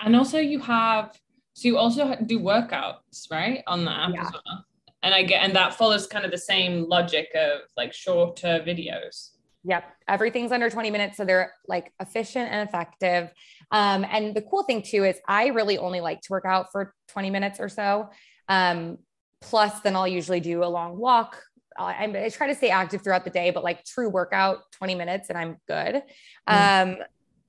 and 0.00 0.14
also 0.14 0.38
you 0.38 0.60
have 0.60 1.18
so 1.54 1.68
you 1.68 1.78
also 1.78 2.16
do 2.26 2.38
workouts 2.38 3.30
right 3.30 3.62
on 3.66 3.86
the 3.86 3.92
app 3.92 4.10
yeah. 4.14 4.22
as 4.22 4.32
well? 4.32 4.64
And 5.02 5.14
i 5.14 5.22
get 5.22 5.42
and 5.42 5.56
that 5.56 5.72
follows 5.74 6.06
kind 6.06 6.26
of 6.26 6.30
the 6.30 6.38
same 6.52 6.86
logic 6.86 7.28
of 7.34 7.60
like 7.78 7.94
shorter 7.94 8.62
videos 8.66 9.30
Yep. 9.64 9.84
Everything's 10.08 10.52
under 10.52 10.70
20 10.70 10.90
minutes. 10.90 11.16
So 11.16 11.24
they're 11.24 11.52
like 11.68 11.92
efficient 12.00 12.50
and 12.50 12.68
effective. 12.68 13.30
Um, 13.70 14.06
and 14.10 14.34
the 14.34 14.42
cool 14.42 14.62
thing 14.62 14.82
too 14.82 15.04
is 15.04 15.18
I 15.28 15.48
really 15.48 15.78
only 15.78 16.00
like 16.00 16.22
to 16.22 16.28
work 16.30 16.44
out 16.46 16.72
for 16.72 16.94
20 17.08 17.30
minutes 17.30 17.60
or 17.60 17.68
so. 17.68 18.10
Um, 18.48 18.98
plus, 19.40 19.80
then 19.80 19.96
I'll 19.96 20.08
usually 20.08 20.40
do 20.40 20.64
a 20.64 20.66
long 20.66 20.96
walk. 20.96 21.42
I, 21.78 22.04
I, 22.04 22.28
try 22.30 22.48
to 22.48 22.54
stay 22.54 22.70
active 22.70 23.02
throughout 23.02 23.24
the 23.24 23.30
day, 23.30 23.50
but 23.50 23.62
like 23.64 23.84
true 23.84 24.08
workout, 24.08 24.58
20 24.72 24.96
minutes 24.96 25.28
and 25.30 25.38
I'm 25.38 25.56
good. 25.66 26.02
Mm. 26.48 26.82
Um, 26.82 26.96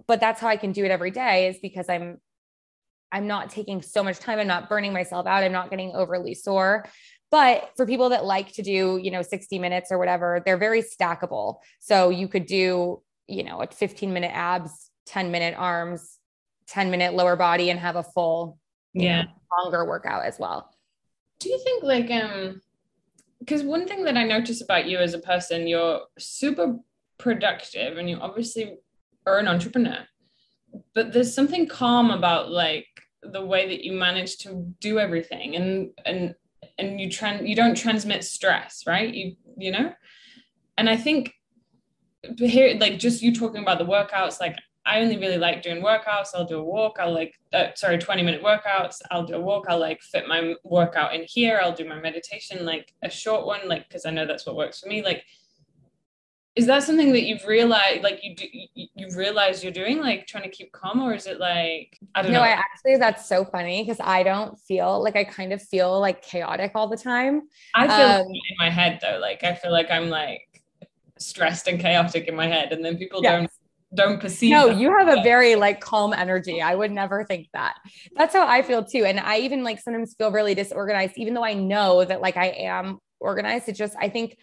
but 0.08 0.20
that's 0.20 0.40
how 0.40 0.48
I 0.48 0.58
can 0.58 0.72
do 0.72 0.86
it 0.86 0.92
every 0.92 1.12
day 1.12 1.48
is 1.48 1.58
because 1.62 1.90
I'm 1.90 2.18
I'm 3.12 3.28
not 3.28 3.50
taking 3.50 3.82
so 3.82 4.04
much 4.04 4.20
time. 4.20 4.40
I'm 4.40 4.48
not 4.48 4.70
burning 4.70 4.94
myself 4.94 5.28
out. 5.28 5.44
I'm 5.44 5.52
not 5.52 5.70
getting 5.70 5.92
overly 5.94 6.34
sore. 6.34 6.86
But 7.32 7.72
for 7.78 7.86
people 7.86 8.10
that 8.10 8.26
like 8.26 8.52
to 8.54 8.62
do, 8.62 9.00
you 9.02 9.10
know, 9.10 9.22
60 9.22 9.58
minutes 9.58 9.92
or 9.92 9.98
whatever, 9.98 10.44
they're 10.46 10.58
very 10.58 10.84
stackable. 10.84 11.60
So 11.80 12.10
you 12.10 12.28
could 12.28 12.46
do, 12.46 13.02
you 13.28 13.44
know, 13.44 13.62
a 13.62 13.68
15 13.68 14.12
minute 14.12 14.32
abs, 14.34 14.92
10 15.06 15.32
minute 15.32 15.56
arms, 15.58 16.20
10 16.68 16.92
minute 16.92 17.14
lower 17.14 17.38
body 17.38 17.70
and 17.70 17.80
have 17.80 17.96
a 17.96 18.04
full, 18.04 18.60
yeah, 18.94 19.24
know, 19.24 19.30
longer 19.64 19.86
workout 19.86 20.26
as 20.26 20.38
well. 20.40 20.70
Do 21.40 21.50
you 21.50 21.60
think 21.64 21.84
like 21.84 22.12
um 22.12 22.62
because 23.40 23.64
one 23.64 23.88
thing 23.88 24.04
that 24.04 24.18
I 24.18 24.24
notice 24.24 24.62
about 24.62 24.86
you 24.86 25.00
as 25.00 25.16
a 25.16 25.20
person, 25.20 25.68
you're 25.68 26.02
super 26.20 26.78
productive 27.18 27.98
and 27.98 28.08
you 28.10 28.18
obviously 28.18 28.78
are 29.26 29.40
an 29.40 29.48
entrepreneur. 29.48 30.06
But 30.94 31.12
there's 31.12 31.34
something 31.34 31.68
calm 31.68 32.12
about 32.12 32.52
like 32.52 32.88
the 33.24 33.44
way 33.44 33.68
that 33.68 33.84
you 33.84 33.94
manage 33.94 34.38
to 34.40 34.74
do 34.80 35.00
everything 35.00 35.56
and 35.56 35.92
and 36.06 36.36
and 36.82 37.00
you 37.00 37.08
tran 37.08 37.48
you 37.48 37.56
don't 37.56 37.76
transmit 37.76 38.24
stress 38.24 38.84
right? 38.88 39.14
You 39.14 39.36
you 39.58 39.72
know? 39.72 39.94
And 40.78 40.90
i 40.90 40.98
think 40.98 41.34
here 42.38 42.78
like 42.80 43.00
just 43.00 43.22
you 43.22 43.34
talking 43.34 43.62
about 43.62 43.78
the 43.78 43.86
workouts 43.86 44.40
like 44.40 44.56
i 44.86 45.00
only 45.00 45.18
really 45.18 45.38
like 45.38 45.62
doing 45.62 45.82
workouts. 45.82 46.30
I'll 46.34 46.46
do 46.46 46.60
a 46.60 46.64
walk. 46.64 46.98
I'll 47.00 47.14
like 47.14 47.36
uh, 47.54 47.68
sorry 47.76 47.98
20 47.98 48.24
minute 48.24 48.44
workouts. 48.44 48.98
I'll 49.12 49.26
do 49.26 49.36
a 49.36 49.40
walk. 49.40 49.66
I'll 49.70 49.80
like 49.80 50.02
fit 50.02 50.28
my 50.28 50.56
workout 50.64 51.14
in 51.14 51.24
here. 51.28 51.60
I'll 51.62 51.76
do 51.76 51.88
my 51.88 52.00
meditation 52.00 52.66
like 52.66 52.94
a 53.04 53.10
short 53.10 53.46
one 53.46 53.68
like 53.68 53.88
because 53.88 54.06
i 54.06 54.12
know 54.12 54.26
that's 54.26 54.46
what 54.46 54.56
works 54.56 54.80
for 54.80 54.90
me. 54.90 55.04
Like 55.04 55.24
is 56.56 56.66
that 56.66 56.84
something 56.84 57.14
that 57.14 57.24
you've 57.24 57.46
realized 57.46 58.04
like 58.04 58.24
you 58.24 58.36
do 58.36 58.46
you've 58.76 59.16
realized 59.16 59.64
you're 59.64 59.72
doing 59.72 60.00
like 60.00 60.28
trying 60.28 60.44
to 60.44 60.50
keep 60.50 60.72
calm 60.72 61.02
or 61.02 61.14
is 61.14 61.26
it 61.26 61.40
like 61.40 61.98
i 62.14 62.22
don't 62.22 62.32
no, 62.32 62.40
know. 62.40 62.44
I 62.44 62.50
actually 62.50 62.98
that's 62.98 63.28
so 63.28 63.46
funny 63.46 63.84
because 63.84 64.00
i 64.02 64.24
don't 64.24 64.60
feel 64.60 65.02
like 65.02 65.16
i 65.16 65.24
kind 65.24 65.54
of 65.54 65.62
feel 65.62 66.00
like 66.00 66.22
chaotic 66.22 66.72
all 66.76 66.88
the 66.88 66.98
time. 66.98 67.44
I 67.74 67.88
feel 67.88 68.26
um, 68.26 68.28
in 68.28 68.56
my 68.60 68.70
head 68.70 69.00
though 69.02 69.20
like 69.20 69.44
i 69.44 69.56
feel 69.56 69.72
like 69.72 69.90
i'm 69.90 70.10
like 70.10 70.42
stressed 71.18 71.68
and 71.68 71.80
chaotic 71.80 72.28
in 72.28 72.36
my 72.36 72.48
head 72.48 72.74
and 72.74 72.84
then 72.84 72.98
people 72.98 73.22
yes. 73.24 73.32
don't 73.40 73.52
don't 73.94 74.22
perceive 74.22 74.52
no 74.52 74.70
you 74.70 74.98
have 74.98 75.08
a 75.08 75.22
very 75.22 75.56
like 75.56 75.82
calm 75.82 76.14
energy. 76.14 76.62
I 76.62 76.76
would 76.76 76.92
never 76.92 77.26
think 77.26 77.48
that. 77.54 77.76
That's 78.16 78.34
how 78.34 78.48
i 78.48 78.62
feel 78.62 78.84
too 78.84 79.06
and 79.06 79.20
i 79.20 79.40
even 79.40 79.64
like 79.64 79.80
sometimes 79.80 80.16
feel 80.16 80.32
really 80.32 80.56
disorganized 80.56 81.14
even 81.18 81.34
though 81.34 81.46
i 81.46 81.54
know 81.54 82.04
that 82.04 82.22
like 82.22 82.36
i 82.36 82.48
am 82.48 83.00
organized. 83.20 83.70
It 83.70 83.74
just 83.74 83.96
i 84.00 84.10
think 84.10 84.38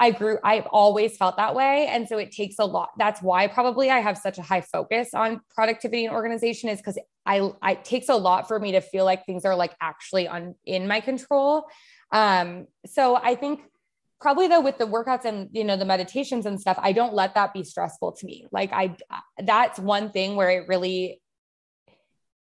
I 0.00 0.12
grew, 0.12 0.38
I've 0.42 0.66
always 0.66 1.18
felt 1.18 1.36
that 1.36 1.54
way. 1.54 1.86
And 1.88 2.08
so 2.08 2.16
it 2.16 2.32
takes 2.32 2.58
a 2.58 2.64
lot. 2.64 2.88
That's 2.98 3.20
why 3.20 3.46
probably 3.46 3.90
I 3.90 3.98
have 3.98 4.16
such 4.16 4.38
a 4.38 4.42
high 4.42 4.62
focus 4.62 5.12
on 5.12 5.42
productivity 5.54 6.06
and 6.06 6.14
organization 6.14 6.70
is 6.70 6.78
because 6.78 6.98
I, 7.26 7.50
I, 7.60 7.72
it 7.72 7.84
takes 7.84 8.08
a 8.08 8.16
lot 8.16 8.48
for 8.48 8.58
me 8.58 8.72
to 8.72 8.80
feel 8.80 9.04
like 9.04 9.26
things 9.26 9.44
are 9.44 9.54
like 9.54 9.76
actually 9.78 10.26
on 10.26 10.54
in 10.64 10.88
my 10.88 11.00
control. 11.00 11.66
Um, 12.12 12.66
so 12.86 13.14
I 13.14 13.34
think 13.34 13.60
probably 14.22 14.48
though 14.48 14.62
with 14.62 14.78
the 14.78 14.86
workouts 14.86 15.26
and 15.26 15.48
you 15.52 15.64
know 15.64 15.76
the 15.76 15.84
meditations 15.84 16.46
and 16.46 16.58
stuff, 16.58 16.78
I 16.80 16.92
don't 16.92 17.12
let 17.12 17.34
that 17.34 17.52
be 17.52 17.62
stressful 17.62 18.12
to 18.12 18.26
me. 18.26 18.46
Like 18.50 18.72
I, 18.72 18.96
that's 19.38 19.78
one 19.78 20.10
thing 20.10 20.34
where 20.34 20.48
it 20.48 20.66
really 20.66 21.20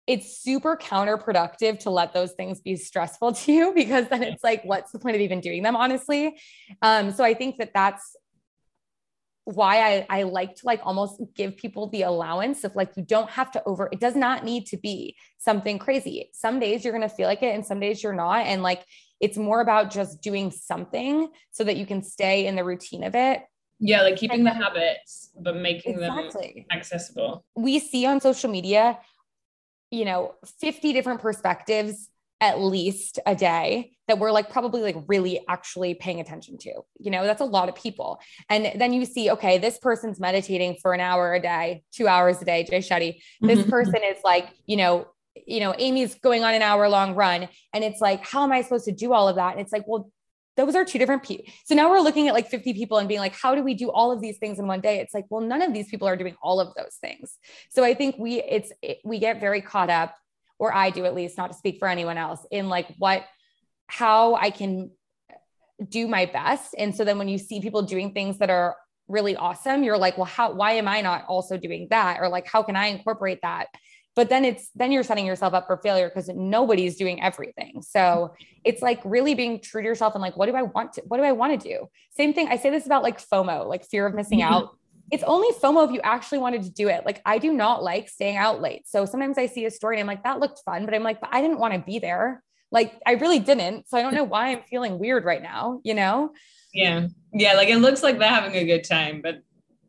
it's 0.05 0.37
super 0.37 0.75
counterproductive 0.75 1.79
to 1.79 1.89
let 1.89 2.13
those 2.13 2.33
things 2.33 2.59
be 2.59 2.75
stressful 2.75 3.33
to 3.33 3.51
you 3.51 3.73
because 3.73 4.07
then 4.09 4.23
it's 4.23 4.43
like 4.43 4.63
what's 4.63 4.91
the 4.91 4.99
point 4.99 5.15
of 5.15 5.21
even 5.21 5.39
doing 5.39 5.63
them 5.63 5.75
honestly? 5.75 6.37
Um 6.81 7.11
so 7.11 7.23
i 7.23 7.33
think 7.33 7.57
that 7.57 7.71
that's 7.73 8.15
why 9.45 9.81
I, 9.81 10.05
I 10.09 10.23
like 10.23 10.55
to 10.55 10.65
like 10.65 10.79
almost 10.83 11.21
give 11.35 11.57
people 11.57 11.89
the 11.89 12.03
allowance 12.03 12.63
of 12.63 12.75
like 12.75 12.91
you 12.95 13.03
don't 13.03 13.29
have 13.29 13.51
to 13.51 13.63
over 13.65 13.89
it 13.91 13.99
does 13.99 14.15
not 14.15 14.45
need 14.45 14.67
to 14.67 14.77
be 14.77 15.17
something 15.37 15.79
crazy. 15.79 16.29
Some 16.33 16.59
days 16.59 16.83
you're 16.83 16.93
going 16.93 17.07
to 17.07 17.13
feel 17.13 17.27
like 17.27 17.43
it 17.43 17.53
and 17.53 17.65
some 17.65 17.79
days 17.79 18.01
you're 18.01 18.13
not. 18.13 18.45
And 18.45 18.63
like 18.63 18.85
it's 19.19 19.37
more 19.37 19.61
about 19.61 19.91
just 19.91 20.21
doing 20.21 20.51
something 20.51 21.29
so 21.51 21.63
that 21.63 21.77
you 21.77 21.85
can 21.85 22.01
stay 22.03 22.45
in 22.45 22.55
the 22.55 22.63
routine 22.63 23.03
of 23.03 23.15
it. 23.15 23.41
Yeah 23.79 24.01
like 24.03 24.15
keeping 24.15 24.45
the 24.45 24.53
habits 24.53 25.31
but 25.37 25.57
making 25.57 25.95
exactly. 25.95 26.65
them 26.69 26.77
accessible. 26.77 27.43
We 27.55 27.79
see 27.79 28.05
on 28.05 28.21
social 28.21 28.49
media 28.49 28.97
you 29.93 30.05
know 30.05 30.33
50 30.59 30.91
different 30.91 31.21
perspectives 31.21 32.09
at 32.41 32.59
least 32.59 33.19
a 33.25 33.35
day 33.35 33.91
that 34.09 34.19
we're 34.19 34.31
like 34.31 34.49
probably 34.49 34.81
like 34.81 34.97
really 35.07 35.39
actually 35.47 35.93
paying 35.93 36.19
attention 36.19 36.57
to. 36.57 36.71
You 36.99 37.11
know, 37.11 37.23
that's 37.23 37.39
a 37.39 37.45
lot 37.45 37.69
of 37.69 37.75
people. 37.75 38.19
And 38.49 38.81
then 38.81 38.91
you 38.91 39.05
see, 39.05 39.31
okay, 39.31 39.59
this 39.59 39.77
person's 39.77 40.19
meditating 40.19 40.77
for 40.81 40.93
an 40.93 40.99
hour 40.99 41.33
a 41.33 41.39
day, 41.39 41.83
two 41.93 42.09
hours 42.09 42.41
a 42.41 42.45
day, 42.45 42.65
Jay 42.69 42.79
Shetty. 42.79 43.21
This 43.39 43.59
mm-hmm. 43.59 43.69
person 43.77 44.01
is 44.03 44.17
like, 44.25 44.49
you 44.65 44.75
know, 44.75 45.07
you 45.47 45.61
know, 45.61 45.73
Amy's 45.77 46.15
going 46.15 46.43
on 46.43 46.53
an 46.53 46.61
hour 46.61 46.89
long 46.89 47.15
run. 47.15 47.47
And 47.73 47.83
it's 47.83 48.01
like, 48.01 48.27
how 48.27 48.43
am 48.43 48.51
I 48.51 48.61
supposed 48.61 48.85
to 48.85 48.91
do 48.91 49.13
all 49.13 49.29
of 49.29 49.37
that? 49.37 49.53
And 49.53 49.61
it's 49.61 49.71
like, 49.71 49.87
well, 49.87 50.11
those 50.55 50.75
are 50.75 50.85
two 50.85 50.99
different 50.99 51.23
people. 51.23 51.45
So 51.65 51.75
now 51.75 51.89
we're 51.89 51.99
looking 51.99 52.27
at 52.27 52.33
like 52.33 52.49
50 52.49 52.73
people 52.73 52.97
and 52.97 53.07
being 53.07 53.19
like, 53.19 53.33
how 53.33 53.55
do 53.55 53.63
we 53.63 53.73
do 53.73 53.89
all 53.89 54.11
of 54.11 54.21
these 54.21 54.37
things 54.37 54.59
in 54.59 54.67
one 54.67 54.81
day? 54.81 54.99
It's 54.99 55.13
like, 55.13 55.25
well, 55.29 55.41
none 55.41 55.61
of 55.61 55.73
these 55.73 55.89
people 55.89 56.07
are 56.07 56.15
doing 56.15 56.35
all 56.41 56.59
of 56.59 56.73
those 56.75 56.95
things. 57.01 57.37
So 57.69 57.83
I 57.83 57.93
think 57.93 58.15
we, 58.19 58.41
it's, 58.41 58.71
it, 58.81 58.99
we 59.03 59.19
get 59.19 59.39
very 59.39 59.61
caught 59.61 59.89
up, 59.89 60.15
or 60.59 60.73
I 60.73 60.91
do 60.91 61.05
at 61.05 61.15
least, 61.15 61.37
not 61.37 61.51
to 61.51 61.57
speak 61.57 61.79
for 61.79 61.87
anyone 61.87 62.17
else, 62.17 62.45
in 62.51 62.69
like 62.69 62.87
what, 62.97 63.25
how 63.87 64.35
I 64.35 64.51
can 64.51 64.91
do 65.89 66.07
my 66.07 66.25
best. 66.25 66.75
And 66.77 66.95
so 66.95 67.03
then 67.03 67.17
when 67.17 67.27
you 67.27 67.37
see 67.37 67.59
people 67.59 67.81
doing 67.81 68.13
things 68.13 68.37
that 68.37 68.49
are 68.49 68.75
really 69.07 69.35
awesome, 69.35 69.83
you're 69.83 69.97
like, 69.97 70.17
well, 70.17 70.25
how, 70.25 70.53
why 70.53 70.73
am 70.73 70.87
I 70.87 71.01
not 71.01 71.25
also 71.27 71.57
doing 71.57 71.87
that? 71.89 72.19
Or 72.21 72.29
like, 72.29 72.47
how 72.47 72.63
can 72.63 72.75
I 72.75 72.87
incorporate 72.87 73.39
that? 73.41 73.67
But 74.15 74.29
then 74.29 74.45
it's 74.45 74.69
then 74.75 74.91
you're 74.91 75.03
setting 75.03 75.25
yourself 75.25 75.53
up 75.53 75.67
for 75.67 75.77
failure 75.77 76.09
because 76.09 76.29
nobody's 76.29 76.95
doing 76.95 77.21
everything 77.21 77.81
so 77.81 78.33
it's 78.63 78.81
like 78.81 78.99
really 79.03 79.33
being 79.33 79.59
true 79.59 79.81
to 79.81 79.87
yourself 79.87 80.13
and 80.15 80.21
like 80.21 80.37
what 80.37 80.47
do 80.47 80.55
i 80.55 80.61
want 80.61 80.93
to 80.93 81.01
what 81.07 81.17
do 81.17 81.23
i 81.23 81.31
want 81.31 81.59
to 81.59 81.69
do 81.69 81.87
same 82.11 82.33
thing 82.33 82.47
i 82.49 82.57
say 82.57 82.69
this 82.69 82.85
about 82.85 83.03
like 83.03 83.19
fomo 83.19 83.67
like 83.67 83.85
fear 83.85 84.05
of 84.05 84.13
missing 84.13 84.39
mm-hmm. 84.39 84.53
out 84.53 84.77
it's 85.11 85.23
only 85.23 85.49
FOMO 85.61 85.85
if 85.85 85.91
you 85.91 86.01
actually 86.03 86.39
wanted 86.39 86.63
to 86.63 86.71
do 86.71 86.87
it. 86.87 87.05
Like 87.05 87.21
I 87.23 87.37
do 87.37 87.53
not 87.53 87.83
like 87.83 88.09
staying 88.09 88.35
out 88.37 88.61
late. 88.61 88.87
So 88.87 89.05
sometimes 89.05 89.37
I 89.37 89.45
see 89.45 89.65
a 89.65 89.69
story 89.69 89.97
and 89.97 90.01
I'm 90.01 90.07
like, 90.07 90.23
that 90.23 90.39
looked 90.39 90.61
fun, 90.65 90.85
but 90.85 90.95
I'm 90.95 91.03
like, 91.03 91.21
but 91.21 91.29
I 91.31 91.39
didn't 91.39 91.59
want 91.59 91.75
to 91.75 91.79
be 91.79 91.99
there. 91.99 92.41
Like 92.71 92.99
I 93.05 93.11
really 93.11 93.37
didn't. 93.37 93.87
So 93.87 93.97
I 93.97 94.01
don't 94.01 94.15
know 94.15 94.23
why 94.23 94.47
I'm 94.47 94.63
feeling 94.63 94.97
weird 94.97 95.23
right 95.23 95.43
now, 95.43 95.81
you 95.83 95.93
know? 95.93 96.31
Yeah. 96.73 97.07
Yeah. 97.31 97.53
Like 97.53 97.69
it 97.69 97.77
looks 97.77 98.01
like 98.01 98.17
they're 98.17 98.27
having 98.27 98.55
a 98.55 98.65
good 98.65 98.83
time, 98.83 99.21
but 99.21 99.43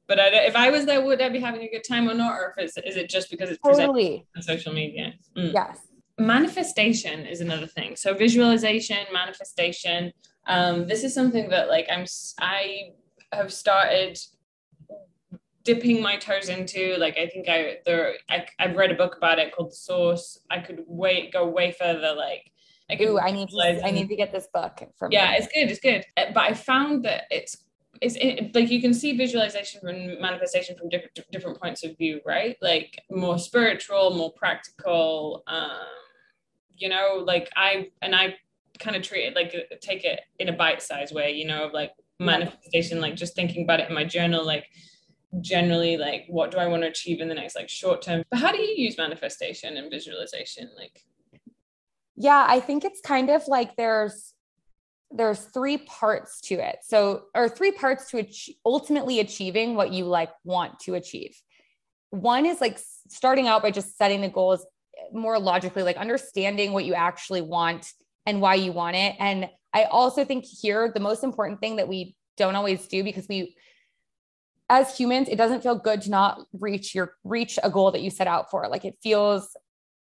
but 0.06 0.20
I, 0.20 0.28
if 0.44 0.56
I 0.56 0.70
was 0.70 0.84
there, 0.86 1.04
would 1.04 1.20
I 1.22 1.28
be 1.28 1.40
having 1.40 1.62
a 1.62 1.68
good 1.68 1.84
time 1.86 2.08
or 2.08 2.14
not? 2.14 2.32
Or 2.32 2.54
if 2.56 2.64
it's, 2.64 2.76
is 2.76 2.96
it 2.96 3.08
just 3.08 3.30
because 3.30 3.50
it's 3.50 3.60
totally. 3.62 4.26
on 4.36 4.42
social 4.42 4.72
media? 4.72 5.14
Mm. 5.36 5.52
Yes. 5.52 5.78
Manifestation 6.18 7.26
is 7.26 7.40
another 7.40 7.66
thing. 7.66 7.96
So 7.96 8.14
visualization, 8.14 8.98
manifestation. 9.12 10.12
Um, 10.46 10.86
this 10.86 11.04
is 11.04 11.14
something 11.14 11.48
that 11.50 11.68
like 11.68 11.86
I'm, 11.90 12.04
I 12.38 12.90
have 13.32 13.52
started 13.52 14.18
dipping 15.64 16.02
my 16.02 16.16
toes 16.16 16.50
into 16.50 16.94
like 16.98 17.16
i 17.16 17.26
think 17.26 17.48
i 17.48 17.78
there 17.86 18.14
I, 18.28 18.46
i've 18.58 18.76
read 18.76 18.92
a 18.92 18.94
book 18.94 19.16
about 19.16 19.38
it 19.38 19.54
called 19.54 19.70
the 19.70 19.76
source 19.76 20.38
i 20.50 20.58
could 20.58 20.84
wait 20.86 21.32
go 21.32 21.48
way 21.48 21.72
further 21.72 22.14
like 22.14 22.50
I, 22.90 23.02
Ooh, 23.02 23.18
I 23.18 23.30
need 23.30 23.48
to 23.48 23.80
I 23.82 23.90
need 23.90 24.10
to 24.10 24.16
get 24.16 24.30
this 24.30 24.46
book 24.52 24.82
from 24.98 25.10
yeah 25.10 25.30
you. 25.30 25.38
it's 25.38 25.48
good 25.48 25.70
it's 25.70 25.80
good 25.80 26.04
but 26.34 26.42
i 26.42 26.52
found 26.52 27.02
that 27.06 27.24
it's 27.30 27.64
it's 28.00 28.16
it, 28.16 28.54
like 28.54 28.70
you 28.70 28.80
can 28.80 28.94
see 28.94 29.16
visualization 29.16 29.86
and 29.88 30.20
manifestation 30.20 30.76
from 30.76 30.88
different 30.88 31.18
different 31.30 31.60
points 31.60 31.84
of 31.84 31.96
view 31.96 32.20
right? 32.26 32.56
Like 32.60 32.98
more 33.10 33.38
spiritual 33.38 34.14
more 34.14 34.32
practical 34.32 35.42
um 35.46 35.86
you 36.76 36.88
know 36.88 37.22
like 37.24 37.48
i 37.56 37.88
and 38.02 38.14
i 38.14 38.34
kind 38.78 38.96
of 38.96 39.02
treat 39.02 39.26
it 39.26 39.36
like 39.36 39.54
take 39.80 40.04
it 40.04 40.20
in 40.38 40.48
a 40.48 40.52
bite-sized 40.52 41.14
way 41.14 41.32
you 41.32 41.46
know 41.46 41.64
of 41.64 41.72
like 41.72 41.92
manifestation 42.18 43.00
like 43.00 43.14
just 43.14 43.34
thinking 43.34 43.64
about 43.64 43.80
it 43.80 43.88
in 43.88 43.94
my 43.94 44.04
journal 44.04 44.44
like 44.44 44.66
generally 45.40 45.96
like 45.96 46.24
what 46.28 46.50
do 46.50 46.58
i 46.58 46.66
want 46.66 46.82
to 46.82 46.88
achieve 46.88 47.20
in 47.20 47.28
the 47.28 47.34
next 47.34 47.56
like 47.56 47.68
short 47.68 48.02
term? 48.02 48.22
But 48.30 48.38
how 48.38 48.52
do 48.52 48.60
you 48.60 48.74
use 48.76 48.96
manifestation 48.96 49.76
and 49.76 49.90
visualization 49.90 50.70
like? 50.76 51.04
Yeah 52.16 52.46
i 52.48 52.60
think 52.60 52.84
it's 52.84 53.00
kind 53.00 53.30
of 53.30 53.46
like 53.48 53.76
there's 53.76 54.33
there's 55.10 55.40
three 55.40 55.78
parts 55.78 56.40
to 56.42 56.54
it. 56.54 56.78
So 56.82 57.24
or 57.34 57.48
three 57.48 57.72
parts 57.72 58.10
to 58.10 58.18
ach- 58.18 58.50
ultimately 58.64 59.20
achieving 59.20 59.74
what 59.74 59.92
you 59.92 60.04
like 60.04 60.30
want 60.44 60.80
to 60.80 60.94
achieve. 60.94 61.40
One 62.10 62.46
is 62.46 62.60
like 62.60 62.78
starting 63.08 63.46
out 63.46 63.62
by 63.62 63.70
just 63.70 63.96
setting 63.96 64.20
the 64.20 64.28
goals 64.28 64.66
more 65.12 65.38
logically 65.38 65.82
like 65.82 65.96
understanding 65.96 66.72
what 66.72 66.84
you 66.84 66.94
actually 66.94 67.42
want 67.42 67.86
and 68.26 68.40
why 68.40 68.54
you 68.54 68.72
want 68.72 68.96
it. 68.96 69.16
And 69.18 69.48
i 69.72 69.84
also 69.84 70.24
think 70.24 70.44
here 70.44 70.90
the 70.94 71.00
most 71.00 71.24
important 71.24 71.60
thing 71.60 71.76
that 71.76 71.88
we 71.88 72.14
don't 72.36 72.54
always 72.54 72.86
do 72.86 73.02
because 73.02 73.26
we 73.28 73.54
as 74.70 74.96
humans, 74.96 75.28
it 75.28 75.36
doesn't 75.36 75.62
feel 75.62 75.76
good 75.76 76.02
to 76.02 76.10
not 76.10 76.40
reach 76.52 76.94
your 76.94 77.14
reach 77.22 77.58
a 77.62 77.70
goal 77.70 77.90
that 77.90 78.00
you 78.00 78.10
set 78.10 78.26
out 78.26 78.50
for. 78.50 78.66
Like 78.68 78.84
it 78.84 78.96
feels 79.02 79.56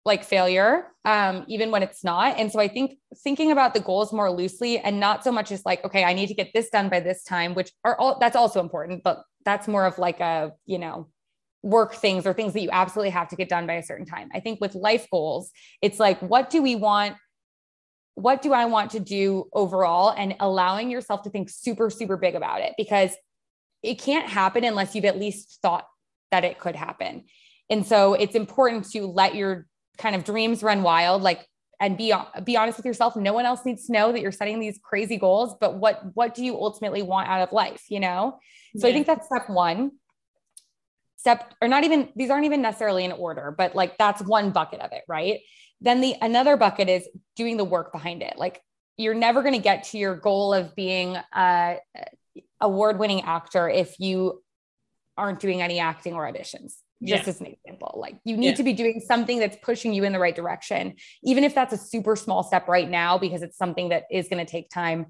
like 0.05 0.23
failure, 0.23 0.85
um, 1.03 1.43
even 1.47 1.71
when 1.71 1.81
it's 1.81 2.03
not. 2.03 2.37
And 2.37 2.51
so 2.51 2.59
I 2.59 2.67
think 2.67 2.99
thinking 3.23 3.51
about 3.51 3.73
the 3.73 3.79
goals 3.79 4.13
more 4.13 4.31
loosely 4.31 4.77
and 4.77 4.99
not 4.99 5.23
so 5.23 5.31
much 5.31 5.51
as 5.51 5.65
like, 5.65 5.83
okay, 5.83 6.03
I 6.03 6.13
need 6.13 6.27
to 6.27 6.35
get 6.35 6.51
this 6.53 6.69
done 6.69 6.89
by 6.89 6.99
this 6.99 7.23
time, 7.23 7.55
which 7.55 7.71
are 7.83 7.97
all 7.99 8.19
that's 8.19 8.35
also 8.35 8.59
important, 8.59 9.03
but 9.03 9.23
that's 9.45 9.67
more 9.67 9.85
of 9.85 9.97
like 9.97 10.19
a, 10.19 10.53
you 10.67 10.77
know, 10.77 11.07
work 11.63 11.95
things 11.95 12.27
or 12.27 12.33
things 12.33 12.53
that 12.53 12.61
you 12.61 12.69
absolutely 12.71 13.09
have 13.09 13.27
to 13.29 13.35
get 13.35 13.49
done 13.49 13.65
by 13.65 13.73
a 13.73 13.83
certain 13.83 14.05
time. 14.05 14.29
I 14.33 14.39
think 14.39 14.61
with 14.61 14.75
life 14.75 15.07
goals, 15.11 15.51
it's 15.81 15.99
like, 15.99 16.21
what 16.21 16.51
do 16.51 16.61
we 16.61 16.75
want? 16.75 17.15
What 18.13 18.43
do 18.43 18.53
I 18.53 18.65
want 18.65 18.91
to 18.91 18.99
do 18.99 19.49
overall? 19.53 20.13
And 20.15 20.35
allowing 20.39 20.91
yourself 20.91 21.23
to 21.23 21.31
think 21.31 21.49
super, 21.49 21.89
super 21.89 22.15
big 22.15 22.35
about 22.35 22.61
it 22.61 22.73
because 22.77 23.11
it 23.81 23.95
can't 23.95 24.29
happen 24.29 24.63
unless 24.63 24.93
you've 24.93 25.05
at 25.05 25.19
least 25.19 25.59
thought 25.63 25.87
that 26.31 26.43
it 26.43 26.59
could 26.59 26.75
happen. 26.75 27.23
And 27.71 27.85
so 27.85 28.13
it's 28.13 28.35
important 28.35 28.91
to 28.91 29.07
let 29.07 29.33
your 29.33 29.65
kind 29.97 30.15
of 30.15 30.23
dreams 30.23 30.63
run 30.63 30.83
wild, 30.83 31.21
like 31.21 31.45
and 31.79 31.97
be 31.97 32.13
be 32.43 32.57
honest 32.57 32.77
with 32.77 32.85
yourself. 32.85 33.15
No 33.15 33.33
one 33.33 33.45
else 33.45 33.65
needs 33.65 33.87
to 33.87 33.93
know 33.93 34.11
that 34.11 34.21
you're 34.21 34.31
setting 34.31 34.59
these 34.59 34.79
crazy 34.83 35.17
goals, 35.17 35.55
but 35.59 35.75
what 35.75 36.01
what 36.13 36.33
do 36.33 36.43
you 36.43 36.55
ultimately 36.55 37.01
want 37.01 37.27
out 37.27 37.41
of 37.41 37.51
life, 37.51 37.83
you 37.89 37.99
know? 37.99 38.39
So 38.77 38.87
yeah. 38.87 38.91
I 38.91 38.93
think 38.93 39.07
that's 39.07 39.25
step 39.25 39.49
1. 39.49 39.91
Step 41.17 41.53
or 41.61 41.67
not 41.67 41.83
even 41.83 42.09
these 42.15 42.29
aren't 42.29 42.45
even 42.45 42.61
necessarily 42.61 43.03
in 43.03 43.11
order, 43.11 43.53
but 43.57 43.75
like 43.75 43.97
that's 43.97 44.21
one 44.21 44.51
bucket 44.51 44.79
of 44.79 44.91
it, 44.91 45.03
right? 45.07 45.39
Then 45.81 46.01
the 46.01 46.15
another 46.21 46.55
bucket 46.55 46.87
is 46.87 47.07
doing 47.35 47.57
the 47.57 47.65
work 47.65 47.91
behind 47.91 48.21
it. 48.21 48.37
Like 48.37 48.61
you're 48.97 49.13
never 49.13 49.41
going 49.41 49.55
to 49.55 49.61
get 49.61 49.85
to 49.85 49.97
your 49.97 50.15
goal 50.15 50.53
of 50.53 50.75
being 50.75 51.17
a 51.35 51.77
award 52.61 52.99
winning 52.99 53.21
actor 53.21 53.67
if 53.67 53.99
you 53.99 54.41
aren't 55.17 55.39
doing 55.39 55.61
any 55.61 55.79
acting 55.79 56.13
or 56.13 56.31
auditions 56.31 56.75
just 57.03 57.23
yeah. 57.23 57.29
as 57.29 57.41
an 57.41 57.47
example 57.47 57.97
like 58.01 58.15
you 58.23 58.37
need 58.37 58.49
yeah. 58.49 58.55
to 58.55 58.63
be 58.63 58.73
doing 58.73 59.01
something 59.05 59.39
that's 59.39 59.57
pushing 59.61 59.93
you 59.93 60.03
in 60.03 60.13
the 60.13 60.19
right 60.19 60.35
direction 60.35 60.95
even 61.23 61.43
if 61.43 61.53
that's 61.53 61.73
a 61.73 61.77
super 61.77 62.15
small 62.15 62.43
step 62.43 62.67
right 62.67 62.89
now 62.89 63.17
because 63.17 63.41
it's 63.41 63.57
something 63.57 63.89
that 63.89 64.03
is 64.11 64.27
going 64.27 64.43
to 64.43 64.49
take 64.49 64.69
time 64.69 65.07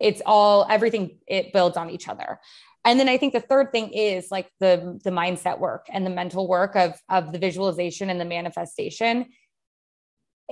it's 0.00 0.20
all 0.26 0.66
everything 0.68 1.18
it 1.26 1.52
builds 1.52 1.76
on 1.76 1.90
each 1.90 2.08
other 2.08 2.40
and 2.84 2.98
then 2.98 3.08
i 3.08 3.16
think 3.16 3.32
the 3.32 3.40
third 3.40 3.70
thing 3.70 3.90
is 3.92 4.30
like 4.30 4.50
the 4.58 4.98
the 5.04 5.10
mindset 5.10 5.58
work 5.58 5.86
and 5.92 6.04
the 6.04 6.10
mental 6.10 6.48
work 6.48 6.74
of 6.74 7.00
of 7.08 7.32
the 7.32 7.38
visualization 7.38 8.10
and 8.10 8.20
the 8.20 8.24
manifestation 8.24 9.26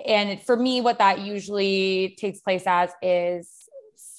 and 0.07 0.41
for 0.41 0.57
me 0.57 0.81
what 0.81 0.99
that 0.99 1.19
usually 1.19 2.17
takes 2.19 2.41
place 2.41 2.63
as 2.67 2.91
is 3.03 3.61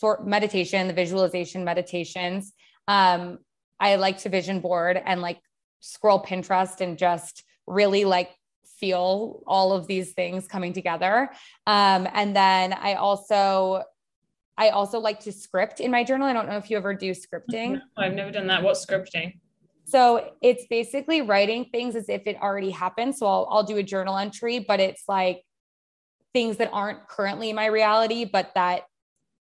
sort 0.01 0.25
meditation, 0.25 0.87
the 0.87 0.93
visualization 0.93 1.63
meditations. 1.63 2.53
Um, 2.87 3.37
I 3.79 3.95
like 3.95 4.17
to 4.19 4.29
vision 4.29 4.59
board 4.59 5.01
and 5.03 5.21
like 5.21 5.39
scroll 5.81 6.23
Pinterest 6.23 6.79
and 6.79 6.97
just 6.97 7.43
really 7.67 8.05
like 8.05 8.31
feel 8.79 9.43
all 9.45 9.73
of 9.73 9.87
these 9.87 10.13
things 10.13 10.47
coming 10.47 10.73
together. 10.73 11.29
Um, 11.67 12.07
and 12.13 12.35
then 12.35 12.73
I 12.73 12.95
also 12.95 13.83
I 14.57 14.69
also 14.69 14.99
like 14.99 15.21
to 15.21 15.31
script 15.31 15.79
in 15.79 15.91
my 15.91 16.03
journal. 16.03 16.27
I 16.27 16.33
don't 16.33 16.47
know 16.47 16.57
if 16.57 16.69
you 16.69 16.77
ever 16.77 16.93
do 16.93 17.11
scripting. 17.11 17.73
No, 17.73 17.81
I've 17.97 18.13
never 18.13 18.31
done 18.31 18.47
that. 18.47 18.63
What's 18.63 18.85
scripting? 18.85 19.39
So 19.85 20.33
it's 20.41 20.65
basically 20.69 21.21
writing 21.21 21.65
things 21.65 21.95
as 21.95 22.09
if 22.09 22.23
it 22.25 22.37
already 22.41 22.69
happened. 22.69 23.15
So 23.15 23.25
I'll, 23.25 23.47
I'll 23.49 23.63
do 23.63 23.77
a 23.77 23.83
journal 23.83 24.17
entry, 24.17 24.59
but 24.59 24.79
it's 24.79 25.03
like 25.07 25.43
things 26.33 26.57
that 26.57 26.69
aren't 26.71 27.07
currently 27.07 27.51
my 27.53 27.65
reality, 27.65 28.23
but 28.23 28.51
that 28.55 28.83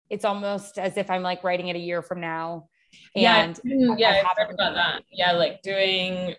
it's 0.09 0.24
almost 0.24 0.78
as 0.78 0.97
if 0.97 1.11
I'm 1.11 1.22
like 1.22 1.45
writing 1.45 1.68
it 1.68 1.76
a 1.76 1.81
year 1.81 2.03
from 2.03 2.20
now. 2.20 2.68
And 3.16 3.59
yeah, 3.64 3.95
yeah, 3.99 4.22
I've 4.30 4.36
heard 4.36 4.55
about 4.55 4.74
that. 4.74 5.03
Yeah, 5.12 5.32
like 5.32 5.62
doing 5.62 6.34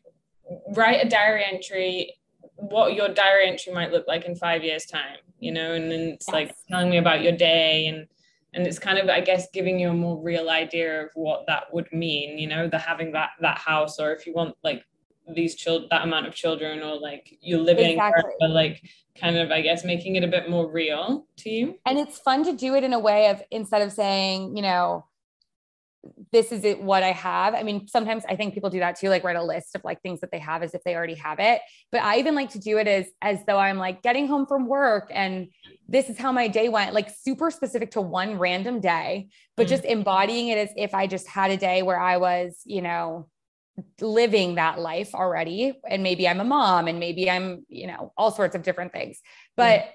write 0.75 1.05
a 1.05 1.09
diary 1.09 1.43
entry, 1.45 2.13
what 2.55 2.93
your 2.93 3.09
diary 3.09 3.47
entry 3.47 3.73
might 3.73 3.91
look 3.91 4.07
like 4.07 4.25
in 4.25 4.35
five 4.35 4.63
years' 4.63 4.85
time, 4.85 5.17
you 5.39 5.51
know, 5.51 5.73
and 5.73 5.91
then 5.91 6.01
it's 6.01 6.27
yes. 6.27 6.33
like 6.33 6.55
telling 6.69 6.89
me 6.89 6.97
about 6.97 7.21
your 7.21 7.33
day 7.33 7.87
and 7.87 8.07
and 8.53 8.67
it's 8.67 8.79
kind 8.79 8.97
of 8.97 9.09
i 9.09 9.21
guess 9.21 9.47
giving 9.53 9.79
you 9.79 9.89
a 9.89 9.93
more 9.93 10.21
real 10.21 10.49
idea 10.49 11.03
of 11.03 11.09
what 11.15 11.45
that 11.47 11.73
would 11.73 11.91
mean 11.91 12.37
you 12.37 12.47
know 12.47 12.67
the 12.67 12.77
having 12.77 13.11
that 13.11 13.29
that 13.39 13.57
house 13.57 13.99
or 13.99 14.13
if 14.13 14.25
you 14.25 14.33
want 14.33 14.55
like 14.63 14.85
these 15.35 15.55
children 15.55 15.87
that 15.91 16.03
amount 16.03 16.27
of 16.27 16.33
children 16.33 16.81
or 16.81 16.99
like 16.99 17.37
you're 17.41 17.59
living 17.59 17.91
exactly. 17.91 18.31
but 18.39 18.49
like 18.49 18.83
kind 19.15 19.37
of 19.37 19.51
i 19.51 19.61
guess 19.61 19.83
making 19.83 20.15
it 20.15 20.23
a 20.23 20.27
bit 20.27 20.49
more 20.49 20.69
real 20.69 21.25
to 21.37 21.49
you 21.49 21.75
and 21.85 21.97
it's 21.97 22.19
fun 22.19 22.43
to 22.43 22.53
do 22.53 22.75
it 22.75 22.83
in 22.83 22.93
a 22.93 22.99
way 22.99 23.29
of 23.29 23.41
instead 23.51 23.81
of 23.81 23.91
saying 23.91 24.55
you 24.55 24.61
know 24.61 25.05
this 26.31 26.51
is 26.51 26.63
it 26.63 26.81
what 26.81 27.03
i 27.03 27.11
have. 27.11 27.53
I 27.53 27.63
mean 27.63 27.87
sometimes 27.87 28.23
i 28.27 28.35
think 28.35 28.53
people 28.53 28.69
do 28.69 28.79
that 28.79 28.99
too 28.99 29.09
like 29.09 29.23
write 29.23 29.35
a 29.35 29.43
list 29.43 29.75
of 29.75 29.83
like 29.83 30.01
things 30.01 30.21
that 30.21 30.31
they 30.31 30.39
have 30.39 30.63
as 30.63 30.73
if 30.73 30.83
they 30.83 30.95
already 30.95 31.15
have 31.15 31.39
it. 31.39 31.61
But 31.91 32.01
i 32.01 32.17
even 32.17 32.35
like 32.35 32.51
to 32.51 32.59
do 32.59 32.77
it 32.77 32.87
as 32.87 33.07
as 33.21 33.39
though 33.45 33.57
i'm 33.57 33.77
like 33.77 34.01
getting 34.01 34.27
home 34.27 34.45
from 34.45 34.67
work 34.67 35.11
and 35.13 35.47
this 35.87 36.09
is 36.09 36.17
how 36.17 36.31
my 36.31 36.47
day 36.47 36.69
went 36.69 36.93
like 36.93 37.09
super 37.09 37.51
specific 37.51 37.91
to 37.91 38.01
one 38.01 38.37
random 38.39 38.79
day 38.79 39.29
but 39.57 39.63
mm-hmm. 39.63 39.71
just 39.71 39.85
embodying 39.85 40.47
it 40.47 40.57
as 40.57 40.69
if 40.77 40.93
i 40.93 41.05
just 41.05 41.27
had 41.27 41.51
a 41.51 41.57
day 41.57 41.81
where 41.81 41.99
i 41.99 42.17
was 42.17 42.61
you 42.65 42.81
know 42.81 43.27
living 43.99 44.55
that 44.55 44.79
life 44.79 45.13
already. 45.13 45.73
And 45.87 46.03
maybe 46.03 46.27
i'm 46.27 46.39
a 46.39 46.45
mom 46.45 46.87
and 46.87 46.99
maybe 46.99 47.29
i'm 47.29 47.65
you 47.69 47.87
know 47.87 48.13
all 48.17 48.31
sorts 48.31 48.55
of 48.55 48.63
different 48.63 48.93
things. 48.93 49.19
But 49.55 49.93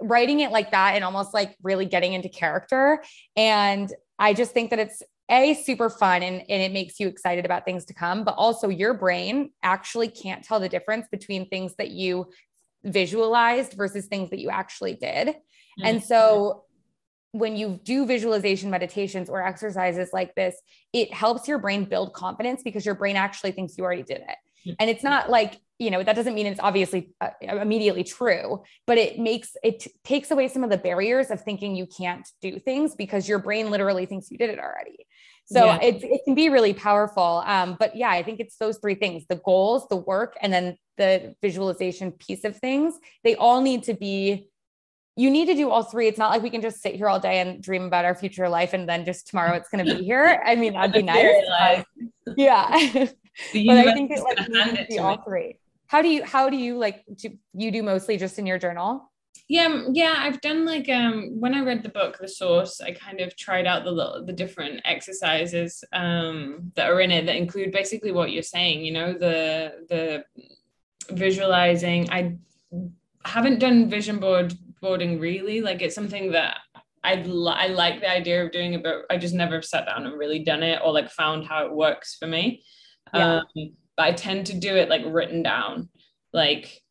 writing 0.00 0.40
it 0.40 0.52
like 0.52 0.70
that 0.70 0.94
and 0.94 1.04
almost 1.04 1.34
like 1.34 1.56
really 1.62 1.86
getting 1.86 2.12
into 2.12 2.28
character 2.28 3.02
and 3.36 3.92
i 4.18 4.32
just 4.32 4.52
think 4.52 4.70
that 4.70 4.78
it's 4.78 5.02
a 5.30 5.52
super 5.52 5.90
fun 5.90 6.22
and, 6.22 6.36
and 6.48 6.62
it 6.62 6.72
makes 6.72 6.98
you 6.98 7.06
excited 7.06 7.44
about 7.44 7.64
things 7.64 7.84
to 7.84 7.94
come 7.94 8.24
but 8.24 8.34
also 8.36 8.68
your 8.68 8.94
brain 8.94 9.50
actually 9.62 10.08
can't 10.08 10.42
tell 10.42 10.60
the 10.60 10.68
difference 10.68 11.06
between 11.10 11.48
things 11.48 11.74
that 11.76 11.90
you 11.90 12.26
visualized 12.84 13.74
versus 13.74 14.06
things 14.06 14.30
that 14.30 14.38
you 14.38 14.48
actually 14.48 14.94
did 14.94 15.28
mm-hmm. 15.28 15.84
and 15.84 16.02
so 16.02 16.64
when 17.32 17.56
you 17.56 17.78
do 17.84 18.06
visualization 18.06 18.70
meditations 18.70 19.28
or 19.28 19.42
exercises 19.42 20.10
like 20.12 20.34
this, 20.34 20.56
it 20.92 21.12
helps 21.12 21.46
your 21.46 21.58
brain 21.58 21.84
build 21.84 22.14
confidence 22.14 22.62
because 22.62 22.86
your 22.86 22.94
brain 22.94 23.16
actually 23.16 23.52
thinks 23.52 23.76
you 23.76 23.84
already 23.84 24.02
did 24.02 24.18
it. 24.18 24.36
And 24.78 24.90
it's 24.90 25.02
not 25.02 25.30
like, 25.30 25.60
you 25.78 25.90
know, 25.90 26.02
that 26.02 26.16
doesn't 26.16 26.34
mean 26.34 26.46
it's 26.46 26.60
obviously 26.60 27.10
uh, 27.20 27.30
immediately 27.42 28.04
true, 28.04 28.62
but 28.86 28.98
it 28.98 29.18
makes 29.18 29.56
it 29.62 29.80
t- 29.80 29.92
takes 30.04 30.30
away 30.30 30.48
some 30.48 30.64
of 30.64 30.70
the 30.70 30.76
barriers 30.76 31.30
of 31.30 31.40
thinking 31.40 31.76
you 31.76 31.86
can't 31.86 32.28
do 32.42 32.58
things 32.58 32.94
because 32.94 33.28
your 33.28 33.38
brain 33.38 33.70
literally 33.70 34.06
thinks 34.06 34.30
you 34.30 34.38
did 34.38 34.50
it 34.50 34.58
already. 34.58 35.06
So 35.46 35.64
yeah. 35.64 35.78
it, 35.80 36.02
it 36.02 36.20
can 36.24 36.34
be 36.34 36.50
really 36.50 36.74
powerful. 36.74 37.42
Um, 37.46 37.76
but 37.78 37.96
yeah, 37.96 38.10
I 38.10 38.22
think 38.22 38.40
it's 38.40 38.56
those 38.56 38.78
three 38.78 38.96
things 38.96 39.24
the 39.28 39.40
goals, 39.44 39.86
the 39.88 39.96
work, 39.96 40.36
and 40.42 40.52
then 40.52 40.76
the 40.98 41.34
visualization 41.40 42.12
piece 42.12 42.44
of 42.44 42.56
things. 42.56 42.94
They 43.24 43.34
all 43.36 43.62
need 43.62 43.84
to 43.84 43.94
be 43.94 44.48
you 45.18 45.32
need 45.32 45.46
to 45.46 45.54
do 45.54 45.68
all 45.68 45.82
three. 45.82 46.06
It's 46.06 46.18
not 46.18 46.30
like 46.30 46.42
we 46.42 46.50
can 46.50 46.62
just 46.62 46.80
sit 46.80 46.94
here 46.94 47.08
all 47.08 47.18
day 47.18 47.40
and 47.40 47.60
dream 47.60 47.82
about 47.82 48.04
our 48.04 48.14
future 48.14 48.48
life 48.48 48.72
and 48.72 48.88
then 48.88 49.04
just 49.04 49.26
tomorrow 49.26 49.54
it's 49.54 49.68
going 49.68 49.84
to 49.84 49.96
be 49.96 50.04
here. 50.04 50.40
I 50.46 50.54
mean, 50.54 50.74
that'd 50.74 50.92
be 50.92 51.02
nice. 51.02 51.84
yeah. 52.36 53.06
but 53.52 53.78
I 53.78 53.92
think 53.94 54.10
it 54.10 54.22
like 54.22 54.48
needs 54.48 54.78
to 54.78 54.86
be 54.88 54.98
all 54.98 55.22
three. 55.22 55.58
How 55.86 56.02
do 56.02 56.08
you, 56.08 56.24
how 56.24 56.50
do 56.50 56.56
you 56.56 56.76
like, 56.76 57.04
do 57.16 57.30
you 57.54 57.70
do 57.70 57.82
mostly 57.82 58.18
just 58.18 58.38
in 58.38 58.46
your 58.46 58.58
journal? 58.58 59.10
Yeah, 59.48 59.84
yeah, 59.92 60.14
I've 60.18 60.42
done 60.42 60.66
like 60.66 60.90
um 60.90 61.40
when 61.40 61.54
I 61.54 61.62
read 61.62 61.82
the 61.82 61.88
book 61.88 62.18
The 62.18 62.28
Source, 62.28 62.82
I 62.82 62.92
kind 62.92 63.20
of 63.20 63.34
tried 63.34 63.66
out 63.66 63.84
the 63.84 63.90
little 63.90 64.24
the 64.24 64.32
different 64.32 64.82
exercises 64.84 65.82
um 65.94 66.70
that 66.76 66.90
are 66.90 67.00
in 67.00 67.10
it 67.10 67.24
that 67.26 67.36
include 67.36 67.72
basically 67.72 68.12
what 68.12 68.30
you're 68.30 68.42
saying, 68.42 68.84
you 68.84 68.92
know, 68.92 69.14
the 69.14 69.86
the 69.88 70.24
visualizing. 71.14 72.10
I 72.10 72.36
haven't 73.24 73.58
done 73.58 73.88
vision 73.88 74.18
board 74.18 74.52
boarding 74.82 75.18
really. 75.18 75.62
Like 75.62 75.80
it's 75.80 75.94
something 75.94 76.32
that 76.32 76.58
I 77.02 77.14
li- 77.14 77.54
I 77.56 77.68
like 77.68 78.00
the 78.00 78.10
idea 78.10 78.44
of 78.44 78.52
doing 78.52 78.74
it, 78.74 78.82
but 78.82 79.06
I 79.08 79.16
just 79.16 79.34
never 79.34 79.62
sat 79.62 79.86
down 79.86 80.04
and 80.04 80.18
really 80.18 80.40
done 80.40 80.62
it 80.62 80.80
or 80.84 80.92
like 80.92 81.10
found 81.10 81.46
how 81.46 81.64
it 81.64 81.72
works 81.72 82.16
for 82.16 82.26
me. 82.26 82.62
Yeah. 83.14 83.36
Um, 83.36 83.72
but 83.96 84.04
I 84.04 84.12
tend 84.12 84.46
to 84.46 84.54
do 84.54 84.76
it 84.76 84.88
like 84.88 85.02
written 85.06 85.42
down, 85.42 85.88
like 86.32 86.82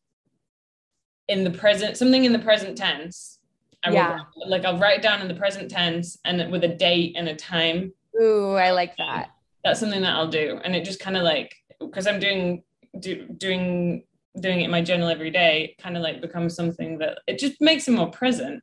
in 1.26 1.44
the 1.44 1.50
present, 1.50 1.96
something 1.96 2.24
in 2.24 2.32
the 2.32 2.38
present 2.38 2.76
tense. 2.76 3.38
I 3.84 3.92
yeah. 3.92 4.18
Will, 4.36 4.50
like 4.50 4.64
I'll 4.64 4.78
write 4.78 5.02
down 5.02 5.20
in 5.20 5.28
the 5.28 5.34
present 5.34 5.70
tense 5.70 6.18
and 6.24 6.50
with 6.50 6.64
a 6.64 6.68
date 6.68 7.14
and 7.16 7.28
a 7.28 7.34
time. 7.34 7.92
Ooh, 8.20 8.54
I 8.54 8.72
like 8.72 8.96
that. 8.96 9.30
That's 9.64 9.80
something 9.80 10.02
that 10.02 10.14
I'll 10.14 10.28
do, 10.28 10.60
and 10.64 10.74
it 10.74 10.84
just 10.84 11.00
kind 11.00 11.16
of 11.16 11.22
like 11.22 11.54
because 11.80 12.06
I'm 12.06 12.18
doing 12.18 12.62
do, 12.98 13.26
doing 13.36 14.04
doing 14.40 14.60
it 14.60 14.64
in 14.64 14.70
my 14.70 14.82
journal 14.82 15.08
every 15.08 15.30
day 15.30 15.74
kind 15.80 15.96
of 15.96 16.02
like 16.02 16.20
becomes 16.20 16.54
something 16.54 16.98
that 16.98 17.18
it 17.26 17.38
just 17.38 17.60
makes 17.60 17.88
it 17.88 17.92
more 17.92 18.10
present 18.10 18.62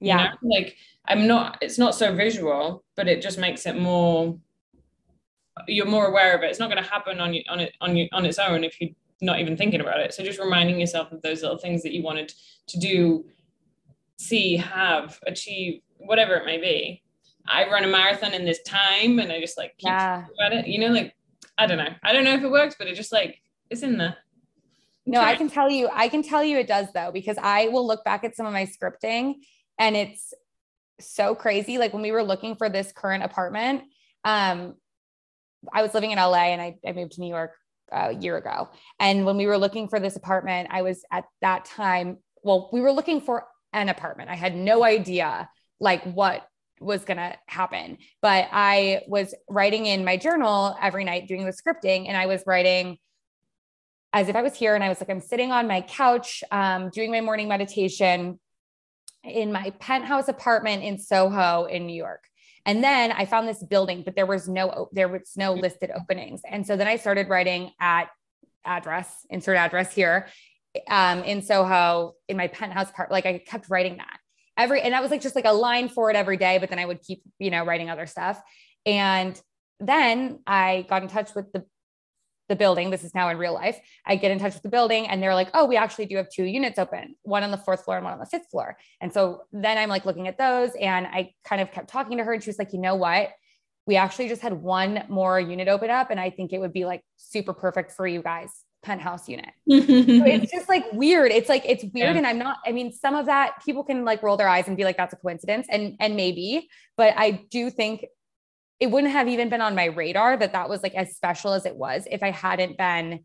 yeah 0.00 0.32
you 0.42 0.48
know? 0.48 0.56
like 0.56 0.76
i'm 1.06 1.26
not 1.26 1.56
it's 1.62 1.78
not 1.78 1.94
so 1.94 2.14
visual 2.14 2.84
but 2.96 3.08
it 3.08 3.22
just 3.22 3.38
makes 3.38 3.66
it 3.66 3.78
more 3.78 4.38
you're 5.66 5.86
more 5.86 6.06
aware 6.06 6.36
of 6.36 6.42
it. 6.42 6.50
It's 6.50 6.58
not 6.58 6.70
going 6.70 6.82
to 6.82 6.88
happen 6.88 7.20
on 7.20 7.34
you 7.34 7.42
on 7.48 7.60
it 7.60 7.74
on 7.80 7.96
you 7.96 8.08
on 8.12 8.24
its 8.24 8.38
own 8.38 8.64
if 8.64 8.80
you're 8.80 8.90
not 9.20 9.40
even 9.40 9.56
thinking 9.56 9.80
about 9.80 10.00
it. 10.00 10.14
So 10.14 10.22
just 10.22 10.38
reminding 10.38 10.78
yourself 10.78 11.12
of 11.12 11.22
those 11.22 11.42
little 11.42 11.58
things 11.58 11.82
that 11.82 11.92
you 11.92 12.02
wanted 12.02 12.32
to 12.68 12.78
do 12.78 13.24
see 14.18 14.56
have 14.56 15.18
achieve 15.26 15.82
whatever 15.98 16.34
it 16.34 16.46
may 16.46 16.58
be. 16.58 17.02
I 17.48 17.68
run 17.68 17.84
a 17.84 17.88
marathon 17.88 18.34
in 18.34 18.44
this 18.44 18.60
time 18.62 19.20
and 19.20 19.30
i 19.30 19.38
just 19.40 19.56
like 19.56 19.76
keep 19.78 19.86
yeah. 19.86 20.24
about 20.34 20.52
it 20.52 20.66
you 20.66 20.80
know 20.80 20.88
like 20.88 21.14
i 21.58 21.64
don't 21.64 21.78
know. 21.78 21.94
I 22.02 22.12
don't 22.12 22.24
know 22.24 22.34
if 22.34 22.42
it 22.42 22.50
works 22.50 22.74
but 22.76 22.88
it 22.88 22.96
just 22.96 23.12
like 23.12 23.40
it's 23.70 23.82
in 23.82 23.98
there. 23.98 24.16
No, 25.06 25.20
I 25.20 25.36
can 25.36 25.48
tell 25.48 25.70
you, 25.70 25.88
I 25.92 26.08
can 26.08 26.22
tell 26.22 26.42
you 26.42 26.58
it 26.58 26.66
does 26.66 26.88
though, 26.92 27.12
because 27.12 27.38
I 27.40 27.68
will 27.68 27.86
look 27.86 28.04
back 28.04 28.24
at 28.24 28.34
some 28.34 28.44
of 28.44 28.52
my 28.52 28.66
scripting 28.66 29.34
and 29.78 29.96
it's 29.96 30.34
so 30.98 31.34
crazy. 31.34 31.78
Like 31.78 31.92
when 31.92 32.02
we 32.02 32.10
were 32.10 32.24
looking 32.24 32.56
for 32.56 32.68
this 32.68 32.90
current 32.90 33.22
apartment, 33.22 33.84
um, 34.24 34.74
I 35.72 35.82
was 35.82 35.94
living 35.94 36.10
in 36.10 36.18
LA 36.18 36.46
and 36.52 36.60
I, 36.60 36.76
I 36.86 36.92
moved 36.92 37.12
to 37.12 37.20
New 37.20 37.28
York 37.28 37.52
a 37.90 38.14
year 38.14 38.36
ago. 38.36 38.68
And 38.98 39.24
when 39.24 39.36
we 39.36 39.46
were 39.46 39.58
looking 39.58 39.88
for 39.88 40.00
this 40.00 40.16
apartment, 40.16 40.68
I 40.70 40.82
was 40.82 41.04
at 41.10 41.24
that 41.40 41.64
time, 41.64 42.18
well, 42.42 42.68
we 42.72 42.80
were 42.80 42.92
looking 42.92 43.20
for 43.20 43.46
an 43.72 43.88
apartment. 43.88 44.30
I 44.30 44.34
had 44.34 44.54
no 44.54 44.84
idea 44.84 45.48
like 45.80 46.02
what 46.04 46.46
was 46.80 47.04
going 47.04 47.16
to 47.16 47.34
happen, 47.46 47.98
but 48.20 48.48
I 48.52 49.02
was 49.06 49.34
writing 49.48 49.86
in 49.86 50.04
my 50.04 50.16
journal 50.16 50.76
every 50.80 51.04
night 51.04 51.28
doing 51.28 51.44
the 51.44 51.52
scripting 51.52 52.08
and 52.08 52.16
I 52.16 52.26
was 52.26 52.42
writing 52.46 52.98
as 54.12 54.28
if 54.28 54.36
I 54.36 54.42
was 54.42 54.54
here 54.54 54.74
and 54.74 54.82
I 54.82 54.88
was 54.88 55.00
like, 55.00 55.10
I'm 55.10 55.20
sitting 55.20 55.52
on 55.52 55.66
my 55.66 55.82
couch 55.82 56.42
um, 56.50 56.90
doing 56.90 57.10
my 57.10 57.20
morning 57.20 57.48
meditation 57.48 58.38
in 59.24 59.52
my 59.52 59.70
penthouse 59.78 60.28
apartment 60.28 60.82
in 60.82 60.98
Soho 60.98 61.64
in 61.64 61.86
New 61.86 61.96
York. 61.96 62.24
And 62.66 62.84
then 62.84 63.12
I 63.12 63.24
found 63.24 63.48
this 63.48 63.62
building, 63.62 64.02
but 64.02 64.16
there 64.16 64.26
was 64.26 64.48
no 64.48 64.88
there 64.92 65.08
was 65.08 65.32
no 65.36 65.54
listed 65.54 65.90
openings. 65.94 66.42
And 66.48 66.66
so 66.66 66.76
then 66.76 66.88
I 66.88 66.96
started 66.96 67.28
writing 67.28 67.70
at 67.80 68.08
address, 68.64 69.24
insert 69.30 69.56
address 69.56 69.94
here 69.94 70.26
um, 70.88 71.22
in 71.22 71.40
Soho 71.42 72.14
in 72.28 72.36
my 72.36 72.48
penthouse 72.48 72.90
part. 72.90 73.10
Like 73.10 73.24
I 73.24 73.38
kept 73.38 73.70
writing 73.70 73.98
that 73.98 74.18
every, 74.56 74.82
and 74.82 74.92
that 74.92 75.02
was 75.02 75.10
like 75.10 75.22
just 75.22 75.36
like 75.36 75.44
a 75.44 75.52
line 75.52 75.88
for 75.88 76.10
it 76.10 76.16
every 76.16 76.36
day. 76.36 76.58
But 76.58 76.70
then 76.70 76.78
I 76.78 76.84
would 76.84 77.00
keep, 77.02 77.22
you 77.38 77.50
know, 77.50 77.64
writing 77.64 77.88
other 77.88 78.06
stuff. 78.06 78.42
And 78.84 79.40
then 79.80 80.40
I 80.46 80.86
got 80.88 81.02
in 81.02 81.08
touch 81.08 81.34
with 81.34 81.52
the 81.52 81.64
the 82.48 82.56
building. 82.56 82.90
This 82.90 83.04
is 83.04 83.14
now 83.14 83.28
in 83.28 83.38
real 83.38 83.54
life. 83.54 83.78
I 84.04 84.16
get 84.16 84.30
in 84.30 84.38
touch 84.38 84.54
with 84.54 84.62
the 84.62 84.68
building 84.68 85.08
and 85.08 85.22
they're 85.22 85.34
like, 85.34 85.48
oh, 85.54 85.66
we 85.66 85.76
actually 85.76 86.06
do 86.06 86.16
have 86.16 86.28
two 86.30 86.44
units 86.44 86.78
open, 86.78 87.16
one 87.22 87.42
on 87.42 87.50
the 87.50 87.56
fourth 87.56 87.84
floor 87.84 87.96
and 87.96 88.04
one 88.04 88.12
on 88.12 88.20
the 88.20 88.26
fifth 88.26 88.48
floor. 88.50 88.76
And 89.00 89.12
so 89.12 89.42
then 89.52 89.78
I'm 89.78 89.88
like 89.88 90.06
looking 90.06 90.28
at 90.28 90.38
those 90.38 90.70
and 90.80 91.06
I 91.06 91.32
kind 91.44 91.60
of 91.60 91.72
kept 91.72 91.88
talking 91.88 92.18
to 92.18 92.24
her 92.24 92.32
and 92.32 92.42
she 92.42 92.50
was 92.50 92.58
like, 92.58 92.72
you 92.72 92.80
know 92.80 92.94
what? 92.94 93.30
We 93.86 93.96
actually 93.96 94.28
just 94.28 94.42
had 94.42 94.52
one 94.52 95.04
more 95.08 95.38
unit 95.38 95.68
open 95.68 95.90
up 95.90 96.10
and 96.10 96.18
I 96.18 96.30
think 96.30 96.52
it 96.52 96.58
would 96.58 96.72
be 96.72 96.84
like 96.84 97.02
super 97.16 97.52
perfect 97.52 97.92
for 97.92 98.06
you 98.06 98.22
guys 98.22 98.50
penthouse 98.82 99.28
unit. 99.28 99.50
so 99.68 99.76
it's 99.88 100.52
just 100.52 100.68
like 100.68 100.84
weird. 100.92 101.32
It's 101.32 101.48
like 101.48 101.64
it's 101.66 101.82
weird 101.82 102.12
yeah. 102.12 102.18
and 102.18 102.26
I'm 102.26 102.38
not 102.38 102.58
I 102.64 102.72
mean 102.72 102.92
some 102.92 103.14
of 103.16 103.26
that 103.26 103.54
people 103.64 103.82
can 103.82 104.04
like 104.04 104.22
roll 104.22 104.36
their 104.36 104.48
eyes 104.48 104.68
and 104.68 104.76
be 104.76 104.84
like 104.84 104.96
that's 104.96 105.12
a 105.12 105.16
coincidence 105.16 105.66
and 105.70 105.96
and 105.98 106.14
maybe, 106.14 106.68
but 106.96 107.14
I 107.16 107.42
do 107.50 107.70
think 107.70 108.04
it 108.78 108.90
wouldn't 108.90 109.12
have 109.12 109.28
even 109.28 109.48
been 109.48 109.60
on 109.60 109.74
my 109.74 109.86
radar 109.86 110.36
that 110.36 110.52
that 110.52 110.68
was 110.68 110.82
like 110.82 110.94
as 110.94 111.16
special 111.16 111.52
as 111.52 111.66
it 111.66 111.76
was 111.76 112.06
if 112.10 112.22
I 112.22 112.30
hadn't 112.30 112.76
been 112.76 113.20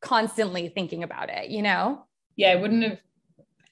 constantly 0.00 0.68
thinking 0.68 1.02
about 1.02 1.30
it, 1.30 1.50
you 1.50 1.62
know? 1.62 2.06
Yeah, 2.36 2.52
it 2.54 2.60
wouldn't 2.60 2.82
have 2.82 2.98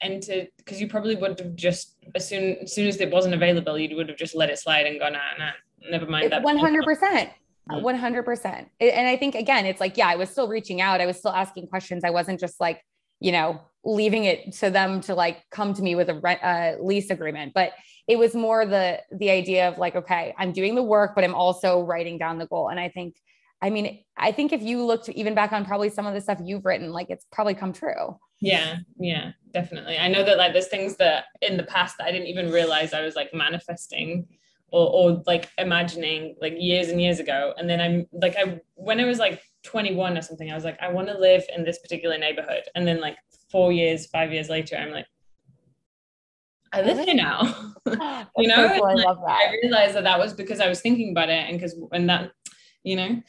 entered 0.00 0.48
because 0.56 0.80
you 0.80 0.88
probably 0.88 1.16
would 1.16 1.38
have 1.38 1.54
just 1.56 1.96
as 2.14 2.28
soon 2.28 2.56
as 2.62 2.72
soon 2.72 2.86
as 2.86 3.00
it 3.00 3.10
wasn't 3.10 3.34
available, 3.34 3.78
you 3.78 3.96
would 3.96 4.08
have 4.08 4.18
just 4.18 4.34
let 4.34 4.50
it 4.50 4.58
slide 4.58 4.86
and 4.86 4.98
gone, 4.98 5.12
nah, 5.12 5.18
nah, 5.38 5.50
never 5.90 6.06
mind 6.06 6.32
that. 6.32 6.42
One 6.42 6.58
hundred 6.58 6.84
percent. 6.84 7.30
One 7.66 7.94
hundred 7.94 8.24
percent. 8.24 8.68
And 8.80 9.06
I 9.06 9.16
think 9.16 9.34
again, 9.34 9.64
it's 9.64 9.80
like, 9.80 9.96
yeah, 9.96 10.08
I 10.08 10.16
was 10.16 10.28
still 10.28 10.48
reaching 10.48 10.80
out. 10.80 11.00
I 11.00 11.06
was 11.06 11.18
still 11.18 11.30
asking 11.30 11.68
questions. 11.68 12.02
I 12.02 12.10
wasn't 12.10 12.40
just 12.40 12.58
like, 12.60 12.84
you 13.20 13.30
know, 13.30 13.60
leaving 13.84 14.24
it 14.24 14.52
to 14.54 14.70
them 14.70 15.00
to 15.02 15.14
like 15.14 15.44
come 15.50 15.72
to 15.74 15.82
me 15.82 15.94
with 15.94 16.08
a 16.08 16.14
rent, 16.14 16.42
uh, 16.42 16.72
lease 16.82 17.10
agreement. 17.10 17.52
But 17.54 17.72
it 18.10 18.18
was 18.18 18.34
more 18.34 18.66
the 18.66 19.00
the 19.12 19.30
idea 19.30 19.68
of 19.68 19.78
like 19.78 19.94
okay 19.94 20.34
i'm 20.36 20.50
doing 20.50 20.74
the 20.74 20.82
work 20.82 21.12
but 21.14 21.22
i'm 21.22 21.34
also 21.34 21.82
writing 21.82 22.18
down 22.18 22.38
the 22.38 22.46
goal. 22.46 22.68
And 22.68 22.80
i 22.80 22.88
think 22.88 23.14
i 23.62 23.70
mean 23.70 24.02
i 24.16 24.32
think 24.32 24.52
if 24.52 24.62
you 24.62 24.84
looked 24.84 25.08
even 25.10 25.32
back 25.32 25.52
on 25.52 25.64
probably 25.64 25.90
some 25.90 26.06
of 26.06 26.14
the 26.14 26.20
stuff 26.20 26.40
you've 26.42 26.64
written 26.64 26.92
like 26.92 27.08
it's 27.08 27.24
probably 27.30 27.54
come 27.54 27.72
true. 27.72 28.18
Yeah 28.40 28.78
yeah 28.98 29.30
definitely. 29.52 29.96
I 29.96 30.08
know 30.08 30.24
that 30.24 30.38
like 30.38 30.52
there's 30.52 30.66
things 30.66 30.96
that 30.96 31.26
in 31.40 31.56
the 31.56 31.62
past 31.62 31.98
that 31.98 32.08
i 32.08 32.10
didn't 32.10 32.26
even 32.26 32.50
realize 32.50 32.92
i 32.92 33.02
was 33.02 33.14
like 33.14 33.32
manifesting 33.32 34.26
or, 34.72 34.86
or 34.88 35.22
like 35.26 35.48
imagining 35.58 36.36
like 36.40 36.54
years 36.58 36.88
and 36.88 37.00
years 37.00 37.20
ago. 37.20 37.54
And 37.58 37.70
then 37.70 37.80
i'm 37.80 38.06
like 38.12 38.34
i 38.36 38.60
when 38.74 38.98
i 38.98 39.04
was 39.04 39.20
like 39.20 39.40
21 39.62 40.18
or 40.18 40.22
something 40.22 40.50
i 40.50 40.54
was 40.56 40.64
like 40.64 40.78
i 40.82 40.90
want 40.90 41.06
to 41.06 41.18
live 41.18 41.44
in 41.56 41.62
this 41.62 41.78
particular 41.78 42.18
neighborhood. 42.18 42.64
And 42.74 42.88
then 42.88 43.00
like 43.00 43.18
four 43.52 43.70
years 43.70 44.06
five 44.06 44.32
years 44.32 44.48
later 44.48 44.76
i'm 44.76 44.90
like 44.90 45.06
I 46.72 46.82
live 46.82 46.98
here 47.04 47.14
now. 47.14 47.74
you 48.36 48.48
know, 48.48 48.68
so 48.68 48.74
cool. 48.74 48.86
I 48.86 48.94
love 48.94 49.18
that. 49.26 49.48
I 49.48 49.56
realized 49.62 49.94
that 49.94 50.04
that 50.04 50.18
was 50.18 50.32
because 50.32 50.60
I 50.60 50.68
was 50.68 50.80
thinking 50.80 51.10
about 51.10 51.28
it, 51.28 51.48
and 51.48 51.58
because 51.58 51.74
when 51.76 52.06
that, 52.06 52.30
you 52.82 52.96
know, 52.96 53.22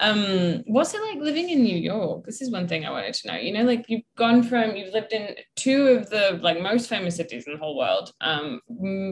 um, 0.00 0.62
what's 0.66 0.94
it 0.94 1.02
like 1.02 1.18
living 1.18 1.50
in 1.50 1.62
New 1.62 1.76
York? 1.76 2.24
This 2.24 2.40
is 2.40 2.50
one 2.50 2.66
thing 2.66 2.86
I 2.86 2.90
wanted 2.90 3.12
to 3.14 3.28
know. 3.28 3.36
You 3.36 3.52
know, 3.52 3.64
like 3.64 3.84
you've 3.88 4.04
gone 4.16 4.42
from 4.42 4.74
you've 4.74 4.94
lived 4.94 5.12
in 5.12 5.34
two 5.56 5.88
of 5.88 6.08
the 6.08 6.40
like 6.42 6.60
most 6.60 6.88
famous 6.88 7.16
cities 7.16 7.46
in 7.46 7.52
the 7.52 7.58
whole 7.58 7.76
world, 7.76 8.12
um, 8.22 8.60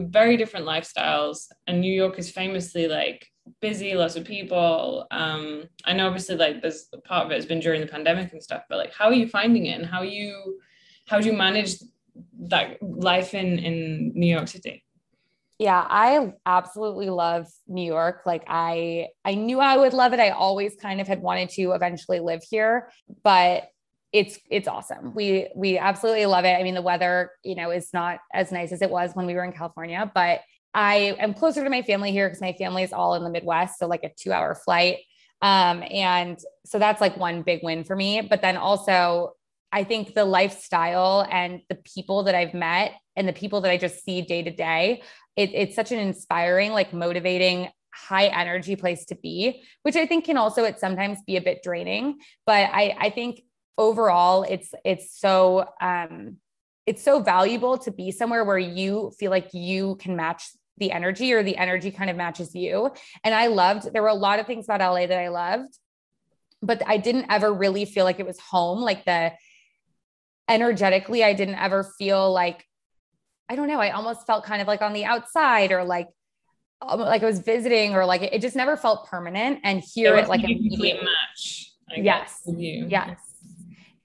very 0.09 0.35
different 0.35 0.65
lifestyles, 0.65 1.47
and 1.67 1.79
New 1.79 1.93
York 1.93 2.17
is 2.17 2.31
famously 2.31 2.87
like 2.87 3.27
busy, 3.61 3.93
lots 3.93 4.15
of 4.15 4.25
people. 4.25 5.05
Um, 5.11 5.65
I 5.85 5.93
know 5.93 6.07
obviously 6.07 6.37
like 6.37 6.63
there's 6.63 6.89
part 7.05 7.27
of 7.27 7.31
it 7.31 7.35
has 7.35 7.45
been 7.45 7.59
during 7.59 7.81
the 7.81 7.87
pandemic 7.87 8.33
and 8.33 8.41
stuff, 8.41 8.63
but 8.67 8.79
like 8.79 8.93
how 8.93 9.05
are 9.05 9.13
you 9.13 9.27
finding 9.27 9.67
it, 9.67 9.79
and 9.79 9.85
how 9.85 10.01
you 10.01 10.59
how 11.05 11.19
do 11.19 11.27
you 11.27 11.33
manage 11.33 11.75
that 12.47 12.81
life 12.81 13.33
in 13.33 13.59
in 13.59 14.11
New 14.15 14.33
York 14.33 14.47
City? 14.47 14.83
Yeah, 15.59 15.85
I 15.89 16.33
absolutely 16.45 17.09
love 17.09 17.47
New 17.67 17.83
York. 17.83 18.21
Like 18.25 18.45
I 18.47 19.09
I 19.25 19.35
knew 19.35 19.59
I 19.59 19.77
would 19.77 19.93
love 19.93 20.13
it. 20.13 20.19
I 20.19 20.29
always 20.29 20.75
kind 20.75 21.01
of 21.01 21.07
had 21.07 21.21
wanted 21.21 21.49
to 21.51 21.71
eventually 21.71 22.19
live 22.19 22.41
here, 22.49 22.89
but 23.23 23.69
it's 24.13 24.39
it's 24.49 24.67
awesome. 24.67 25.13
We 25.13 25.49
we 25.55 25.77
absolutely 25.77 26.25
love 26.25 26.45
it. 26.45 26.57
I 26.57 26.63
mean, 26.63 26.75
the 26.75 26.81
weather, 26.81 27.31
you 27.43 27.55
know, 27.55 27.71
is 27.71 27.89
not 27.93 28.19
as 28.33 28.51
nice 28.51 28.71
as 28.71 28.81
it 28.81 28.89
was 28.89 29.11
when 29.13 29.25
we 29.25 29.33
were 29.33 29.43
in 29.43 29.51
California, 29.51 30.09
but 30.15 30.39
I 30.73 31.15
am 31.19 31.33
closer 31.33 31.63
to 31.63 31.69
my 31.69 31.81
family 31.81 32.11
here 32.11 32.27
because 32.27 32.41
my 32.41 32.53
family 32.53 32.83
is 32.83 32.93
all 32.93 33.15
in 33.15 33.23
the 33.23 33.29
Midwest, 33.29 33.79
so 33.79 33.87
like 33.87 34.03
a 34.03 34.09
2-hour 34.09 34.55
flight. 34.55 34.99
Um, 35.41 35.83
and 35.89 36.37
so 36.65 36.79
that's 36.79 37.01
like 37.01 37.17
one 37.17 37.41
big 37.41 37.61
win 37.63 37.83
for 37.83 37.95
me. 37.95 38.21
But 38.21 38.41
then 38.41 38.57
also 38.57 39.33
I 39.71 39.83
think 39.83 40.13
the 40.13 40.25
lifestyle 40.25 41.27
and 41.29 41.61
the 41.69 41.75
people 41.75 42.23
that 42.23 42.35
I've 42.35 42.53
met 42.53 42.93
and 43.15 43.27
the 43.27 43.33
people 43.33 43.61
that 43.61 43.71
I 43.71 43.77
just 43.77 44.03
see 44.03 44.21
day 44.21 44.41
to 44.43 44.51
day, 44.51 45.03
it's 45.35 45.75
such 45.75 45.91
an 45.91 45.99
inspiring, 45.99 46.71
like 46.71 46.91
motivating, 46.91 47.69
high 47.93 48.27
energy 48.27 48.75
place 48.75 49.05
to 49.05 49.15
be, 49.15 49.63
which 49.83 49.95
I 49.95 50.05
think 50.05 50.25
can 50.25 50.37
also 50.37 50.63
it 50.63 50.79
sometimes 50.79 51.19
be 51.25 51.37
a 51.37 51.41
bit 51.41 51.61
draining. 51.63 52.19
But 52.45 52.69
I, 52.73 52.95
I 52.99 53.09
think 53.09 53.41
overall 53.77 54.43
it's 54.43 54.73
it's 54.83 55.17
so 55.17 55.65
um 55.79 56.37
it's 56.85 57.03
so 57.03 57.21
valuable 57.21 57.77
to 57.77 57.91
be 57.91 58.11
somewhere 58.11 58.43
where 58.43 58.57
you 58.57 59.11
feel 59.19 59.29
like 59.29 59.53
you 59.53 59.95
can 59.97 60.15
match 60.15 60.49
the 60.79 60.91
energy 60.91 61.33
or 61.33 61.43
the 61.43 61.55
energy 61.55 61.91
kind 61.91 62.09
of 62.09 62.15
matches 62.15 62.55
you. 62.55 62.91
And 63.23 63.35
I 63.35 63.47
loved, 63.47 63.93
there 63.93 64.01
were 64.01 64.07
a 64.07 64.15
lot 64.15 64.39
of 64.39 64.47
things 64.47 64.65
about 64.65 64.81
LA 64.81 65.05
that 65.05 65.19
I 65.19 65.27
loved, 65.27 65.77
but 66.63 66.81
I 66.87 66.97
didn't 66.97 67.27
ever 67.29 67.53
really 67.53 67.85
feel 67.85 68.05
like 68.05 68.19
it 68.19 68.25
was 68.25 68.39
home. 68.39 68.79
Like 68.81 69.05
the 69.05 69.33
energetically, 70.49 71.23
I 71.23 71.33
didn't 71.33 71.55
ever 71.55 71.83
feel 71.83 72.33
like, 72.33 72.65
I 73.47 73.55
don't 73.55 73.67
know, 73.67 73.79
I 73.79 73.91
almost 73.91 74.25
felt 74.27 74.43
kind 74.43 74.61
of 74.61 74.67
like 74.67 74.81
on 74.81 74.93
the 74.93 75.05
outside 75.05 75.71
or 75.71 75.83
like, 75.83 76.07
um, 76.81 76.99
like 76.99 77.23
I 77.23 77.25
was 77.25 77.39
visiting 77.39 77.93
or 77.93 78.05
like 78.05 78.21
it, 78.21 78.41
just 78.41 78.55
never 78.55 78.75
felt 78.75 79.07
permanent. 79.07 79.59
And 79.63 79.81
here 79.93 80.15
it, 80.15 80.23
it 80.23 80.29
like 80.29 80.43
a 80.43 80.47
complete 80.47 81.01
match. 81.01 81.71
I 81.89 82.01
yes. 82.01 82.41
Yes. 82.45 83.19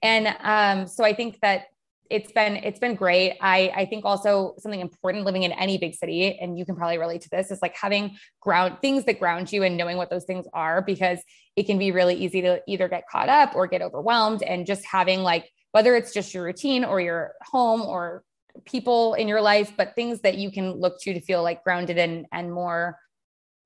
And 0.01 0.35
um, 0.41 0.87
so 0.87 1.03
I 1.03 1.13
think 1.13 1.39
that 1.41 1.65
it's 2.09 2.31
been 2.31 2.57
it's 2.57 2.79
been 2.79 2.95
great. 2.95 3.37
I 3.41 3.71
I 3.75 3.85
think 3.85 4.05
also 4.05 4.53
something 4.59 4.79
important 4.79 5.25
living 5.25 5.43
in 5.43 5.51
any 5.53 5.77
big 5.79 5.95
city, 5.95 6.37
and 6.39 6.57
you 6.59 6.65
can 6.65 6.75
probably 6.75 6.99
relate 6.99 7.21
to 7.21 7.29
this, 7.29 7.49
is 7.49 7.61
like 7.61 7.75
having 7.75 8.17
ground 8.39 8.77
things 8.81 9.05
that 9.05 9.19
ground 9.19 9.51
you 9.51 9.63
and 9.63 9.75
knowing 9.75 9.97
what 9.97 10.11
those 10.11 10.25
things 10.25 10.45
are 10.53 10.83
because 10.83 11.19
it 11.55 11.63
can 11.63 11.79
be 11.79 11.91
really 11.91 12.15
easy 12.15 12.41
to 12.41 12.61
either 12.67 12.87
get 12.87 13.07
caught 13.11 13.29
up 13.29 13.55
or 13.55 13.65
get 13.65 13.81
overwhelmed. 13.81 14.43
And 14.43 14.67
just 14.67 14.85
having 14.85 15.21
like 15.21 15.49
whether 15.75 15.93
it's 15.93 16.13
just 16.13 16.33
your 16.33 16.45
routine 16.45 16.85
or 16.85 17.01
your 17.01 17.33
home 17.41 17.81
or 17.81 18.23
people 18.63 19.13
in 19.15 19.27
your 19.27 19.41
life, 19.41 19.73
but 19.75 19.93
things 19.93 20.21
that 20.21 20.37
you 20.37 20.49
can 20.49 20.71
look 20.71 20.97
to 21.01 21.13
to 21.13 21.19
feel 21.19 21.43
like 21.43 21.65
grounded 21.65 21.97
and 21.97 22.25
and 22.31 22.49
more 22.49 22.97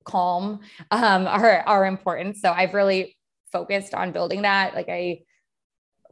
calm 0.06 0.60
um, 0.90 1.28
are 1.38 1.60
are 1.68 1.86
important. 1.86 2.36
So 2.38 2.52
I've 2.52 2.74
really 2.74 3.16
focused 3.52 3.94
on 3.94 4.12
building 4.12 4.42
that. 4.42 4.74
Like 4.74 4.90
I 4.90 5.20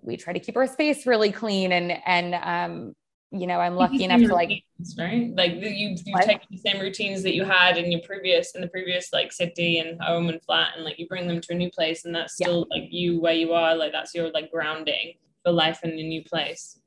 we 0.04 0.18
try 0.18 0.34
to 0.34 0.40
keep 0.40 0.56
our 0.56 0.68
space 0.68 1.08
really 1.08 1.32
clean 1.32 1.72
and 1.72 1.92
and 2.06 2.36
um 2.36 2.94
you 3.32 3.46
know 3.46 3.60
i'm 3.60 3.76
lucky 3.76 4.06
enough 4.06 4.22
to 4.22 4.34
like 4.34 4.64
right 4.98 5.36
like 5.36 5.54
you 5.56 5.70
you've 6.06 6.22
taken 6.22 6.48
the 6.50 6.58
same 6.58 6.80
routines 6.80 7.24
that 7.24 7.34
you 7.34 7.44
had 7.44 7.76
in 7.78 7.92
your 7.92 8.00
previous 8.02 8.56
in 8.56 8.62
the 8.62 8.70
previous 8.70 9.12
like 9.12 9.34
city 9.34 9.80
and 9.80 10.02
home 10.02 10.30
and 10.30 10.42
flat 10.44 10.70
and 10.76 10.86
like 10.86 10.98
you 10.98 11.06
bring 11.08 11.28
them 11.28 11.42
to 11.42 11.52
a 11.52 11.56
new 11.56 11.70
place 11.72 12.06
and 12.06 12.16
that's 12.16 12.36
still 12.36 12.66
yeah. 12.72 12.80
like 12.80 12.90
you 12.90 13.20
where 13.20 13.34
you 13.34 13.52
are 13.52 13.76
like 13.76 13.92
that's 13.92 14.16
your 14.16 14.30
like 14.30 14.50
grounding 14.50 15.16
for 15.48 15.54
life 15.54 15.80
in 15.82 15.92
a 15.92 16.04
new 16.04 16.22
place. 16.26 16.78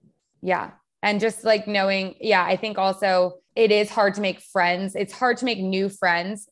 Yeah. 0.43 0.73
And 1.03 1.19
just 1.19 1.45
like 1.45 1.67
knowing 1.67 2.15
yeah 2.21 2.45
i 2.45 2.57
think 2.57 2.77
also 2.77 3.39
it 3.57 3.73
is 3.73 3.91
hard 3.91 4.15
to 4.15 4.21
make 4.21 4.41
friends. 4.41 4.95
It's 4.95 5.15
hard 5.15 5.39
to 5.39 5.45
make 5.47 5.59
new 5.59 5.89
friends 5.89 6.49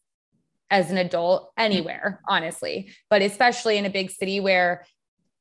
as 0.70 0.90
an 0.90 0.96
adult 0.96 1.52
anywhere 1.59 2.20
honestly. 2.26 2.90
But 3.11 3.20
especially 3.20 3.76
in 3.76 3.84
a 3.84 3.90
big 3.90 4.11
city 4.11 4.40
where 4.40 4.86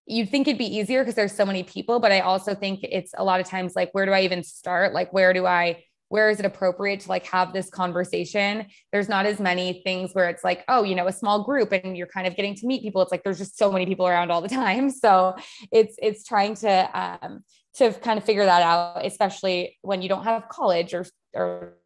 you'd 0.06 0.30
think 0.30 0.48
it'd 0.48 0.58
be 0.58 0.78
easier 0.78 1.02
because 1.02 1.16
there's 1.16 1.34
so 1.34 1.46
many 1.46 1.64
people, 1.64 2.00
but 2.00 2.12
I 2.12 2.20
also 2.20 2.54
think 2.54 2.82
it's 2.84 3.14
a 3.18 3.24
lot 3.24 3.40
of 3.40 3.48
times 3.48 3.76
like, 3.76 3.92
where 3.94 4.06
do 4.06 4.12
I 4.12 4.22
even 4.22 4.44
start? 4.44 4.94
Like, 4.94 5.12
where 5.12 5.34
do 5.34 5.46
I, 5.46 5.84
where 6.10 6.30
is 6.30 6.40
it 6.40 6.46
appropriate 6.46 7.02
to 7.02 7.10
like 7.10 7.26
have 7.26 7.54
this 7.54 7.70
conversation? 7.70 8.68
There's 8.92 9.10
not 9.10 9.26
as 9.26 9.40
many 9.40 9.82
things 9.84 10.14
where 10.14 10.30
it's 10.30 10.44
like, 10.44 10.64
oh, 10.68 10.84
you 10.84 10.96
know, 10.96 11.08
a 11.08 11.12
small 11.12 11.44
group 11.44 11.72
and 11.74 11.98
you're 11.98 12.08
kind 12.08 12.28
of 12.28 12.36
getting 12.36 12.56
to 12.56 12.68
meet 12.68 12.82
people. 12.82 13.02
It's 13.02 13.12
like 13.12 13.24
there's 13.24 13.40
just 13.40 13.58
so 13.58 13.72
many 13.72 13.86
people 13.86 14.08
around 14.08 14.32
all 14.32 14.42
the 14.42 14.50
time. 14.50 14.92
So 15.08 15.36
it's 15.72 15.96
it's 16.02 16.24
trying 16.26 16.56
to 16.56 17.00
um 17.00 17.44
to 17.76 17.94
kind 17.94 18.18
of 18.18 18.26
figure 18.26 18.44
that 18.44 18.62
out, 18.62 19.06
especially 19.06 19.78
when 19.82 20.02
you 20.02 20.10
don't 20.10 20.24
have 20.24 20.50
college 20.50 20.94
or 20.94 21.06
or 21.34 21.78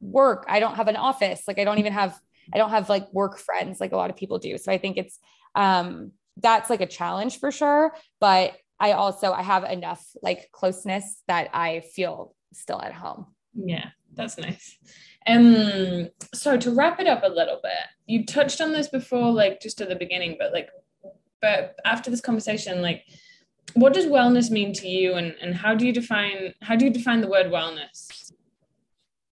work. 0.00 0.44
I 0.48 0.60
don't 0.60 0.74
have 0.74 0.88
an 0.88 0.96
office. 0.96 1.42
Like 1.46 1.58
I 1.58 1.64
don't 1.64 1.78
even 1.78 1.92
have 1.92 2.18
I 2.52 2.58
don't 2.58 2.70
have 2.70 2.88
like 2.88 3.12
work 3.12 3.38
friends 3.38 3.80
like 3.80 3.92
a 3.92 3.96
lot 3.96 4.10
of 4.10 4.16
people 4.16 4.38
do. 4.38 4.58
So 4.58 4.72
I 4.72 4.78
think 4.78 4.96
it's 4.96 5.18
um 5.54 6.12
that's 6.36 6.68
like 6.68 6.80
a 6.80 6.86
challenge 6.86 7.38
for 7.38 7.50
sure. 7.50 7.94
But 8.20 8.56
I 8.78 8.92
also 8.92 9.32
I 9.32 9.42
have 9.42 9.64
enough 9.64 10.04
like 10.22 10.50
closeness 10.52 11.22
that 11.28 11.48
I 11.54 11.80
feel 11.94 12.34
still 12.60 12.80
at 12.80 12.92
home. 12.92 13.26
Yeah, 13.54 13.90
that's 14.14 14.38
nice. 14.38 14.78
Um 15.26 16.08
so 16.34 16.56
to 16.56 16.70
wrap 16.70 17.00
it 17.00 17.06
up 17.06 17.22
a 17.24 17.28
little 17.28 17.60
bit, 17.62 17.72
you 18.06 18.24
touched 18.24 18.60
on 18.60 18.72
this 18.72 18.88
before, 18.88 19.32
like 19.32 19.60
just 19.60 19.80
at 19.80 19.88
the 19.88 19.96
beginning, 19.96 20.36
but 20.38 20.52
like 20.52 20.68
but 21.40 21.76
after 21.84 22.10
this 22.10 22.20
conversation, 22.20 22.82
like 22.82 23.04
what 23.74 23.92
does 23.92 24.06
wellness 24.06 24.50
mean 24.50 24.72
to 24.72 24.88
you 24.88 25.14
and, 25.14 25.34
and 25.40 25.54
how 25.54 25.74
do 25.74 25.86
you 25.86 25.92
define 25.92 26.54
how 26.62 26.76
do 26.76 26.84
you 26.84 26.90
define 26.90 27.20
the 27.20 27.28
word 27.28 27.46
wellness? 27.46 28.32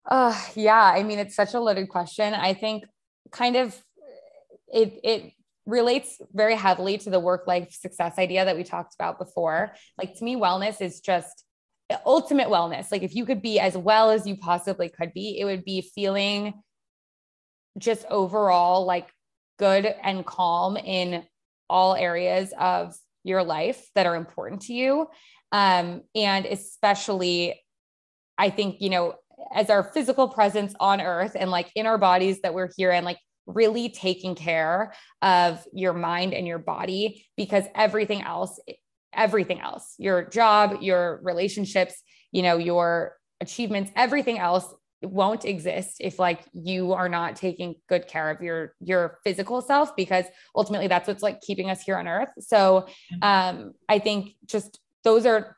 Uh 0.04 0.38
yeah, 0.54 0.92
I 0.94 1.02
mean 1.02 1.18
it's 1.18 1.34
such 1.34 1.54
a 1.54 1.60
loaded 1.60 1.88
question. 1.88 2.34
I 2.34 2.54
think 2.54 2.84
kind 3.30 3.56
of 3.56 3.76
it 4.72 5.00
it 5.02 5.32
relates 5.66 6.20
very 6.32 6.56
heavily 6.56 6.98
to 6.98 7.10
the 7.10 7.20
work 7.20 7.46
life 7.46 7.72
success 7.72 8.18
idea 8.18 8.44
that 8.44 8.56
we 8.56 8.64
talked 8.64 8.94
about 8.94 9.18
before. 9.18 9.72
Like 9.98 10.14
to 10.16 10.24
me, 10.24 10.36
wellness 10.36 10.80
is 10.80 11.00
just 11.00 11.44
ultimate 12.06 12.48
wellness. 12.48 12.90
Like 12.92 13.02
if 13.02 13.14
you 13.14 13.24
could 13.24 13.42
be 13.42 13.58
as 13.60 13.76
well 13.76 14.10
as 14.10 14.26
you 14.26 14.36
possibly 14.36 14.88
could 14.88 15.12
be, 15.12 15.38
it 15.38 15.44
would 15.44 15.64
be 15.64 15.80
feeling 15.80 16.54
just 17.78 18.04
overall 18.10 18.84
like 18.84 19.08
good 19.58 19.86
and 19.86 20.24
calm 20.24 20.76
in 20.76 21.24
all 21.68 21.94
areas 21.94 22.52
of 22.58 22.96
your 23.24 23.42
life 23.42 23.88
that 23.94 24.06
are 24.06 24.16
important 24.16 24.62
to 24.62 24.72
you. 24.72 25.06
Um, 25.52 26.02
and 26.14 26.46
especially, 26.46 27.60
I 28.38 28.50
think, 28.50 28.80
you 28.80 28.90
know, 28.90 29.14
as 29.54 29.70
our 29.70 29.82
physical 29.82 30.28
presence 30.28 30.74
on 30.80 31.00
earth 31.00 31.36
and 31.38 31.50
like 31.50 31.70
in 31.74 31.86
our 31.86 31.98
bodies 31.98 32.40
that 32.42 32.54
we're 32.54 32.70
here 32.76 32.92
in, 32.92 33.04
like 33.04 33.18
really 33.46 33.88
taking 33.88 34.34
care 34.34 34.92
of 35.22 35.64
your 35.72 35.92
mind 35.92 36.34
and 36.34 36.46
your 36.46 36.58
body 36.58 37.26
because 37.36 37.64
everything 37.74 38.22
else 38.22 38.58
everything 39.14 39.60
else 39.60 39.94
your 39.98 40.24
job 40.24 40.78
your 40.80 41.20
relationships 41.22 42.02
you 42.32 42.42
know 42.42 42.56
your 42.56 43.16
achievements 43.40 43.90
everything 43.96 44.38
else 44.38 44.72
won't 45.02 45.44
exist 45.44 45.96
if 46.00 46.18
like 46.18 46.42
you 46.52 46.92
are 46.92 47.08
not 47.08 47.34
taking 47.34 47.74
good 47.88 48.06
care 48.06 48.30
of 48.30 48.42
your 48.42 48.74
your 48.80 49.18
physical 49.24 49.62
self 49.62 49.96
because 49.96 50.26
ultimately 50.54 50.88
that's 50.88 51.08
what's 51.08 51.22
like 51.22 51.40
keeping 51.40 51.70
us 51.70 51.82
here 51.82 51.96
on 51.96 52.06
earth 52.06 52.30
so 52.38 52.86
um 53.22 53.72
i 53.88 53.98
think 53.98 54.32
just 54.44 54.78
those 55.02 55.24
are 55.24 55.56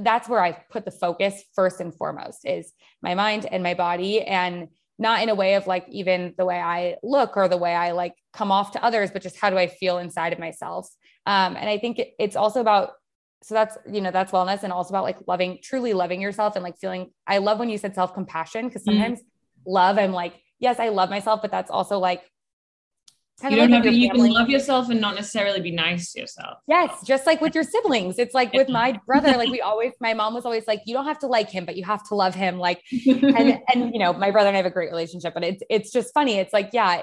that's 0.00 0.28
where 0.28 0.42
i 0.42 0.52
put 0.70 0.84
the 0.84 0.90
focus 0.90 1.44
first 1.54 1.80
and 1.80 1.94
foremost 1.94 2.46
is 2.46 2.72
my 3.02 3.14
mind 3.14 3.46
and 3.50 3.62
my 3.62 3.74
body 3.74 4.22
and 4.22 4.68
not 4.98 5.22
in 5.22 5.28
a 5.28 5.34
way 5.34 5.54
of 5.54 5.66
like 5.66 5.86
even 5.88 6.34
the 6.36 6.44
way 6.44 6.58
I 6.60 6.96
look 7.02 7.36
or 7.36 7.48
the 7.48 7.56
way 7.56 7.74
I 7.74 7.92
like 7.92 8.14
come 8.32 8.50
off 8.50 8.72
to 8.72 8.84
others, 8.84 9.10
but 9.10 9.22
just 9.22 9.38
how 9.38 9.48
do 9.48 9.56
I 9.56 9.68
feel 9.68 9.98
inside 9.98 10.32
of 10.32 10.38
myself? 10.38 10.88
Um, 11.28 11.56
and 11.56 11.68
I 11.68 11.76
think 11.76 12.00
it's 12.18 12.36
also 12.36 12.62
about, 12.62 12.92
so 13.42 13.54
that's, 13.54 13.76
you 13.86 14.00
know, 14.00 14.10
that's 14.10 14.32
wellness 14.32 14.62
and 14.62 14.72
also 14.72 14.94
about 14.94 15.04
like 15.04 15.18
loving, 15.26 15.58
truly 15.62 15.92
loving 15.92 16.22
yourself 16.22 16.56
and 16.56 16.62
like 16.62 16.78
feeling, 16.78 17.10
I 17.26 17.36
love 17.36 17.58
when 17.58 17.68
you 17.68 17.76
said 17.76 17.94
self 17.94 18.14
compassion 18.14 18.66
because 18.66 18.82
mm-hmm. 18.82 18.98
sometimes 18.98 19.20
mm-hmm. 19.20 19.70
love, 19.70 19.98
I'm 19.98 20.12
like, 20.12 20.40
yes, 20.58 20.80
I 20.80 20.88
love 20.88 21.10
myself, 21.10 21.42
but 21.42 21.50
that's 21.50 21.70
also 21.70 21.98
like 21.98 22.22
Kind 23.42 23.54
you 23.54 23.60
don't 23.60 23.70
like 23.70 23.84
have 23.84 23.92
to, 23.92 23.96
you 23.96 24.10
can 24.10 24.32
love 24.32 24.48
yourself 24.48 24.88
and 24.88 25.02
not 25.02 25.16
necessarily 25.16 25.60
be 25.60 25.70
nice 25.70 26.12
to 26.12 26.20
yourself. 26.20 26.58
Yes, 26.66 26.90
just 27.04 27.26
like 27.26 27.42
with 27.42 27.54
your 27.54 27.62
siblings. 27.62 28.18
It's 28.18 28.34
like 28.34 28.54
with 28.54 28.70
my 28.70 28.98
brother, 29.06 29.36
like 29.36 29.50
we 29.50 29.60
always, 29.60 29.92
my 30.00 30.14
mom 30.14 30.32
was 30.32 30.46
always 30.46 30.66
like, 30.66 30.80
you 30.86 30.94
don't 30.94 31.04
have 31.04 31.18
to 31.20 31.26
like 31.26 31.50
him, 31.50 31.66
but 31.66 31.76
you 31.76 31.84
have 31.84 32.02
to 32.08 32.14
love 32.14 32.34
him. 32.34 32.58
Like, 32.58 32.82
and 33.06 33.60
and 33.72 33.92
you 33.92 34.00
know, 34.00 34.14
my 34.14 34.30
brother 34.30 34.48
and 34.48 34.56
I 34.56 34.58
have 34.58 34.66
a 34.66 34.70
great 34.70 34.90
relationship, 34.90 35.34
but 35.34 35.44
it's 35.44 35.62
it's 35.68 35.92
just 35.92 36.12
funny. 36.14 36.38
It's 36.38 36.54
like, 36.54 36.70
yeah, 36.72 37.02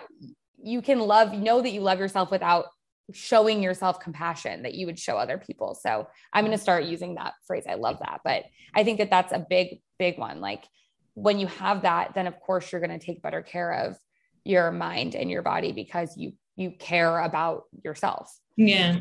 you 0.61 0.81
can 0.81 0.99
love, 0.99 1.31
know 1.31 1.61
that 1.61 1.69
you 1.69 1.81
love 1.81 1.99
yourself 1.99 2.31
without 2.31 2.65
showing 3.13 3.61
yourself 3.61 3.99
compassion 3.99 4.63
that 4.63 4.73
you 4.73 4.85
would 4.85 4.97
show 4.97 5.17
other 5.17 5.37
people. 5.37 5.75
So 5.75 6.07
I'm 6.33 6.45
going 6.45 6.57
to 6.57 6.61
start 6.61 6.85
using 6.85 7.15
that 7.15 7.33
phrase. 7.45 7.65
I 7.69 7.75
love 7.75 7.99
that. 7.99 8.21
But 8.23 8.45
I 8.73 8.83
think 8.83 8.97
that 8.97 9.09
that's 9.09 9.31
a 9.31 9.45
big, 9.47 9.81
big 9.99 10.17
one. 10.17 10.41
Like 10.41 10.65
when 11.13 11.39
you 11.39 11.47
have 11.47 11.83
that, 11.83 12.13
then 12.15 12.27
of 12.27 12.39
course 12.39 12.71
you're 12.71 12.81
going 12.81 12.97
to 12.97 13.05
take 13.05 13.21
better 13.21 13.41
care 13.41 13.71
of 13.71 13.97
your 14.43 14.71
mind 14.71 15.15
and 15.15 15.29
your 15.29 15.41
body 15.41 15.71
because 15.71 16.15
you 16.17 16.33
you 16.57 16.71
care 16.71 17.19
about 17.19 17.63
yourself. 17.83 18.33
Yeah. 18.55 18.99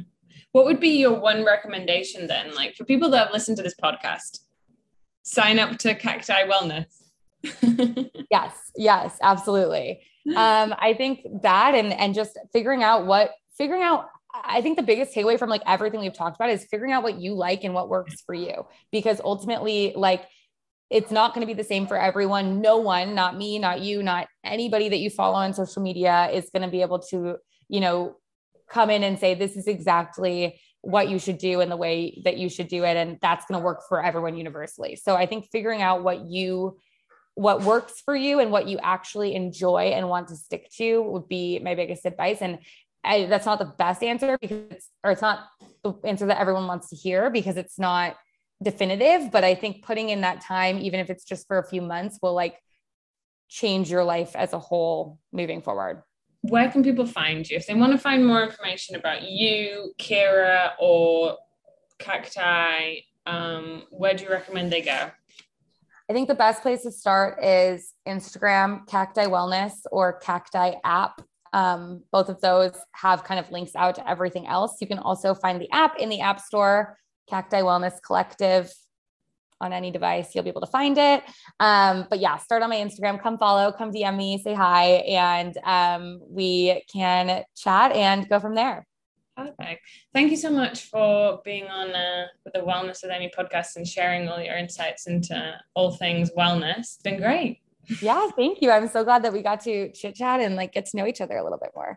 What 0.52 0.64
would 0.64 0.80
be 0.80 0.98
your 0.98 1.20
one 1.20 1.44
recommendation 1.44 2.26
then? 2.26 2.54
Like 2.54 2.74
for 2.74 2.84
people 2.84 3.10
that 3.10 3.26
have 3.26 3.32
listened 3.32 3.56
to 3.58 3.62
this 3.62 3.76
podcast, 3.80 4.40
sign 5.22 5.60
up 5.60 5.78
to 5.78 5.94
Cacti 5.94 6.48
Wellness. 6.48 6.86
yes, 8.30 8.72
yes, 8.76 9.18
absolutely. 9.22 10.02
Um, 10.26 10.74
I 10.78 10.94
think 10.94 11.20
that 11.42 11.74
and 11.74 11.92
and 11.92 12.14
just 12.14 12.38
figuring 12.50 12.82
out 12.82 13.04
what 13.04 13.32
figuring 13.56 13.82
out 13.82 14.08
I 14.34 14.62
think 14.62 14.76
the 14.76 14.82
biggest 14.82 15.14
takeaway 15.14 15.38
from 15.38 15.48
like 15.48 15.62
everything 15.64 16.00
we've 16.00 16.12
talked 16.12 16.36
about 16.36 16.50
is 16.50 16.64
figuring 16.64 16.92
out 16.92 17.04
what 17.04 17.20
you 17.20 17.34
like 17.34 17.62
and 17.62 17.72
what 17.72 17.88
works 17.88 18.20
for 18.26 18.34
you 18.34 18.66
because 18.90 19.20
ultimately 19.24 19.92
like 19.94 20.26
it's 20.90 21.10
not 21.10 21.34
going 21.34 21.40
to 21.40 21.52
be 21.52 21.56
the 21.60 21.66
same 21.66 21.86
for 21.86 21.98
everyone. 21.98 22.60
No 22.60 22.76
one, 22.76 23.14
not 23.14 23.36
me, 23.36 23.58
not 23.58 23.80
you, 23.80 24.02
not 24.02 24.28
anybody 24.44 24.88
that 24.88 24.98
you 24.98 25.10
follow 25.10 25.36
on 25.36 25.54
social 25.54 25.82
media 25.82 26.30
is 26.32 26.50
going 26.50 26.62
to 26.62 26.68
be 26.68 26.82
able 26.82 26.98
to, 27.10 27.36
you 27.68 27.80
know, 27.80 28.16
come 28.68 28.90
in 28.90 29.02
and 29.02 29.18
say, 29.18 29.34
this 29.34 29.56
is 29.56 29.66
exactly 29.66 30.60
what 30.82 31.08
you 31.08 31.18
should 31.18 31.38
do 31.38 31.60
and 31.60 31.70
the 31.70 31.76
way 31.76 32.20
that 32.24 32.36
you 32.36 32.48
should 32.48 32.68
do 32.68 32.84
it. 32.84 32.96
And 32.96 33.18
that's 33.20 33.46
going 33.46 33.58
to 33.58 33.64
work 33.64 33.80
for 33.88 34.04
everyone 34.04 34.36
universally. 34.36 34.96
So 34.96 35.16
I 35.16 35.26
think 35.26 35.48
figuring 35.50 35.80
out 35.80 36.04
what 36.04 36.26
you, 36.26 36.76
what 37.34 37.62
works 37.62 38.02
for 38.04 38.14
you 38.14 38.38
and 38.38 38.52
what 38.52 38.68
you 38.68 38.78
actually 38.82 39.34
enjoy 39.34 39.92
and 39.94 40.08
want 40.08 40.28
to 40.28 40.36
stick 40.36 40.70
to 40.76 41.02
would 41.02 41.26
be 41.26 41.58
my 41.58 41.74
biggest 41.74 42.04
advice. 42.04 42.38
And 42.40 42.58
I, 43.04 43.26
that's 43.26 43.46
not 43.46 43.58
the 43.58 43.66
best 43.66 44.02
answer 44.02 44.38
because, 44.40 44.62
it's, 44.70 44.90
or 45.02 45.10
it's 45.10 45.22
not 45.22 45.46
the 45.82 45.94
answer 46.04 46.26
that 46.26 46.40
everyone 46.40 46.66
wants 46.66 46.88
to 46.90 46.96
hear 46.96 47.30
because 47.30 47.56
it's 47.56 47.78
not 47.78 48.16
definitive, 48.62 49.30
but 49.30 49.44
I 49.44 49.54
think 49.54 49.84
putting 49.84 50.08
in 50.08 50.22
that 50.22 50.40
time, 50.40 50.78
even 50.78 51.00
if 51.00 51.10
it's 51.10 51.24
just 51.24 51.46
for 51.46 51.58
a 51.58 51.68
few 51.68 51.82
months, 51.82 52.18
will 52.22 52.34
like 52.34 52.58
change 53.48 53.90
your 53.90 54.04
life 54.04 54.34
as 54.34 54.52
a 54.52 54.58
whole 54.58 55.18
moving 55.32 55.62
forward. 55.62 56.02
Where 56.42 56.70
can 56.70 56.82
people 56.82 57.06
find 57.06 57.48
you? 57.48 57.56
If 57.56 57.66
they 57.66 57.74
want 57.74 57.92
to 57.92 57.98
find 57.98 58.26
more 58.26 58.42
information 58.42 58.96
about 58.96 59.22
you, 59.22 59.92
Kira, 59.98 60.72
or 60.78 61.38
Cacti, 61.98 63.04
um, 63.26 63.84
where 63.90 64.14
do 64.14 64.24
you 64.24 64.30
recommend 64.30 64.72
they 64.72 64.82
go? 64.82 65.10
I 66.10 66.12
think 66.12 66.28
the 66.28 66.34
best 66.34 66.60
place 66.60 66.82
to 66.82 66.92
start 66.92 67.42
is 67.42 67.94
Instagram, 68.06 68.86
Cacti 68.86 69.22
Wellness 69.22 69.72
or 69.90 70.18
Cacti 70.18 70.72
app. 70.84 71.22
Um, 71.54 72.02
both 72.10 72.28
of 72.28 72.40
those 72.40 72.72
have 72.92 73.22
kind 73.22 73.38
of 73.38 73.48
links 73.52 73.76
out 73.76 73.94
to 73.94 74.08
everything 74.08 74.48
else. 74.48 74.78
You 74.80 74.88
can 74.88 74.98
also 74.98 75.34
find 75.34 75.60
the 75.60 75.70
app 75.70 75.98
in 76.00 76.08
the 76.08 76.20
App 76.20 76.40
Store, 76.40 76.98
Cacti 77.30 77.58
Wellness 77.58 78.02
Collective 78.04 78.72
on 79.60 79.72
any 79.72 79.92
device. 79.92 80.34
You'll 80.34 80.42
be 80.42 80.50
able 80.50 80.62
to 80.62 80.66
find 80.66 80.98
it. 80.98 81.22
Um, 81.60 82.08
but 82.10 82.18
yeah, 82.18 82.38
start 82.38 82.62
on 82.62 82.70
my 82.70 82.76
Instagram, 82.76 83.22
come 83.22 83.38
follow, 83.38 83.70
come 83.70 83.92
DM 83.92 84.16
me, 84.16 84.42
say 84.42 84.52
hi, 84.52 84.86
and 85.06 85.56
um, 85.62 86.20
we 86.28 86.82
can 86.92 87.44
chat 87.56 87.92
and 87.92 88.28
go 88.28 88.40
from 88.40 88.56
there. 88.56 88.84
Perfect. 89.36 89.82
Thank 90.12 90.32
you 90.32 90.36
so 90.36 90.50
much 90.50 90.84
for 90.86 91.40
being 91.44 91.66
on 91.68 91.90
uh, 91.90 92.26
the 92.52 92.60
Wellness 92.60 93.02
with 93.02 93.12
Amy 93.12 93.32
podcast 93.36 93.76
and 93.76 93.86
sharing 93.86 94.28
all 94.28 94.40
your 94.40 94.56
insights 94.56 95.06
into 95.06 95.54
all 95.74 95.92
things 95.92 96.30
wellness. 96.36 96.78
It's 96.78 96.98
been 96.98 97.20
great. 97.20 97.60
Yeah, 98.00 98.28
thank 98.36 98.62
you. 98.62 98.70
I'm 98.70 98.88
so 98.88 99.04
glad 99.04 99.22
that 99.24 99.32
we 99.32 99.42
got 99.42 99.60
to 99.62 99.90
chit 99.92 100.14
chat 100.16 100.40
and 100.40 100.56
like 100.56 100.72
get 100.72 100.86
to 100.86 100.96
know 100.96 101.06
each 101.06 101.20
other 101.20 101.36
a 101.36 101.42
little 101.42 101.58
bit 101.58 101.70
more. 101.74 101.92